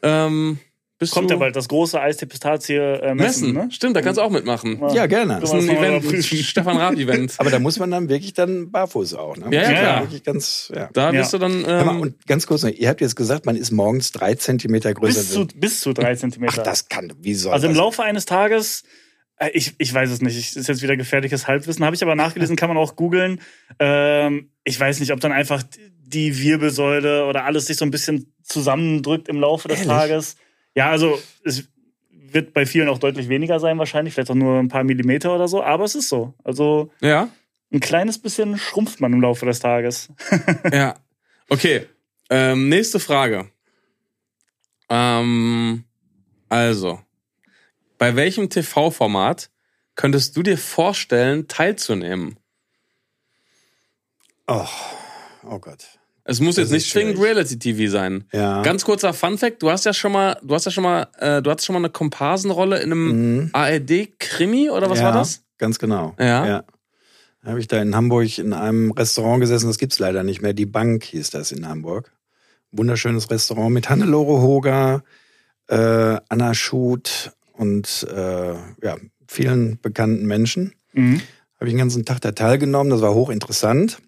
[0.03, 0.61] Ähm,
[0.99, 3.69] bist Kommt du ja bald das große Eistee Pistazie äh, Messen, messen, ne?
[3.71, 4.81] Stimmt, da kannst du auch mitmachen.
[4.95, 5.39] ja, gerne.
[5.41, 6.23] Das ist ein Event, ein?
[6.23, 7.35] Stefan Raab-Event.
[7.39, 9.37] Aber da muss man dann wirklich dann barfuß auch.
[9.37, 9.49] Ne?
[9.51, 10.01] Ja, ja, klar.
[10.05, 10.89] Wirklich ganz, ja.
[10.95, 11.21] Da Ja.
[11.21, 11.67] bist du dann.
[11.67, 14.35] Hör mal, Ähm, und ganz kurz noch, ihr habt jetzt gesagt, man ist morgens drei
[14.35, 15.21] Zentimeter größer.
[15.21, 16.55] Bis zu, bis zu drei Zentimeter.
[16.61, 17.79] Ach, das kann, wie soll Also im das?
[17.79, 18.83] Laufe eines Tages,
[19.39, 22.15] äh, ich, ich weiß es nicht, das ist jetzt wieder gefährliches Halbwissen, habe ich aber
[22.15, 23.43] nachgelesen, kann man auch googeln.
[23.79, 25.63] Ähm, ich weiß nicht, ob dann einfach
[26.09, 29.93] die Wirbelsäule oder alles sich so ein bisschen zusammendrückt im Laufe des Ehrlich?
[29.93, 30.37] Tages.
[30.77, 31.65] Ja, also es
[32.11, 35.49] wird bei vielen auch deutlich weniger sein wahrscheinlich, vielleicht auch nur ein paar Millimeter oder
[35.49, 36.35] so, aber es ist so.
[36.45, 37.31] Also ja.
[37.73, 40.11] ein kleines bisschen schrumpft man im Laufe des Tages.
[40.73, 40.97] Ja.
[41.49, 41.87] Okay.
[42.29, 43.51] Ähm, nächste Frage.
[44.91, 45.85] Ähm,
[46.49, 47.01] also,
[47.99, 49.51] bei welchem TV-Format
[49.95, 52.39] könntest du dir vorstellen, teilzunehmen?
[54.47, 54.67] Oh,
[55.45, 55.96] oh Gott.
[56.29, 57.37] Es muss Das jetzt nicht zwingend schwierig.
[57.37, 58.25] Reality-TV sein.
[58.33, 58.63] Ja.
[58.63, 61.51] Ganz kurzer Fun-Fact: Du hast ja schon mal, du hast ja schon mal, äh, du
[61.51, 63.51] hattest schon mal eine Komparsenrolle in einem Mhm.
[63.53, 65.43] ARD-Krimi oder was ja, war das?
[65.59, 66.15] Ganz genau.
[66.19, 66.47] Ja.
[66.47, 66.65] ja.
[67.43, 70.53] Da habe ich da in Hamburg in einem Restaurant gesessen, das gibt's leider nicht mehr.
[70.53, 72.11] Die Bank hieß das in Hamburg.
[72.73, 75.05] Wunderschönes Restaurant mit Hannelore Hoger,
[75.69, 78.53] äh, Anna Schut und äh,
[78.83, 78.97] ja,
[79.29, 80.75] vielen bekannten Menschen.
[80.93, 81.21] Mhm.
[81.55, 83.99] Habe ich den ganzen Tag da teilgenommen, das war hochinteressant.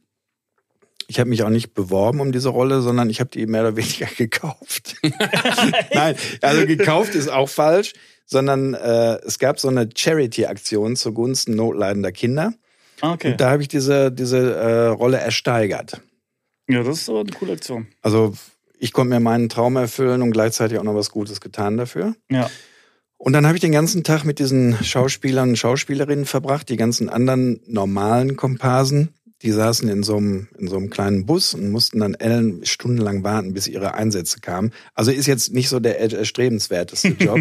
[1.10, 3.76] Ich habe mich auch nicht beworben um diese Rolle, sondern ich habe die mehr oder
[3.76, 4.96] weniger gekauft.
[5.94, 7.94] Nein, also gekauft ist auch falsch,
[8.26, 12.52] sondern äh, es gab so eine Charity-Aktion zugunsten notleidender Kinder.
[13.00, 13.32] Ah, Okay.
[13.32, 16.00] Und da habe ich diese, diese äh, Rolle ersteigert.
[16.68, 17.86] Ja, das ist aber eine coole Aktion.
[18.02, 18.34] Also
[18.78, 22.14] ich konnte mir meinen Traum erfüllen und gleichzeitig auch noch was Gutes getan dafür.
[22.30, 22.50] Ja.
[23.16, 27.08] Und dann habe ich den ganzen Tag mit diesen Schauspielern und Schauspielerinnen verbracht, die ganzen
[27.08, 29.14] anderen normalen Komparsen.
[29.42, 33.22] Die saßen in so einem, in so einem kleinen Bus und mussten dann Ellen stundenlang
[33.22, 34.72] warten, bis ihre Einsätze kamen.
[34.94, 37.40] Also ist jetzt nicht so der erstrebenswerteste Job,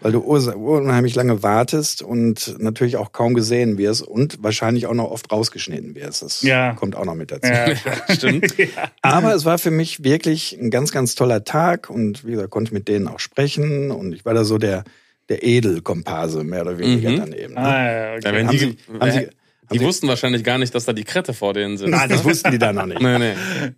[0.00, 5.10] weil du unheimlich lange wartest und natürlich auch kaum gesehen wirst und wahrscheinlich auch noch
[5.10, 6.22] oft rausgeschnitten wirst.
[6.22, 6.72] Das Ja.
[6.72, 7.50] kommt auch noch mit dazu.
[7.52, 7.74] Ja.
[8.14, 8.54] Stimmt.
[9.02, 12.72] Aber es war für mich wirklich ein ganz, ganz toller Tag und wie gesagt, konnte
[12.72, 14.84] mit denen auch sprechen und ich war da so der,
[15.28, 17.16] der Edelkomparse, mehr oder weniger Mhm.
[17.18, 17.52] dann eben.
[17.54, 17.60] Ne?
[17.60, 18.20] Ah, ja, okay.
[18.24, 19.28] Ja, wenn Haben die, Sie- haben Sie-
[19.72, 21.90] die Sie- wussten wahrscheinlich gar nicht, dass da die Krette vor denen sind.
[21.90, 23.00] Nein, das wussten die da noch nicht.
[23.02, 23.34] Nee, nee.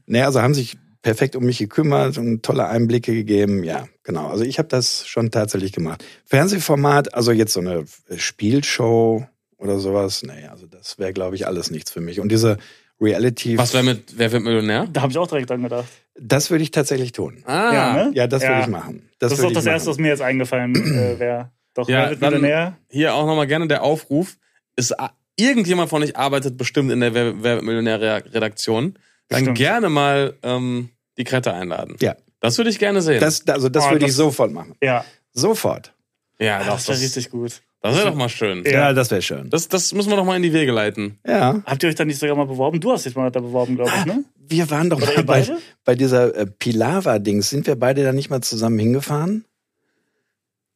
[0.07, 3.65] Nee, also haben sich perfekt um mich gekümmert und tolle Einblicke gegeben.
[3.65, 4.29] Ja, genau.
[4.29, 6.05] Also ich habe das schon tatsächlich gemacht.
[6.27, 7.85] Fernsehformat, also jetzt so eine
[8.17, 9.27] Spielshow
[9.59, 12.21] oder sowas, nee, also das wäre, glaube ich, alles nichts für mich.
[12.21, 12.57] Und diese
[13.01, 14.87] Reality, Was wäre mit Wer wird Millionär?
[14.93, 15.87] Da habe ich auch direkt dran gedacht.
[16.19, 17.43] das würde ich tatsächlich tun.
[17.47, 18.11] Ah, Ja, ne?
[18.15, 18.51] Ja, das Ja.
[18.51, 19.09] würde ich machen.
[19.19, 20.03] Das, ist würde doch das ich Erste, was machen.
[20.03, 21.51] mir jetzt eingefallen äh, wäre.
[21.75, 22.77] Doch, Ja, wer wird Millionär?
[22.91, 24.37] hier auch nochmal gerne der Aufruf.
[24.77, 24.95] Ist
[25.43, 28.95] irgendjemand von euch arbeitet bestimmt in der Wer Millionär-Redaktion?
[29.29, 29.59] Dann Bestimmt.
[29.59, 31.97] gerne mal ähm, die Krette einladen.
[32.01, 32.17] Ja.
[32.41, 33.21] Das würde ich gerne sehen.
[33.21, 34.75] Das, also das Oh, würde ich sofort machen.
[34.83, 35.93] Ja, Sofort.
[36.39, 37.61] ja, Ah, doch, das wäre richtig gut.
[37.83, 38.65] das wäre doch mal schön.
[38.65, 38.71] Ja.
[38.73, 39.51] Ja, das wäre schön.
[39.51, 41.19] Das, das müssen wir doch mal in die Wege leiten.
[41.27, 41.63] Ja.
[41.67, 42.81] Habt ihr euch da nicht sogar mal beworben?
[42.81, 44.25] Du hast dich mal da beworben, glaube ich, ne?
[44.49, 45.59] Wir waren doch Oder mal bei, beide?
[45.85, 47.51] bei dieser äh, Pilava-Dings.
[47.51, 49.45] Sind wir beide da nicht mal zusammen hingefahren?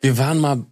[0.00, 0.64] Wir waren mal,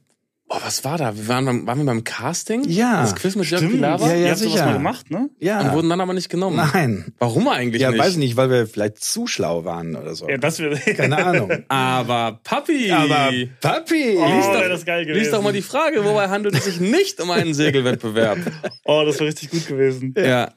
[0.55, 1.17] oh, was war da?
[1.17, 2.65] Wir waren, beim, waren wir beim Casting?
[2.69, 3.03] Ja.
[3.03, 3.63] Das Quiz mit Jörg.
[3.69, 4.07] Pilawa?
[4.09, 4.19] Ja, ja.
[4.25, 4.67] Ihr habt sowas sicher.
[4.67, 5.31] mal gemacht, ne?
[5.39, 5.61] Ja.
[5.61, 6.57] Und wurden dann aber nicht genommen.
[6.57, 7.13] Nein.
[7.19, 8.01] Warum eigentlich Ja, nicht?
[8.01, 10.29] weiß ich nicht, weil wir vielleicht zu schlau waren oder so.
[10.29, 10.81] Ja, das wird.
[10.97, 11.51] Keine Ahnung.
[11.69, 12.91] Aber Papi!
[12.93, 13.31] Aber
[13.61, 14.17] Papi!
[14.19, 15.21] Oh, Lies doch- wäre das geil gewesen.
[15.23, 18.39] Lies doch mal die Frage, wobei handelt es sich nicht um einen Segelwettbewerb?
[18.85, 20.15] Oh, das wäre richtig gut gewesen.
[20.19, 20.53] Ja.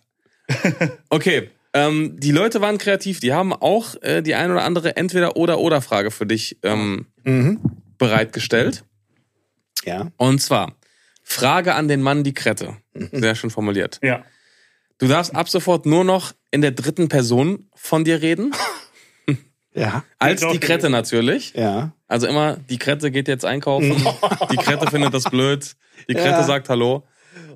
[1.10, 1.50] Okay.
[1.74, 3.20] Ähm, die Leute waren kreativ.
[3.20, 7.60] Die haben auch äh, die ein oder andere Entweder-oder-oder-Frage für dich ähm, Mhm.
[7.98, 8.84] bereitgestellt.
[9.86, 10.12] Ja.
[10.18, 10.76] Und zwar,
[11.24, 12.78] Frage an den Mann die Krette.
[12.94, 14.00] Sehr schön formuliert.
[14.04, 14.24] Ja.
[14.98, 18.52] Du darfst ab sofort nur noch in der dritten Person von dir reden.
[19.78, 20.06] Ja.
[20.20, 21.54] Als die Krette natürlich.
[21.54, 21.92] Ja.
[22.08, 23.90] Also immer, die Krette geht jetzt einkaufen.
[24.50, 25.76] Die Krette findet das blöd.
[26.08, 26.44] Die Krette Ja.
[26.44, 27.04] sagt Hallo.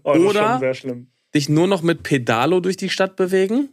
[0.04, 1.08] Oh, Oder- schon sehr schlimm.
[1.34, 3.70] Dich nur noch mit Pedalo durch die Stadt bewegen.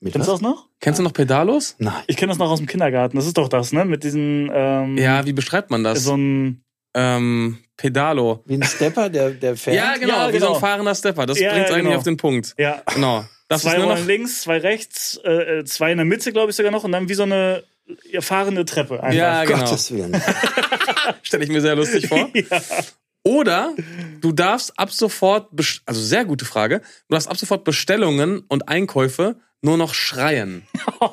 [0.00, 0.70] Mit Kennst du das noch?
[0.80, 1.74] Kennst du noch Pedalos?
[1.78, 2.02] Nein.
[2.06, 3.14] Ich kenne das noch aus dem Kindergarten.
[3.18, 3.84] Das ist doch das, ne?
[3.84, 4.50] Mit diesen.
[4.50, 6.02] Ähm, Ja, wie beschreibt man das?
[6.02, 6.63] So ein.
[6.94, 8.42] Ähm, Pedalo.
[8.46, 9.76] Wie ein Stepper, der, der fährt?
[9.76, 10.54] Ja, genau, Ja, wie so genau.
[10.54, 11.26] ein fahrender Stepper.
[11.26, 11.98] Das Ja, bringt's ja, eigentlich genau.
[11.98, 12.54] auf den Punkt.
[12.56, 12.82] Ja.
[12.94, 13.24] Genau.
[13.48, 14.06] Das zwei ist nur noch.
[14.06, 17.08] links, zwei rechts, äh, äh, zwei in der Mitte, glaube ich sogar noch, und dann
[17.08, 17.62] wie so eine
[18.20, 19.02] fahrende Treppe.
[19.02, 19.12] Einfach.
[19.16, 19.58] Ja, genau.
[19.64, 20.22] Gottes Willen.
[21.22, 22.30] Stelle ich mir sehr lustig vor.
[22.34, 22.60] Ja.
[23.26, 23.72] Oder
[24.20, 25.48] du darfst ab sofort,
[25.86, 30.66] also sehr gute Frage, du darfst ab sofort Bestellungen und Einkäufe nur noch schreien.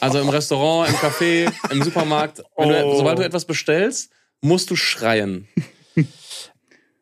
[0.00, 2.42] Also im Restaurant, im Café, im Supermarkt.
[2.56, 2.96] Wenn du, Oh.
[2.98, 4.10] sobald du etwas bestellst,
[4.40, 5.48] musst du schreien.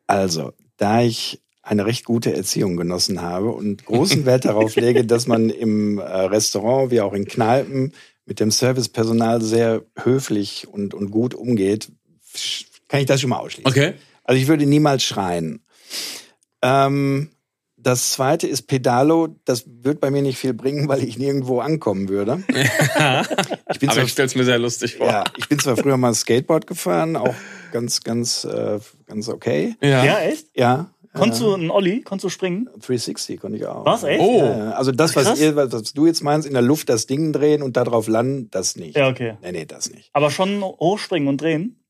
[0.07, 5.25] Also, da ich eine recht gute Erziehung genossen habe und großen Wert darauf lege, dass
[5.25, 7.93] man im äh, Restaurant wie auch in Kneipen
[8.25, 11.91] mit dem Servicepersonal sehr höflich und, und gut umgeht,
[12.87, 13.67] kann ich das schon mal ausschließen.
[13.67, 13.93] Okay.
[14.23, 15.63] Also ich würde niemals schreien.
[16.61, 17.29] Ähm,
[17.85, 19.35] das zweite ist Pedalo.
[19.45, 22.43] Das wird bei mir nicht viel bringen, weil ich nirgendwo ankommen würde.
[23.67, 25.07] Ich bin Aber zwar ich stell's mir sehr lustig vor.
[25.07, 27.33] ja, ich bin zwar früher mal Skateboard gefahren, auch
[27.71, 29.75] ganz, ganz, äh, ganz okay.
[29.81, 30.03] Ja.
[30.03, 30.47] ja, echt?
[30.55, 30.91] Ja.
[31.13, 32.01] Konntest äh, du einen Olli?
[32.01, 32.67] Konntest du springen?
[32.79, 33.85] 360 konnte ich auch.
[33.85, 34.21] Was, echt?
[34.21, 34.39] Oh.
[34.39, 34.71] Ja, ja.
[34.71, 37.75] also das, was, ihr, was du jetzt meinst, in der Luft das Ding drehen und
[37.75, 38.95] darauf landen, das nicht.
[38.95, 39.37] Ja, okay.
[39.41, 40.09] Nee, nee, das nicht.
[40.13, 41.84] Aber schon hochspringen und drehen?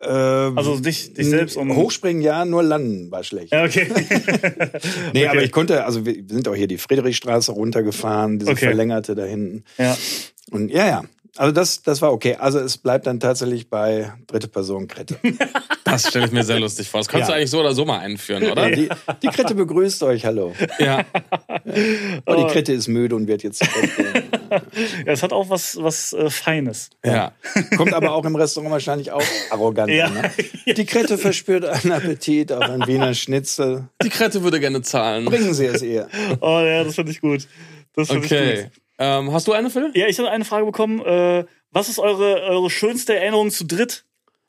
[0.00, 1.74] Ähm, Also dich, dich selbst um.
[1.74, 3.52] Hochspringen ja, nur landen war schlecht.
[3.52, 3.88] Ja, okay.
[5.12, 5.26] Nee, Okay.
[5.28, 8.66] aber ich konnte, also wir wir sind auch hier die Friedrichstraße runtergefahren, diese Okay.
[8.66, 9.64] verlängerte da hinten.
[9.78, 9.96] ja.
[10.50, 11.02] Und ja, ja.
[11.38, 12.36] Also das, das war okay.
[12.38, 15.16] Also es bleibt dann tatsächlich bei dritte Person Krette.
[15.84, 17.00] Das stelle ich mir sehr lustig vor.
[17.00, 17.34] Das kannst Ja.
[17.34, 18.70] du eigentlich so oder so mal einführen, oder?
[18.70, 18.90] Die,
[19.22, 20.52] die Krette begrüßt euch, hallo.
[20.78, 21.02] Ja.
[22.26, 22.52] Oh, die.
[22.52, 24.60] Krette ist müde und wird jetzt ja.
[25.06, 26.90] Es hat auch was, was äh, Feines.
[27.02, 27.32] Ja.
[27.78, 29.90] Kommt aber auch im Restaurant wahrscheinlich auch arrogant.
[29.90, 30.10] Ja.
[30.10, 30.30] Ne?
[30.66, 33.88] Die Krette verspürt einen Appetit auf ein Wiener Schnitzel.
[34.02, 35.24] Die Krette würde gerne zahlen.
[35.24, 36.06] Bringen Sie es ihr.
[36.42, 37.48] Oh ja, das finde ich gut.
[37.94, 38.62] Das find Ich Okay.
[38.64, 38.72] gut.
[38.98, 39.90] Ähm, hast du eine, Phil?
[39.94, 41.00] Ja, ich habe eine Frage bekommen.
[41.04, 44.04] Äh, was ist eure, eure schönste Erinnerung zu dritt?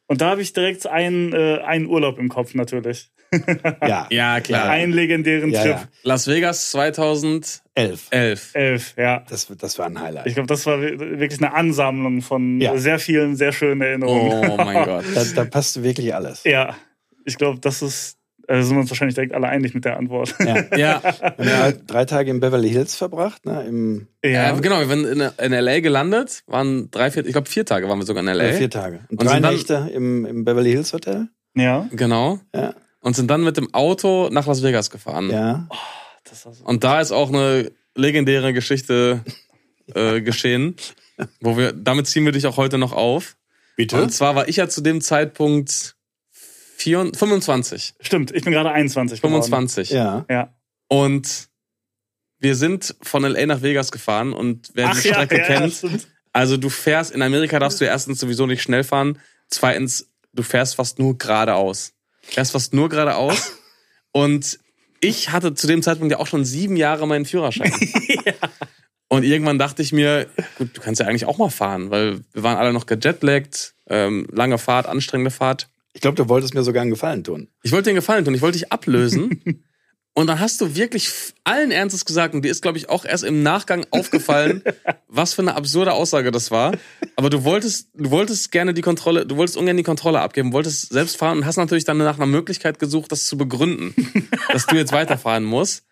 [0.08, 3.12] Und da habe ich direkt einen, äh, einen Urlaub im Kopf natürlich.
[3.86, 4.08] Ja.
[4.10, 4.70] Ja, klar.
[4.70, 5.72] Einen legendären Ja, Trip.
[5.74, 5.88] ja.
[6.02, 8.08] Las Vegas 2011.
[8.10, 8.50] Elf.
[8.56, 9.24] Elf, ja.
[9.30, 10.26] Das, das war ein Highlight.
[10.26, 12.76] Ich glaube, das war wirklich eine Ansammlung von Ja.
[12.78, 14.50] sehr vielen, sehr schönen Erinnerungen.
[14.50, 15.06] Oh mein Gott.
[15.14, 16.44] Da, da passte wirklich alles.
[16.44, 16.76] Ja,
[17.26, 18.18] ich glaube, das ist,
[18.50, 20.36] äh, sind wir uns wahrscheinlich direkt alle einig mit der Antwort.
[20.40, 20.56] Ja.
[20.78, 21.02] Ja,
[21.38, 24.52] Wir haben halt drei Tage in Beverly Hills verbracht, ne, im ja.
[24.60, 24.80] genau.
[24.80, 28.06] Wir sind in, in LA gelandet, waren drei, vier, ich glaube vier Tage waren wir
[28.06, 28.44] sogar in LA.
[28.46, 29.00] äh, vier Tage.
[29.10, 31.28] Und, Und drei sind dann- Nächte im, im Beverly Hills Hotel.
[31.56, 31.88] ja.
[31.92, 32.40] Genau.
[32.56, 32.74] Ja.
[33.02, 35.30] Und sind dann mit dem Auto nach Las Vegas gefahren.
[35.30, 35.68] Ja.
[36.30, 36.66] Das war so.
[36.66, 39.24] Und da ist auch eine legendäre Geschichte
[39.96, 40.76] äh, geschehen,
[41.40, 43.38] wo wir, damit ziehen wir dich auch heute noch auf.
[43.78, 44.02] Bitte?
[44.02, 45.96] Und zwar war ich ja zu dem Zeitpunkt
[46.80, 47.94] 24, 25.
[48.00, 49.44] Stimmt, ich bin gerade 21 geworden.
[49.44, 49.90] 25.
[49.90, 50.26] Ja.
[50.30, 50.54] Ja.
[50.88, 51.50] Und
[52.40, 56.08] wir sind von LA nach Vegas gefahren und wer die Strecke ja, kennt, stimmt.
[56.32, 59.20] also du fährst, in Amerika darfst du erstens sowieso nicht schnell fahren,
[59.50, 61.94] zweitens, du fährst fast nur geradeaus.
[62.22, 63.54] Fährst fast nur geradeaus.
[64.12, 64.60] Und
[65.02, 67.74] ich hatte zu dem Zeitpunkt ja auch schon sieben Jahre meinen Führerschein.
[69.10, 70.28] Und irgendwann dachte ich mir,
[70.58, 74.28] gut, du kannst ja eigentlich auch mal fahren, weil wir waren alle noch gejetlaggt, ähm,
[74.32, 75.68] lange Fahrt, anstrengende Fahrt.
[75.94, 77.50] Ich glaube, du wolltest mir sogar einen Gefallen tun.
[77.64, 79.42] Ich wollte dir einen Gefallen tun, ich wollte dich ablösen.
[80.20, 81.10] Und dann hast du wirklich
[81.46, 84.64] allen Ernstes gesagt, und dir ist, glaube ich, auch erst im Nachgang aufgefallen,
[85.08, 86.74] was für eine absurde Aussage das war.
[87.16, 90.92] Aber du wolltest, du wolltest gerne die Kontrolle, du wolltest ungern die Kontrolle abgeben, wolltest
[90.92, 93.94] selbst fahren und hast natürlich dann nach einer Möglichkeit gesucht, das zu begründen,
[94.52, 95.86] dass du jetzt weiterfahren musst.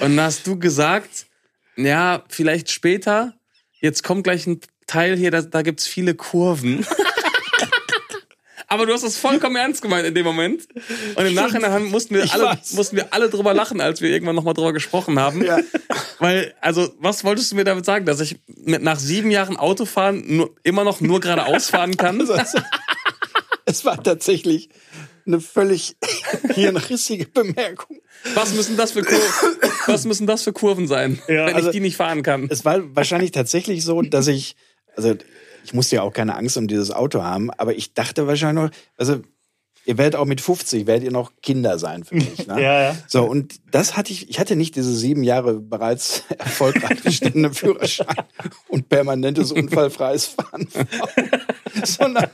[0.00, 1.26] Und dann hast du gesagt,
[1.76, 3.34] ja, vielleicht später,
[3.80, 6.86] jetzt kommt gleich ein Teil hier, da, da gibt's viele Kurven.
[8.68, 10.66] Aber du hast es vollkommen ernst gemeint in dem Moment.
[11.14, 12.72] Und im Nachhinein mussten, wir Ich alle, weiß.
[12.72, 15.44] mussten wir alle drüber lachen, als wir irgendwann nochmal drüber gesprochen haben.
[15.44, 15.58] Ja.
[16.18, 18.06] Weil, also, was wolltest du mir damit sagen?
[18.06, 22.20] Dass ich mit, nach sieben Jahren Autofahren nur, immer noch nur geradeaus fahren kann?
[22.20, 22.34] Also,
[23.64, 24.68] es war tatsächlich
[25.26, 25.96] eine völlig
[26.54, 27.98] hirnrissige Bemerkung.
[28.34, 31.72] Was müssen das für Kurven, was müssen das für Kurven sein, Ja, wenn also- ich
[31.72, 32.46] die nicht fahren kann?
[32.50, 34.56] Es war wahrscheinlich tatsächlich so, dass ich,
[34.96, 35.14] also
[35.66, 38.70] ich musste ja auch keine Angst um dieses Auto haben, aber ich dachte wahrscheinlich noch,
[38.96, 39.20] also
[39.86, 42.46] ihr werdet auch mit 50, werdet ihr noch Kinder sein für mich.
[42.46, 42.56] Ne?
[42.62, 42.96] Ja, ja.
[43.06, 48.06] So, und das hatte ich, ich hatte nicht diese sieben Jahre bereits erfolgreich bestehende Führerschein
[48.68, 50.68] und permanentes unfallfreies Fahren,
[51.84, 52.26] sondern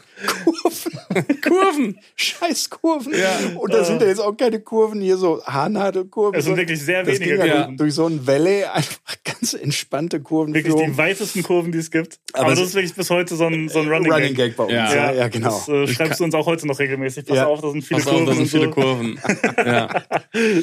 [0.44, 1.98] Kurven, Kurven!
[2.14, 3.12] scheiß Kurven.
[3.12, 3.58] Ja.
[3.58, 6.38] Und da sind ja jetzt auch keine Kurven hier so Haarnadelkurven.
[6.38, 10.20] Es sind wirklich sehr das wenige ging ja durch- so ein Valley einfach ganz entspannte
[10.20, 10.54] Kurven.
[10.54, 12.20] Wirklich die weitesten Kurven, die es gibt.
[12.32, 14.56] Aber Aber, es- das ist wirklich bis heute so ein, so ein Running, Running Gag
[14.56, 14.72] bei uns.
[14.72, 14.94] Ja.
[14.94, 15.48] Ja, ja, genau.
[15.50, 17.26] Das äh, schreibst du uns auch heute noch regelmäßig.
[17.26, 17.46] Pass Ja.
[17.48, 18.26] auf, da sind viele Pass auf, Kurven.
[18.26, 18.70] da sind und viele so.
[18.70, 19.20] Kurven.
[19.66, 20.02] Ja.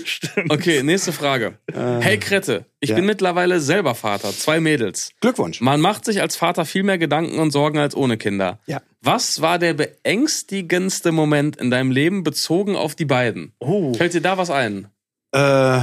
[0.04, 0.52] Stimmt.
[0.52, 1.58] Okay, nächste Frage.
[1.74, 2.96] Hey Krette, ich Ja.
[2.96, 5.12] bin mittlerweile selber Vater, zwei Mädels.
[5.22, 5.62] Glückwunsch.
[5.62, 8.60] Man macht sich als Vater viel mehr Gedanken und Sorgen als ohne Kinder.
[8.66, 8.82] Ja.
[9.02, 13.54] Was war der beängstigendste Moment in deinem Leben bezogen auf die beiden?
[13.60, 13.94] Oh.
[13.94, 14.88] Fällt dir da was ein?
[15.32, 15.82] Äh,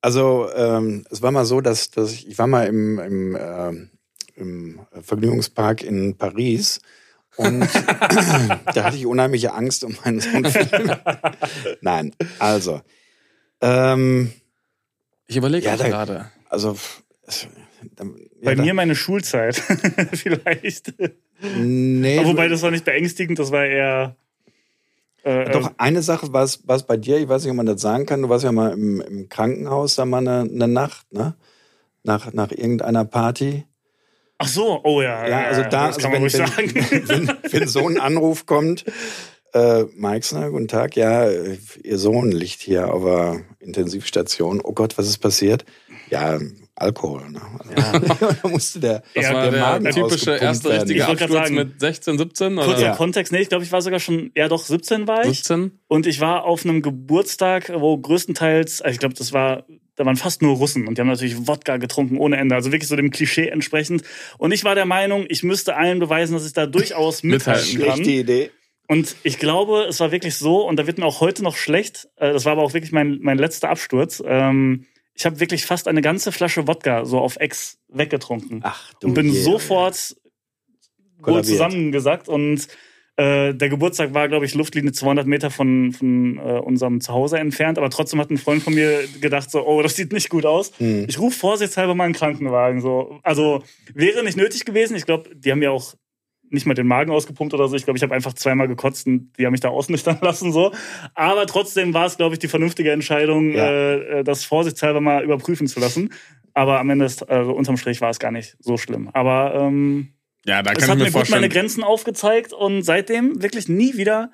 [0.00, 3.90] also ähm, es war mal so, dass, dass ich, ich war mal im, im, ähm,
[4.36, 6.80] im Vergnügungspark in Paris
[7.38, 7.60] und
[8.74, 10.46] da hatte ich unheimliche Angst um meinen Sohn.
[11.80, 12.80] Nein, also
[13.60, 14.32] ähm,
[15.26, 16.30] Ich überlege Ja, da- gerade.
[16.50, 16.76] also
[18.42, 19.56] Bei ja, da- mir meine Schulzeit.
[20.12, 20.94] Vielleicht.
[21.42, 24.16] nee, Aber wobei das war nicht beängstigend, das war eher.
[25.24, 28.06] Äh, Doch, eine Sache war es bei dir, ich weiß nicht, ob man das sagen
[28.06, 31.34] kann, du warst ja mal im, im Krankenhaus, da mal eine, eine Nacht, ne?
[32.04, 33.64] Nach, nach irgendeiner Party.
[34.38, 35.26] Ach so, oh ja.
[35.26, 36.74] Ja, also da, das also kann man wenn, ruhig wenn, sagen.
[37.08, 38.84] wenn, wenn so ein Anruf kommt,
[39.52, 44.60] äh, Meixner, guten Tag, ja, Ihr Sohn liegt hier auf der Intensivstation.
[44.62, 45.64] Oh Gott, was ist passiert?
[46.10, 46.38] Ja,
[46.80, 47.30] Alkohol.
[47.30, 47.40] Ne?
[48.42, 50.78] da musste der, Das Ja, war der der, Magen typische ausgepumpt erste werden.
[50.80, 52.96] richtige Ich wollte grad Absturz sagen, mit 16, 17 Kurzer oder Ja.
[52.96, 55.38] Kontext, nee, ich glaube, ich war sogar schon, ja doch, 17 war ich.
[55.38, 55.72] 17?
[55.88, 59.64] Und ich war auf einem Geburtstag, wo größtenteils, also ich glaube, das war,
[59.96, 62.88] da waren fast nur Russen und die haben natürlich Wodka getrunken ohne Ende, also wirklich
[62.88, 64.02] so dem Klischee entsprechend.
[64.38, 67.96] Und ich war der Meinung, ich müsste allen beweisen, dass ich da durchaus mithalten kann.
[67.96, 68.50] schlechte Idee.
[68.86, 72.08] Und ich glaube, es war wirklich so, und da wird mir auch heute noch schlecht,
[72.16, 74.22] äh, das war aber auch wirklich mein, mein letzter Absturz.
[74.24, 74.86] Ähm,
[75.18, 78.60] ich habe wirklich fast eine ganze Flasche Wodka so auf Ex weggetrunken.
[78.62, 79.40] Ach du und bin je.
[79.42, 80.16] sofort
[81.18, 82.68] wohl zusammengesackt und
[83.16, 87.76] äh, der Geburtstag war, glaube ich, Luftlinie 200 Meter von, von äh, unserem Zuhause entfernt,
[87.76, 90.70] aber trotzdem hat ein Freund von mir gedacht so, oh, das sieht nicht gut aus.
[90.78, 91.06] Hm.
[91.08, 92.80] Ich rufe vorsichtshalber mal einen Krankenwagen.
[92.80, 93.18] So.
[93.24, 94.96] Also wäre nicht nötig gewesen.
[94.96, 95.94] Ich glaube, die haben ja auch
[96.50, 97.76] nicht mal den Magen ausgepumpt oder so.
[97.76, 100.52] Ich glaube, ich habe einfach zweimal gekotzt und die haben mich da ausnüchtern lassen.
[100.52, 100.72] so.
[101.14, 103.94] Aber trotzdem war es, glaube ich, die vernünftige Entscheidung, Ja.
[103.94, 106.12] äh, das vorsichtshalber mal überprüfen zu lassen.
[106.54, 109.08] Aber am Ende, ist, also unterm Strich war es gar nicht so schlimm.
[109.12, 110.08] Aber ähm,
[110.44, 111.48] Ja, da es kann hat ich mir mir gut meine.
[111.48, 114.32] Grenzen aufgezeigt und seitdem wirklich nie wieder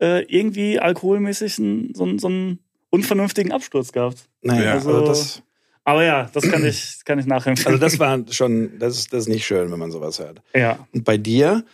[0.00, 1.62] äh, irgendwie alkoholmäßig so,
[2.04, 2.58] einen- so einen
[2.90, 4.28] unvernünftigen Absturz gehabt.
[4.42, 4.72] Naja, Ja.
[4.74, 5.42] also, Also- das,
[5.86, 7.74] Aber ja, das kann ich, kann ich nachempfinden.
[7.74, 10.42] also das war schon, das ist, das ist nicht schön, wenn man sowas hört.
[10.52, 10.84] ja.
[10.92, 11.64] Und bei dir,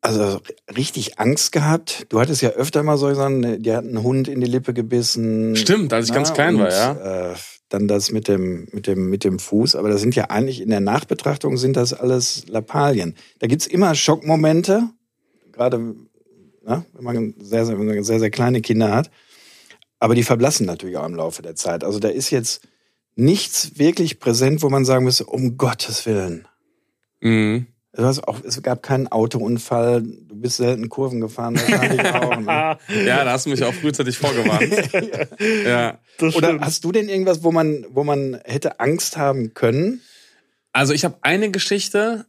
[0.00, 0.40] also
[0.74, 2.06] richtig Angst gehabt.
[2.08, 5.56] Du hattest ja öfter mal so gesagt, die hat einen Hund in die Lippe gebissen.
[5.56, 7.32] Stimmt, als ich ganz Na, klein war, und, ja.
[7.32, 7.34] Äh,
[7.68, 9.76] dann das mit dem, mit, dem, mit dem Fuß.
[9.76, 13.14] Aber das sind ja eigentlich in der Nachbetrachtung sind das alles Lappalien.
[13.40, 14.88] Da gibt's immer Schockmomente,
[15.52, 19.10] gerade ne, wenn man sehr, sehr, wenn man sehr, sehr kleine Kinder hat.
[19.98, 21.84] Aber die verblassen natürlich auch im Laufe der Zeit.
[21.84, 22.62] Also da ist jetzt
[23.16, 26.46] nichts wirklich präsent, wo man sagen müsste, um Gottes Willen.
[27.20, 27.66] Mhm.
[27.92, 32.36] Du hast auch, es gab keinen Autounfall, du bist selten Kurven gefahren, wahrscheinlich auch.
[32.38, 33.06] Ne?
[33.06, 35.30] Ja, da hast du mich auch frühzeitig vorgewarnt.
[35.66, 35.98] ja.
[36.36, 40.02] Oder hast du denn irgendwas, wo man, wo man hätte Angst haben können?
[40.72, 42.26] Also ich habe eine Geschichte,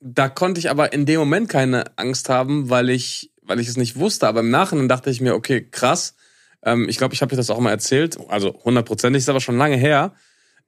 [0.00, 3.78] da konnte ich aber in dem Moment keine Angst haben, weil ich, weil ich es
[3.78, 4.28] nicht wusste.
[4.28, 6.14] Aber im Nachhinein dachte ich mir, okay, krass.
[6.62, 8.18] Ähm, ich glaube, ich habe dir das auch mal erzählt.
[8.28, 10.14] Also hundertprozentig, ist aber schon lange her.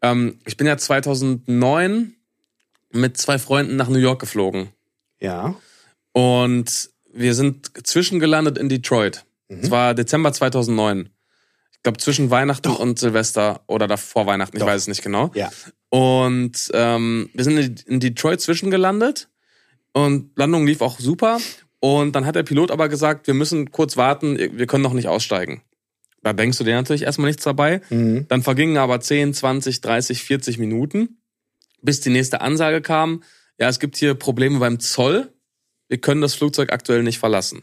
[0.03, 2.15] Ähm, ich bin ja 2009
[2.93, 4.71] mit zwei Freunden nach New York geflogen.
[5.21, 5.55] Ja.
[6.13, 9.25] Und wir sind zwischengelandet in Detroit.
[9.49, 9.61] Mhm.
[9.63, 11.11] Es war Dezember 2009.
[11.73, 12.79] Ich glaube, zwischen Weihnachten Doch.
[12.79, 14.69] und Silvester oder davor Weihnachten, ich Doch.
[14.69, 15.31] weiß es nicht genau.
[15.35, 15.51] Ja.
[15.89, 19.29] Und ähm, wir sind in, in Detroit zwischengelandet
[19.93, 21.39] und Landung lief auch super.
[21.81, 25.09] Und dann hat der Pilot aber gesagt, wir müssen kurz warten, wir können noch nicht
[25.09, 25.63] aussteigen.
[26.23, 27.81] Da denkst du dir natürlich erstmal nichts dabei.
[27.91, 28.27] Mhm.
[28.29, 31.21] Dann vergingen aber 10, 20, 30, 40 Minuten,
[31.83, 33.23] bis die nächste Ansage kam.
[33.59, 35.33] Ja, es gibt hier Probleme beim Zoll.
[35.89, 37.63] Wir können das Flugzeug aktuell nicht verlassen.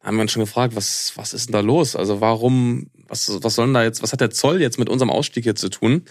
[0.00, 1.96] Da haben wir uns schon gefragt, was, was ist denn da los?
[1.96, 5.10] Also warum, was, was soll denn da jetzt, was hat der Zoll jetzt mit unserem
[5.10, 6.04] Ausstieg hier zu tun?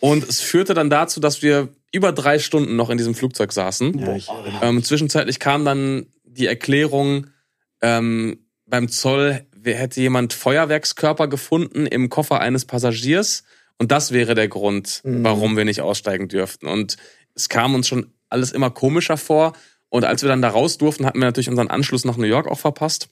[0.00, 3.98] Und es führte dann dazu, dass wir über drei Stunden noch in diesem Flugzeug saßen.
[3.98, 4.16] Ja,
[4.62, 7.28] Ähm, zwischenzeitlich kam dann die Erklärung,
[7.84, 13.44] Ähm, beim Zoll hätte jemand Feuerwerkskörper gefunden im Koffer eines Passagiers.
[13.78, 15.24] Und das wäre der Grund, Mhm.
[15.24, 16.66] warum wir nicht aussteigen dürften.
[16.66, 16.96] Und
[17.34, 19.52] es kam uns schon alles immer komischer vor.
[19.88, 22.46] Und als wir dann da raus durften, hatten wir natürlich unseren Anschluss nach New York
[22.48, 23.08] auch verpasst.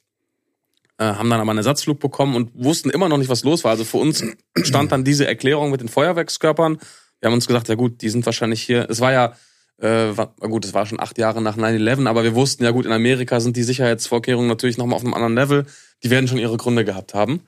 [0.98, 3.70] Äh, haben dann aber einen Ersatzflug bekommen und wussten immer noch nicht, was los war.
[3.72, 4.22] Also für uns
[4.62, 6.78] stand dann diese Erklärung mit den Feuerwerkskörpern.
[7.20, 8.86] Wir haben uns gesagt, ja gut, die sind wahrscheinlich hier.
[8.88, 9.34] Es war ja,
[9.78, 12.86] äh, war, gut, es war schon acht Jahre nach 9-11, aber wir wussten, ja gut,
[12.86, 15.66] in Amerika sind die Sicherheitsvorkehrungen natürlich nochmal auf einem anderen Level.
[16.02, 17.42] Die werden schon ihre Gründe gehabt haben.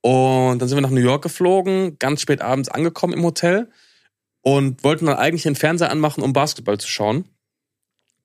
[0.00, 3.70] Und dann sind wir nach New York geflogen, ganz spät abends angekommen im Hotel
[4.42, 7.24] und wollten dann eigentlich den Fernseher anmachen, um Basketball zu schauen.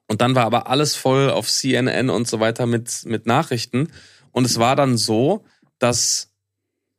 [0.07, 3.89] Und dann war aber alles voll auf CNN und so weiter mit, mit Nachrichten.
[4.31, 5.45] Und es war dann so,
[5.77, 6.31] dass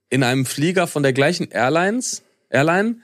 [0.08, 2.96] in einem Flieger von der gleichen Airlines, Airline,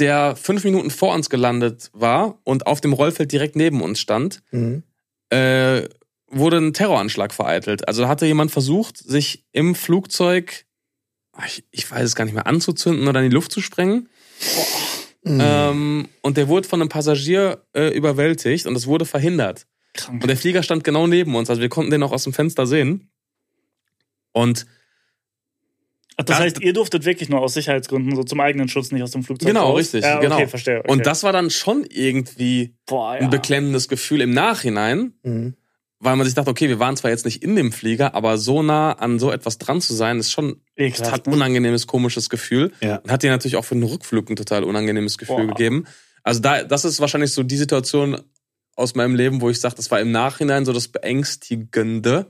[0.00, 4.42] der fünf Minuten vor uns gelandet war und auf dem Rollfeld direkt neben uns stand,
[4.50, 4.82] Mhm.
[5.30, 5.88] äh,
[6.30, 7.86] wurde ein Terroranschlag vereitelt.
[7.88, 10.66] Also hatte jemand versucht, sich im Flugzeug,
[11.32, 14.08] ach, ich, ich weiß es gar nicht mehr, anzuzünden oder in die Luft zu sprengen.
[15.22, 15.38] Mhm.
[15.40, 19.66] Ähm, und der wurde von einem Passagier äh, überwältigt und es wurde verhindert.
[19.94, 20.22] Krank.
[20.22, 22.66] Und der Flieger stand genau neben uns, also wir konnten den auch aus dem Fenster
[22.66, 23.10] sehen.
[24.32, 24.66] Und
[26.16, 29.02] Ach, das Ja, heißt, ihr durftet wirklich nur aus Sicherheitsgründen, so zum eigenen Schutz nicht
[29.02, 29.78] aus dem Flugzeug Genau, raus?
[29.80, 30.46] richtig, Ja, okay, genau.
[30.46, 30.78] verstehe.
[30.80, 30.92] Okay.
[30.92, 33.20] und das war dann schon irgendwie Boah, ja.
[33.22, 35.54] ein beklemmendes Gefühl im Nachhinein, Mhm.
[36.00, 38.62] Weil man sich dachte, okay, wir waren zwar jetzt nicht in dem Flieger, aber so
[38.62, 41.34] nah an so etwas dran zu sein, ist schon Ekelhaft, hat ne?
[41.34, 42.72] unangenehmes, komisches Gefühl.
[42.80, 42.96] Ja.
[42.96, 45.54] Und hat dir natürlich auch für den Rückflug ein total unangenehmes Gefühl Boah.
[45.54, 45.86] gegeben.
[46.22, 48.20] Also da, das ist wahrscheinlich so die Situation
[48.76, 52.26] aus meinem Leben, wo ich sage, das war im Nachhinein so das Beängstigende.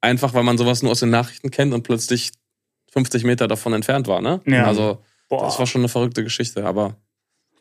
[0.00, 2.32] Einfach, weil man sowas nur aus den Nachrichten kennt und plötzlich
[2.92, 4.40] 50 Meter davon entfernt war, ne?
[4.46, 4.66] Ja.
[4.66, 4.98] Also,
[5.28, 5.44] Boah.
[5.44, 6.96] das war schon eine verrückte Geschichte, aber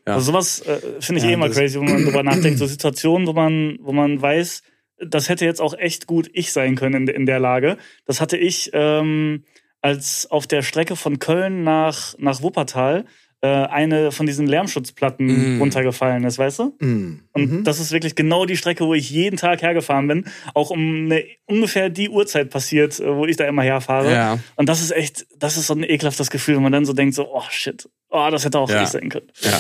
[0.07, 0.15] ja.
[0.15, 2.57] Also sowas äh, finde ich Ja, eh immer crazy, wenn man drüber nachdenkt.
[2.57, 4.63] So Situationen, wo man, wo man weiß,
[5.05, 7.77] das hätte jetzt auch echt gut ich sein können in, in der Lage.
[8.05, 9.43] Das hatte ich, ähm,
[9.81, 13.05] als auf der Strecke von Köln nach, nach Wuppertal
[13.43, 15.59] äh, eine von diesen Lärmschutzplatten Mm.
[15.59, 16.75] runtergefallen ist, weißt du?
[16.79, 17.21] Mhm.
[17.33, 17.63] Und Mhm.
[17.63, 20.25] das ist wirklich genau die Strecke, wo ich jeden Tag hergefahren bin.
[20.53, 24.11] Auch um eine, ungefähr die Uhrzeit passiert, äh, wo ich da immer herfahre.
[24.11, 24.37] ja.
[24.57, 27.15] Und das ist echt, das ist so ein ekelhaftes Gefühl, wenn man dann so denkt,
[27.15, 28.83] so, oh shit, oh, das hätte auch Ja.
[28.83, 29.31] ich sein können.
[29.41, 29.59] Ja.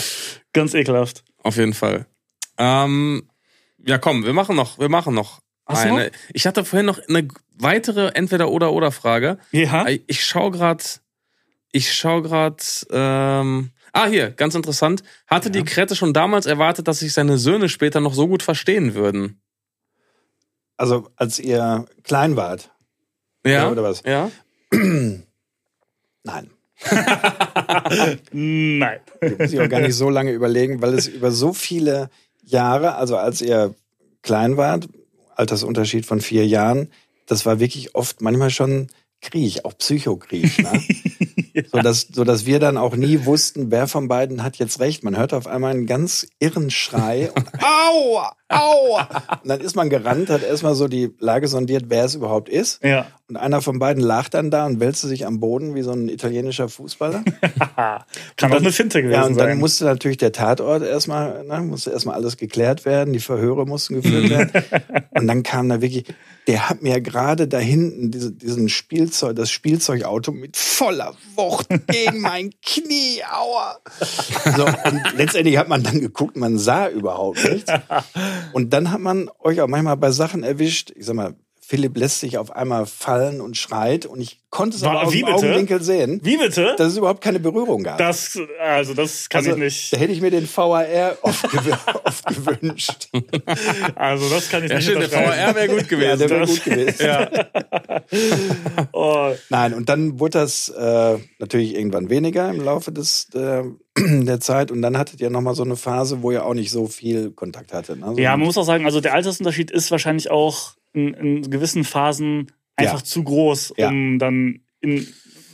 [0.53, 1.23] Ganz ekelhaft.
[1.41, 2.05] Auf jeden Fall.
[2.59, 3.23] Ähm,
[3.85, 6.11] ja, komm, wir machen noch, wir machen noch Hast eine.
[6.33, 7.27] Ich hatte vorhin noch eine
[7.57, 9.37] weitere Entweder-oder-oder-Frage.
[9.51, 9.85] Ja.
[10.07, 11.01] Ich schau grad,
[11.71, 15.03] ich schau grad, ähm, ah, hier, ganz interessant.
[15.27, 18.93] Hatte die Krette schon damals erwartet, dass sich seine Söhne später noch so gut verstehen
[18.93, 19.41] würden?
[20.77, 22.71] Also, als ihr klein wart.
[23.45, 23.69] Ja.
[23.69, 24.01] Oder was?
[24.03, 24.31] Ja.
[24.71, 25.23] Nein.
[28.31, 28.99] Nein.
[29.37, 32.09] muss ich auch gar nicht so lange überlegen, weil es über so viele
[32.43, 33.75] Jahre, also als ihr
[34.21, 34.87] klein wart,
[35.35, 36.89] Altersunterschied von vier Jahren,
[37.25, 38.87] das war wirklich oft manchmal schon
[39.21, 40.57] Krieg, auch Psychokrieg.
[40.59, 40.83] Ne?
[41.71, 45.03] so, dass, so dass wir dann auch nie wussten, wer von beiden hat jetzt recht.
[45.03, 49.09] Man hört auf einmal einen ganz irren Schrei und aua, aua.
[49.43, 52.83] Und dann ist man gerannt, hat erstmal so die Lage sondiert, wer es überhaupt ist.
[52.83, 53.07] Ja.
[53.27, 56.09] Und einer von beiden lag dann da und wälzte sich am Boden wie so ein
[56.09, 57.23] italienischer Fußballer.
[58.35, 59.57] Kann doch eine Finte gewesen Ja, und dann sein.
[59.57, 64.29] musste natürlich der Tatort erstmal, ne, musste erstmal alles geklärt werden, die Verhöre mussten geführt
[64.29, 64.51] werden.
[65.11, 66.03] und dann kam da wirklich,
[66.47, 72.21] der hat mir gerade da hinten diese, diesen Spielzeug, das Spielzeugauto mit voller Wucht gegen
[72.21, 73.79] mein Knie, aua.
[74.55, 77.71] So, und letztendlich hat man dann geguckt, man sah überhaupt nichts.
[78.53, 81.35] Und dann hat man euch auch manchmal bei Sachen erwischt, ich sag mal,
[81.71, 85.13] Philipp lässt sich auf einmal fallen und schreit und ich konnte es Wa- aber aus
[85.13, 85.37] wie dem bitte?
[85.37, 86.75] Augenwinkel sehen, Wie bitte?
[86.77, 87.97] dass es überhaupt keine Berührung gab.
[87.97, 89.93] Das, also das kann Also, ich nicht.
[89.93, 91.59] Da hätte ich mir den VAR oft, gew
[92.03, 92.25] oft
[92.59, 93.07] gewünscht.
[93.95, 95.07] Also das kann ich Ja, nicht schön, der.
[95.09, 96.19] VR wäre gut Ja, gewesen.
[96.19, 97.05] der wäre gut gewesen.
[97.05, 97.29] ja.
[98.91, 103.63] Oh, Nein, und dann wurde das äh, natürlich irgendwann weniger im Laufe des, äh,
[103.97, 104.71] der Zeit.
[104.71, 107.73] Und dann hattet ihr nochmal so eine Phase, wo ihr auch nicht so viel Kontakt
[107.73, 107.99] hattet.
[107.99, 108.07] Ne?
[108.15, 111.83] So Ja, man muss auch sagen, also der Altersunterschied ist wahrscheinlich auch in, in gewissen
[111.83, 113.03] Phasen einfach Ja.
[113.03, 113.89] zu groß, Ja.
[113.89, 115.07] um dann in,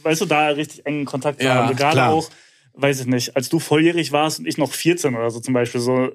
[0.04, 1.68] weißt du, da richtig engen Kontakt zu Ja, haben.
[1.68, 2.14] Also Gerade klar.
[2.14, 2.30] auch,
[2.74, 5.82] weiß ich nicht, als du volljährig warst und ich noch 14 oder so zum Beispiel,
[5.82, 6.10] so,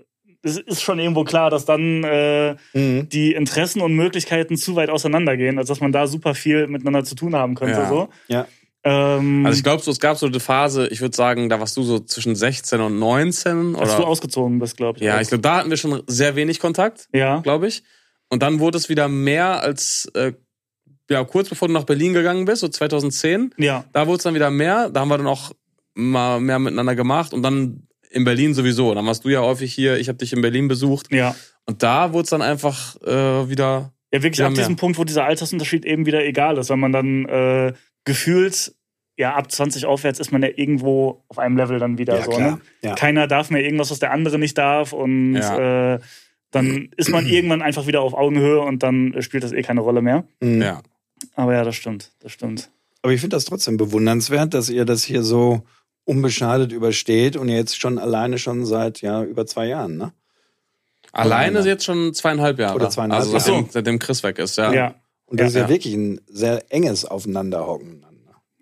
[0.45, 3.09] es ist schon irgendwo klar, dass dann äh, Mhm.
[3.09, 7.15] die Interessen und Möglichkeiten zu weit auseinandergehen, als dass man da super viel miteinander zu
[7.15, 7.79] tun haben könnte.
[7.81, 7.89] Ja.
[7.89, 8.09] So.
[8.29, 8.47] Ja.
[8.85, 11.77] Ähm, Also ich glaube, so, es gab so eine Phase, ich würde sagen, da warst
[11.77, 13.77] du so zwischen 16 und 19.
[13.77, 15.05] als du Oder, ausgezogen bist, glaube ich.
[15.05, 17.39] ja, ich glaube, da hatten wir schon sehr wenig Kontakt, ja.
[17.41, 17.85] glaube ich.
[18.33, 20.33] Und dann wurde es wieder mehr als, äh,
[21.11, 23.55] ja, kurz bevor du nach Berlin gegangen bist, so 2010.
[23.59, 23.85] Ja.
[23.93, 24.89] Da wurde es dann wieder mehr.
[24.89, 25.53] Da haben wir dann auch
[25.95, 27.35] mal mehr miteinander gemacht.
[27.35, 28.95] Und dann in Berlin sowieso.
[28.95, 31.13] Dann warst du ja häufig hier, ich habe dich in Berlin besucht.
[31.13, 31.35] Ja.
[31.67, 34.79] Und da wurde es dann einfach äh, wieder, Ja, wirklich Ja, ab diesem mehr.
[34.79, 37.73] Punkt, wo dieser Altersunterschied eben wieder egal ist, wenn man dann äh,
[38.05, 38.75] gefühlt,
[39.19, 42.31] ja, ab 20 aufwärts ist man ja irgendwo auf einem Level dann wieder Ja, so.
[42.31, 42.51] klar.
[42.53, 42.61] Ne?
[42.83, 42.95] Ja.
[42.95, 45.95] Keiner darf mehr irgendwas, was der andere nicht darf und Ja.
[45.97, 46.01] äh,
[46.53, 50.01] dann ist man irgendwann einfach wieder auf Augenhöhe und dann spielt das eh keine Rolle
[50.03, 50.25] mehr.
[50.41, 50.63] Mhm.
[50.63, 50.83] Ja.
[51.35, 52.71] Aber ja, das stimmt, das stimmt.
[53.03, 55.63] Aber ich finde das trotzdem bewundernswert, dass ihr das hier so
[56.05, 60.13] unbeschadet übersteht und jetzt schon alleine schon seit ja über zwei Jahren, ne?
[61.13, 62.75] Alleine Oder- jetzt schon zweieinhalb Jahre.
[62.77, 63.45] Oder zweieinhalb also Jahre.
[63.45, 64.73] seitdem, seitdem Chris weg ist, ja.
[64.73, 64.95] Ja,
[65.27, 65.69] Und das ist ja, Ja.
[65.69, 68.05] wirklich ein sehr enges Aufeinanderhocken.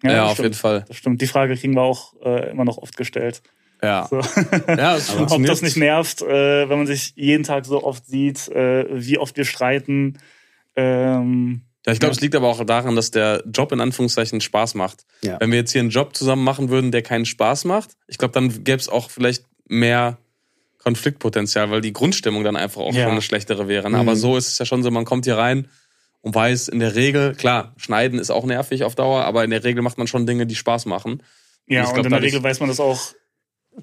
[0.03, 0.45] Ja, das auf stimmt.
[0.47, 0.85] jeden Fall.
[0.89, 1.21] Das stimmt.
[1.21, 3.43] Die Frage kriegen wir auch äh, immer noch oft gestellt.
[3.82, 4.07] Ja.
[4.11, 4.20] So.
[4.69, 8.48] Ja, es Ob das nicht nervt, äh, wenn man sich jeden Tag so oft sieht,
[8.48, 10.19] äh, wie oft wir streiten.
[10.77, 14.74] Ähm, Ja, ich glaube, es liegt aber auch daran, dass der Job in Anführungszeichen Spaß
[14.74, 15.05] macht.
[15.23, 15.39] Ja.
[15.40, 18.32] Wenn wir jetzt hier einen Job zusammen machen würden, der keinen Spaß macht, ich glaube,
[18.35, 20.19] dann gäbe es auch vielleicht mehr
[20.78, 23.02] Konfliktpotenzial, weil die Grundstimmung dann einfach auch Ja.
[23.05, 23.90] schon eine schlechtere wäre.
[23.90, 23.97] ne?
[23.97, 24.01] Mhm.
[24.09, 25.69] Aber so ist es ja schon so, man kommt hier rein
[26.23, 29.65] und weiß in der Regel, klar, schneiden ist auch nervig auf Dauer, aber in der
[29.65, 31.23] Regel macht man schon Dinge, die Spaß machen.
[31.66, 33.12] ja, Ich und glaub, in der Regel weiß man das auch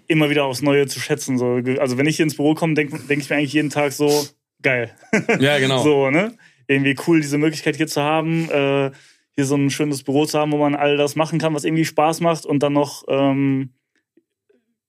[0.08, 1.38] immer wieder aufs Neue zu schätzen.
[1.38, 1.60] So.
[1.80, 4.26] Also wenn ich hier ins Büro komme, denke denk ich mir eigentlich jeden Tag so,
[4.62, 4.92] geil.
[5.40, 5.84] Ja, genau.
[5.84, 6.34] So, ne?
[6.68, 8.92] Irgendwie cool, diese Möglichkeit hier zu haben, äh,
[9.36, 11.86] hier so ein schönes Büro zu haben, wo man all das machen kann, was irgendwie
[11.86, 13.70] Spaß macht und dann noch, ähm,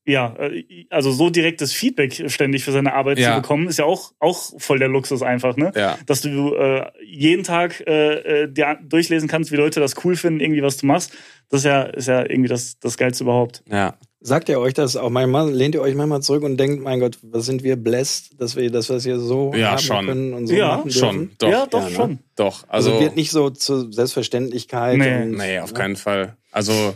[0.07, 3.35] ja, äh, also so direktes Feedback ständig für seine Arbeit Ja.
[3.35, 5.71] zu bekommen, ist ja auch, auch voll der Luxus einfach, ne?
[5.77, 5.99] Ja.
[6.07, 10.41] Dass du äh, jeden Tag äh, äh, dir durchlesen kannst, wie Leute das cool finden,
[10.41, 11.13] irgendwie was du machst.
[11.51, 13.63] Das ist ja, ist ja irgendwie das, das Geilste überhaupt.
[13.71, 13.97] Ja.
[14.21, 15.51] Sagt ihr euch das auch manchmal?
[15.53, 18.69] Lehnt ihr euch manchmal zurück und denkt, mein Gott, was sind wir blessed, dass wir
[18.71, 20.07] das, was hier so Ja, haben schon.
[20.07, 21.31] können und so Ja, machen Schon.
[21.39, 21.49] Doch.
[21.49, 21.95] ja, doch Ja, ne?
[21.95, 22.19] schon.
[22.35, 22.65] Doch.
[22.69, 24.99] Also, Also, wird nicht so zur Selbstverständlichkeit.
[24.99, 25.23] Nee.
[25.23, 25.79] und, nee, auf ne?
[25.79, 26.37] keinen Fall.
[26.51, 26.95] Also,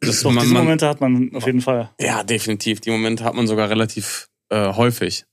[0.00, 1.90] das Doch, man, diese man, Momente hat man auf jeden Fall.
[2.00, 2.80] Ja, definitiv.
[2.80, 5.24] Die Momente hat man sogar relativ äh, häufig.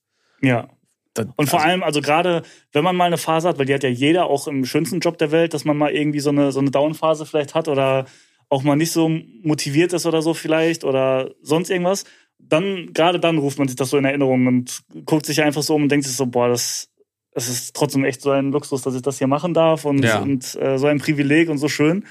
[0.42, 0.70] Ja.
[1.16, 3.74] Da- Und vor also- allem, also gerade, wenn man mal eine Phase hat, weil die
[3.74, 6.52] hat ja jeder auch im schönsten Job der Welt, dass man mal irgendwie so eine,
[6.52, 8.06] so eine Down-Phase vielleicht hat oder
[8.52, 9.10] auch mal nicht so
[9.42, 12.04] motiviert ist oder so vielleicht oder sonst irgendwas,
[12.38, 15.74] dann, gerade dann ruft man sich das so in Erinnerung und guckt sich einfach so
[15.76, 16.90] um und denkt sich so, boah, das,
[17.34, 20.20] das ist trotzdem echt so ein Luxus, dass ich das hier machen darf und, Ja.
[20.20, 22.06] und äh, so ein Privileg und so schön.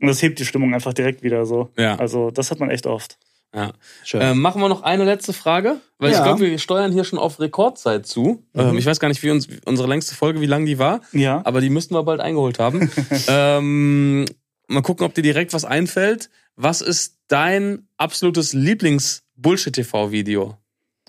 [0.00, 1.70] Und das hebt die Stimmung einfach direkt wieder so.
[1.76, 1.96] Ja.
[1.96, 3.18] Also, das hat man echt oft.
[3.54, 3.72] ja.
[4.04, 4.20] Schön.
[4.22, 5.80] Ähm, machen wir noch eine letzte Frage?
[5.98, 6.22] Weil ich Ja.
[6.24, 8.44] glaube, wir steuern hier schon auf Rekordzeit zu.
[8.54, 8.60] Mhm.
[8.60, 11.42] Ähm, ich weiß gar nicht, wie uns unsere längste Folge, wie lang die war, Ja.
[11.44, 12.90] aber die müssten wir bald eingeholt haben.
[13.28, 14.24] ähm,
[14.70, 16.30] mal gucken, ob dir direkt was einfällt.
[16.56, 20.56] Was ist dein absolutes Lieblings-Bullshit-TV-Video?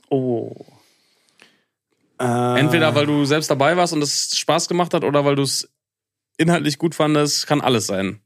[0.09, 0.55] Oh.
[2.19, 5.43] Äh, Entweder weil du selbst dabei warst und es Spaß gemacht hat oder weil du
[5.43, 5.69] es
[6.37, 8.21] inhaltlich gut fandest, kann alles sein.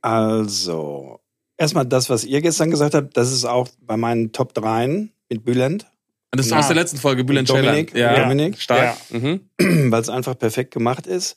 [0.00, 1.20] Also,
[1.56, 5.44] erstmal das, was ihr gestern gesagt habt, das ist auch bei meinen Top 3 mit
[5.44, 5.86] Bülent,
[6.34, 6.60] Das ist Ja.
[6.60, 7.94] aus der letzten Folge, Bülent Dominik.
[7.94, 8.58] Ja, Dominik.
[8.60, 8.96] stark.
[9.10, 9.48] Mhm.
[9.58, 11.36] weil es einfach perfekt gemacht ist.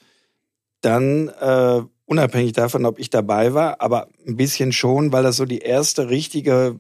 [0.82, 5.46] Dann, äh, unabhängig davon, ob ich dabei war, aber ein bisschen schon, weil das so
[5.46, 6.80] die erste richtige,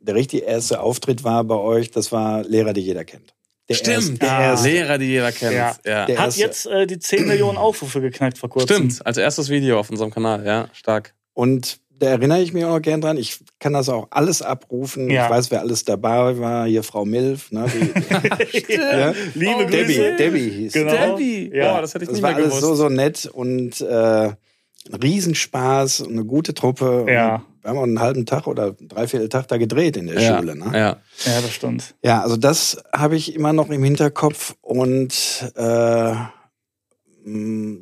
[0.00, 3.34] der richtige erste Auftritt war bei euch, das war Lehrer, die jeder kennt.
[3.68, 3.96] Der Stimmt.
[3.96, 4.42] Erste, der Ah.
[4.42, 4.68] erste.
[4.68, 5.52] Lehrer, die jeder kennt.
[5.54, 5.76] Ja.
[5.84, 6.06] Ja.
[6.06, 6.40] Der Hat erste.
[6.40, 8.90] jetzt äh, die 10 Millionen Aufrufe geknackt vor kurzem.
[8.90, 11.14] Stimmt, als erstes Video auf unserem Kanal, ja, stark.
[11.34, 13.16] Und da erinnere ich mich auch gern dran.
[13.16, 15.08] Ich kann das auch alles abrufen.
[15.10, 15.24] Ja.
[15.26, 16.66] Ich weiß, wer alles dabei war.
[16.66, 17.52] Hier Frau Milf.
[17.52, 19.12] Ne, die, ja.
[19.34, 19.70] Liebe Oh, Grüße.
[19.70, 20.78] Debbie, Debbie hieß sie.
[20.80, 20.92] Genau.
[21.16, 21.50] Debbie.
[21.54, 21.74] Ja.
[21.74, 22.62] Boah, das hätte ich Das nicht war alles gewusst.
[22.62, 27.06] so, so nett und äh, ein Riesenspaß und eine gute Truppe.
[27.08, 27.34] Ja.
[27.36, 30.38] Und wir haben auch einen halben Tag oder dreiviertel Tag da gedreht in der ja.
[30.38, 30.56] Schule.
[30.56, 30.64] Ne?
[30.72, 30.96] Ja.
[31.26, 31.94] Ja, das stimmt.
[32.02, 36.14] Ja, also das habe ich immer noch im Hinterkopf und äh,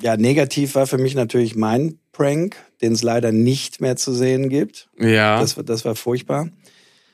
[0.03, 4.49] ja, negativ war für mich natürlich mein Prank, den es leider nicht mehr zu sehen
[4.49, 4.89] gibt.
[4.99, 6.49] Ja, Das, war- das war furchtbar.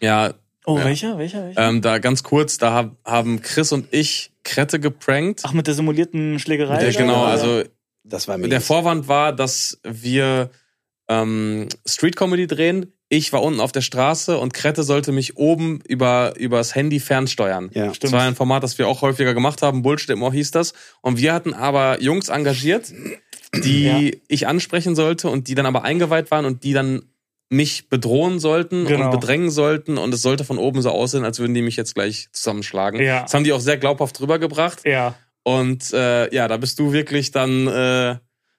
[0.01, 0.35] ja.
[0.67, 0.85] Oh, Ja.
[0.87, 1.19] welcher?
[1.19, 1.45] Welcher?
[1.45, 1.69] welcher?
[1.69, 5.41] Ähm, da ganz kurz, da hab, haben Chris und ich Krette geprankt.
[5.45, 6.79] Ach, mit der simulierten Schlägerei?
[6.79, 7.33] Der, genau, Oder?
[7.33, 7.63] also
[8.03, 10.49] Das war der Vorwand war, dass wir
[11.09, 12.93] ähm, Street Comedy drehen.
[13.11, 17.69] Ich war unten auf der Straße und Krette sollte mich oben über übers Handy fernsteuern.
[17.75, 17.93] ja.
[18.01, 19.83] Das war ein Format, das wir auch häufiger gemacht haben.
[19.83, 20.73] Bullshit im Ohr hieß das.
[21.03, 22.91] Und wir hatten aber Jungs engagiert,
[23.63, 27.03] die ich ansprechen sollte und die dann aber eingeweiht waren und die dann
[27.51, 29.07] mich bedrohen sollten Genau.
[29.07, 29.99] und bedrängen sollten.
[29.99, 33.01] Und es sollte von oben so aussehen, als würden die mich jetzt gleich zusammenschlagen.
[33.01, 33.23] Ja.
[33.23, 34.85] Das haben die auch sehr glaubhaft rübergebracht.
[34.87, 35.15] Ja.
[35.43, 38.17] Und äh, ja, da bist du wirklich dann, äh,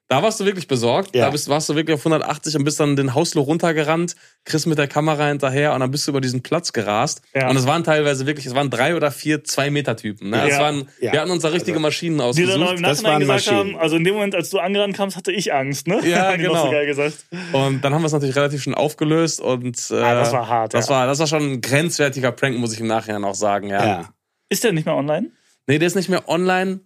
[0.08, 1.16] da warst du wirklich besorgt.
[1.16, 1.24] Ja.
[1.24, 4.14] Da bist, warst du wirklich auf 180 und bist dann den Hausflur runtergerannt,
[4.44, 7.22] Chris mit der Kamera hinterher und dann bist du über diesen Platz gerast.
[7.34, 7.50] Ja.
[7.50, 10.30] Und es waren teilweise wirklich, es waren drei oder vier Zwei-Meter-Typen.
[10.30, 10.42] Ne?
[10.46, 10.60] Es Ja.
[10.60, 11.12] waren, Ja.
[11.12, 12.76] Wir hatten uns da richtige Also, Maschinen Die dann noch ausgesucht.
[12.76, 13.74] im das Nachhinein waren gesagt Maschinen.
[13.74, 16.00] haben, also in dem Moment, als du angerannt kamst, hatte ich Angst, ne?
[16.08, 16.66] Ja, genau.
[16.66, 17.26] so geil gesagt.
[17.52, 20.72] Und dann haben wir es natürlich relativ schon aufgelöst und äh, Ah, das war hart,
[20.74, 20.94] Das, ja.
[20.94, 23.70] war, das war schon ein grenzwertiger Prank, muss ich im Nachhinein auch sagen.
[23.70, 23.84] Ja.
[23.84, 24.08] ja.
[24.48, 25.30] Ist der nicht mehr online?
[25.66, 26.78] Nee, der ist nicht mehr online.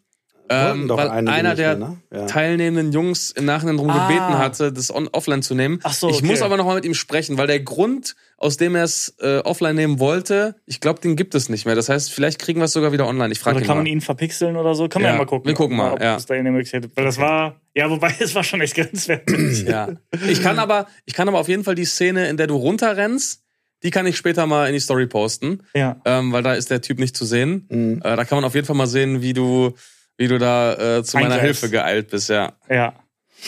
[0.52, 1.96] Ähm, doch weil einer der mehr, ne?
[2.12, 2.26] Ja.
[2.26, 4.08] teilnehmenden Jungs im Nachhinein darum Ah.
[4.08, 5.78] gebeten hatte, das on offline zu nehmen.
[5.84, 6.26] Ach so, Ich okay.
[6.26, 9.76] muss aber nochmal mit ihm sprechen, weil der Grund, aus dem er es äh, offline
[9.76, 11.74] nehmen wollte, ich glaube, den gibt es nicht mehr.
[11.76, 13.32] Das heißt, vielleicht kriegen wir es sogar wieder online.
[13.32, 13.82] Ich frage Oder ihn kann mal.
[13.84, 14.88] man ihn verpixeln oder so?
[14.88, 15.46] Kann man Ja, ja mal gucken.
[15.46, 16.16] wir gucken mal, ob ja.
[16.16, 16.96] es da eine Möglichkeit gibt.
[16.96, 19.62] Weil das war, ja, wobei es war schon echt grenzwertig.
[19.68, 19.90] Ja.
[20.28, 23.42] Ich kann aber, ich kann aber auf jeden Fall die Szene, in der du runterrennst,
[23.82, 26.00] die kann ich später mal in die Story posten, Ja.
[26.04, 27.66] ähm, weil da ist der Typ nicht zu sehen.
[27.70, 28.02] Mhm.
[28.04, 29.74] Äh, da kann man auf jeden Fall mal sehen, wie du,
[30.20, 31.40] wie du da äh, zu meiner.
[31.40, 32.52] Hilfe geeilt bist, ja.
[32.68, 32.92] Ja.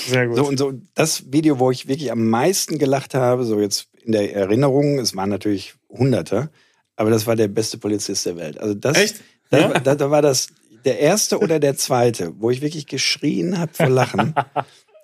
[0.09, 0.37] Sehr gut.
[0.39, 4.13] So und so, das Video, wo ich wirklich am meisten gelacht habe, so jetzt in
[4.13, 6.49] der Erinnerung, es waren natürlich Hunderte,
[6.97, 8.59] aber das war der beste Polizist der Welt.
[8.59, 9.17] Also das, Echt?
[9.51, 9.81] Da, Ja?
[9.81, 10.49] da, da war das
[10.87, 14.35] der erste oder der zweite, wo ich wirklich geschrien habe vor Lachen.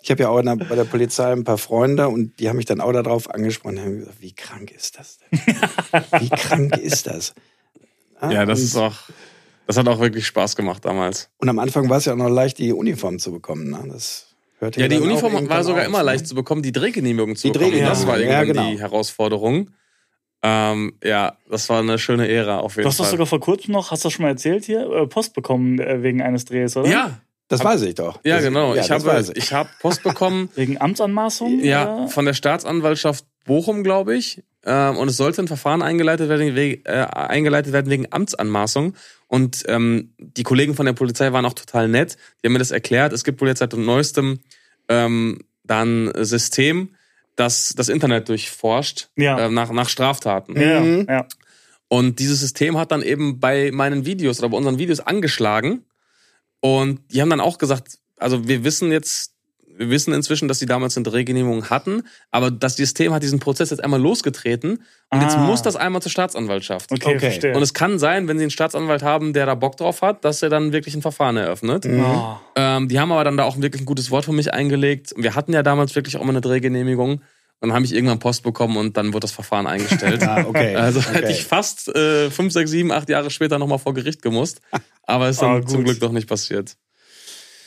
[0.01, 2.81] Ich habe ja auch bei der Polizei ein paar Freunde und die haben mich dann
[2.81, 5.41] auch darauf angesprochen und haben gesagt, wie krank ist das denn?
[6.21, 7.35] Wie krank ist das?
[8.21, 8.95] Ah, Ja, das ist auch,
[9.69, 11.31] das hat auch wirklich Spaß gemacht damals.
[11.39, 13.71] und am Anfang war es ja auch noch leicht, die Uniform zu bekommen.
[13.71, 13.79] Ne?
[13.93, 16.05] Das hörte Ja, die Uniform war sogar auf, immer ne?
[16.07, 17.71] leicht zu bekommen, die Drehgenehmigung zu Die bekommen.
[17.71, 18.71] Drehgenehmigung, das war ja, irgendwann genau.
[18.73, 19.71] die Herausforderung.
[20.43, 23.11] Ähm, ja, das war eine schöne Ära auf jeden Du hast doch Fall.
[23.13, 26.03] sogar vor kurzem noch, hast du das schon mal erzählt hier, äh, Post bekommen äh,
[26.03, 26.89] wegen eines Drehs, oder?
[26.89, 27.19] ja,
[27.49, 28.21] Das weiß ich doch.
[28.25, 28.75] ja, genau.
[28.75, 30.49] Ja, ich habe, weiß ich habe Post bekommen.
[30.55, 31.61] Wegen Amtsanmaßung?
[31.65, 32.09] Ja, oder?
[32.09, 34.43] von der Staatsanwaltschaft Bochum, glaube ich.
[34.65, 38.95] Ähm, und es sollte ein Verfahren eingeleitet werden, wegen, äh, eingeleitet werden wegen Amtsanmaßung.
[39.29, 42.17] Und ähm, die Kollegen von der Polizei waren auch total nett.
[42.43, 43.13] Die haben mir das erklärt.
[43.13, 44.41] Es gibt wohl jetzt seit neuestem
[44.89, 46.95] ähm, dann ein System,
[47.37, 49.39] das das Internet durchforscht Ja.
[49.47, 50.59] äh, nach, nach Straftaten.
[50.61, 51.07] Ja, Mhm.
[51.09, 51.27] ja.
[51.89, 55.85] Und dieses System hat dann eben bei meinen Videos oder bei unseren Videos angeschlagen.
[56.61, 59.33] Und die haben dann auch gesagt, also wir wissen jetzt,
[59.79, 63.71] wir wissen inzwischen, dass sie damals eine Drehgenehmigung hatten, aber das System hat diesen Prozess
[63.71, 65.47] jetzt einmal losgetreten und jetzt Ah.
[65.47, 66.93] muss das einmal zur Staatsanwaltschaft.
[66.93, 67.19] Okay, Okay.
[67.21, 67.55] verstehe.
[67.57, 70.43] Und es kann sein, wenn sie einen Staatsanwalt haben, der da Bock drauf hat, dass
[70.43, 71.87] er dann wirklich ein Verfahren eröffnet.
[71.87, 72.37] Oh.
[72.57, 75.15] Ähm, die haben aber dann da auch wirklich ein gutes Wort für mich eingelegt.
[75.17, 77.23] Wir hatten ja damals wirklich auch mal eine Drehgenehmigung.
[77.61, 80.23] Dann habe ich irgendwann Post bekommen und dann wurde das Verfahren eingestellt.
[80.29, 80.77] Ah, okay.
[80.77, 81.15] Also okay.
[81.15, 84.61] hätte ich fast äh, fünf, sechs, sieben, acht Jahre später nochmal vor Gericht gemusst.
[85.03, 85.71] Aber ist dann Ah, gut.
[85.71, 86.77] zum Glück doch nicht passiert.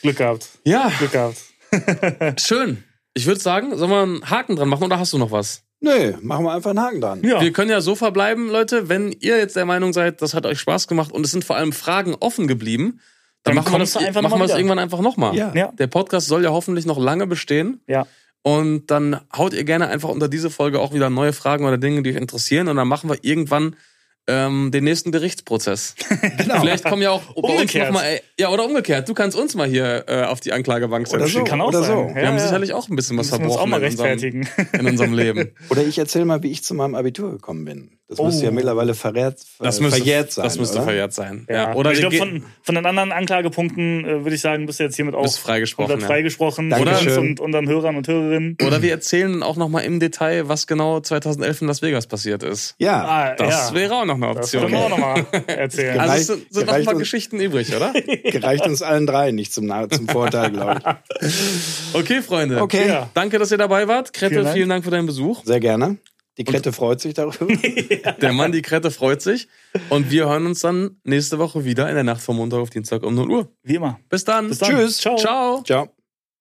[0.00, 0.48] Glück gehabt.
[0.64, 1.36] Ja, Glück gehabt.
[2.38, 2.84] schön.
[3.14, 5.62] Ich würde sagen, sollen wir einen Haken dran machen oder hast du noch was?
[5.80, 7.22] Nö, machen wir einfach einen Haken dran.
[7.24, 7.40] Ja.
[7.40, 10.60] Wir können ja so verbleiben, Leute, wenn ihr jetzt der Meinung seid, das hat euch
[10.60, 13.00] Spaß gemacht und es sind vor allem Fragen offen geblieben,
[13.42, 15.34] dann, Dann machen wir das, einfach machen noch wir mal das irgendwann einfach nochmal.
[15.34, 15.52] Ja.
[15.54, 15.72] Ja.
[15.72, 17.80] Der Podcast soll ja hoffentlich noch lange bestehen.
[17.88, 18.06] Ja.
[18.42, 22.02] Und dann haut ihr gerne einfach unter diese Folge auch wieder neue Fragen oder Dinge,
[22.02, 22.68] die euch interessieren.
[22.68, 23.76] Und dann machen wir irgendwann
[24.28, 25.94] ähm, den nächsten Gerichtsprozess.
[26.38, 26.60] Genau.
[26.60, 27.86] Vielleicht kommen ja auch bei uns Umgekehrt.
[27.92, 29.08] noch mal, äh, ja oder umgekehrt.
[29.08, 31.38] Du kannst uns mal hier äh, auf die Anklagebank Oder setzen.
[31.40, 31.44] so.
[31.44, 31.96] Kann auch oder sein.
[31.96, 32.08] so.
[32.10, 32.42] Ja, Wir haben ja.
[32.44, 34.48] sicherlich auch ein bisschen was Müssen wir uns auch verbrochen mal in unserem, rechtfertigen.
[34.80, 35.54] in unserem Leben.
[35.70, 37.90] Oder ich erzähle mal, wie ich zu meinem Abitur gekommen bin.
[38.08, 38.44] Das müsste Oh.
[38.46, 40.44] ja mittlerweile verrät, Das äh, müsste, verjährt sein.
[40.44, 40.84] Das müsste oder?
[40.84, 41.46] verjährt sein.
[41.48, 41.54] Ja.
[41.70, 41.74] Ja.
[41.74, 44.96] Oder ich glaube, von, von den anderen Anklagepunkten äh, würde ich sagen, bist du jetzt
[44.96, 46.06] hiermit auch Bist freigesprochen, ja.
[46.06, 46.68] freigesprochen.
[46.70, 47.18] Dankeschön.
[47.18, 48.56] Und unseren Hörern und Hörerinnen.
[48.66, 52.42] Oder wir erzählen auch noch mal im Detail, was genau 2011 in Las Vegas passiert
[52.42, 52.74] ist.
[52.78, 53.74] Ja, Ah, Das ja.
[53.76, 54.62] wäre auch noch eine Das Option.
[54.62, 55.98] können wir auch nochmal erzählen.
[56.00, 57.92] Also es Gereicht- sind, sind noch mal uns- Geschichten übrig, oder?
[58.24, 60.80] gereicht uns allen drei nicht zum, zum Vorteil, glaube
[61.20, 61.32] ich.
[61.94, 62.60] Okay, Freunde.
[62.62, 63.10] Okay, Ja.
[63.14, 64.12] Danke, dass ihr dabei wart.
[64.12, 64.82] Krette, Vielen vielen Dank.
[64.82, 65.44] Dank, für deinen Besuch.
[65.44, 65.98] sehr gerne.
[66.38, 67.46] Die Krette freut sich darüber.
[68.22, 69.48] Der Mann, die Krette, freut sich.
[69.90, 73.02] Und wir hören uns dann nächste Woche wieder in der Nacht vom Montag auf Dienstag
[73.02, 73.48] um 0 Uhr.
[73.62, 74.00] Wie immer.
[74.08, 74.48] Bis dann.
[74.48, 74.70] Bis dann.
[74.70, 74.96] Tschüss.
[74.96, 75.16] Ciao.
[75.16, 75.62] Ciao.
[75.62, 76.01] Ciao.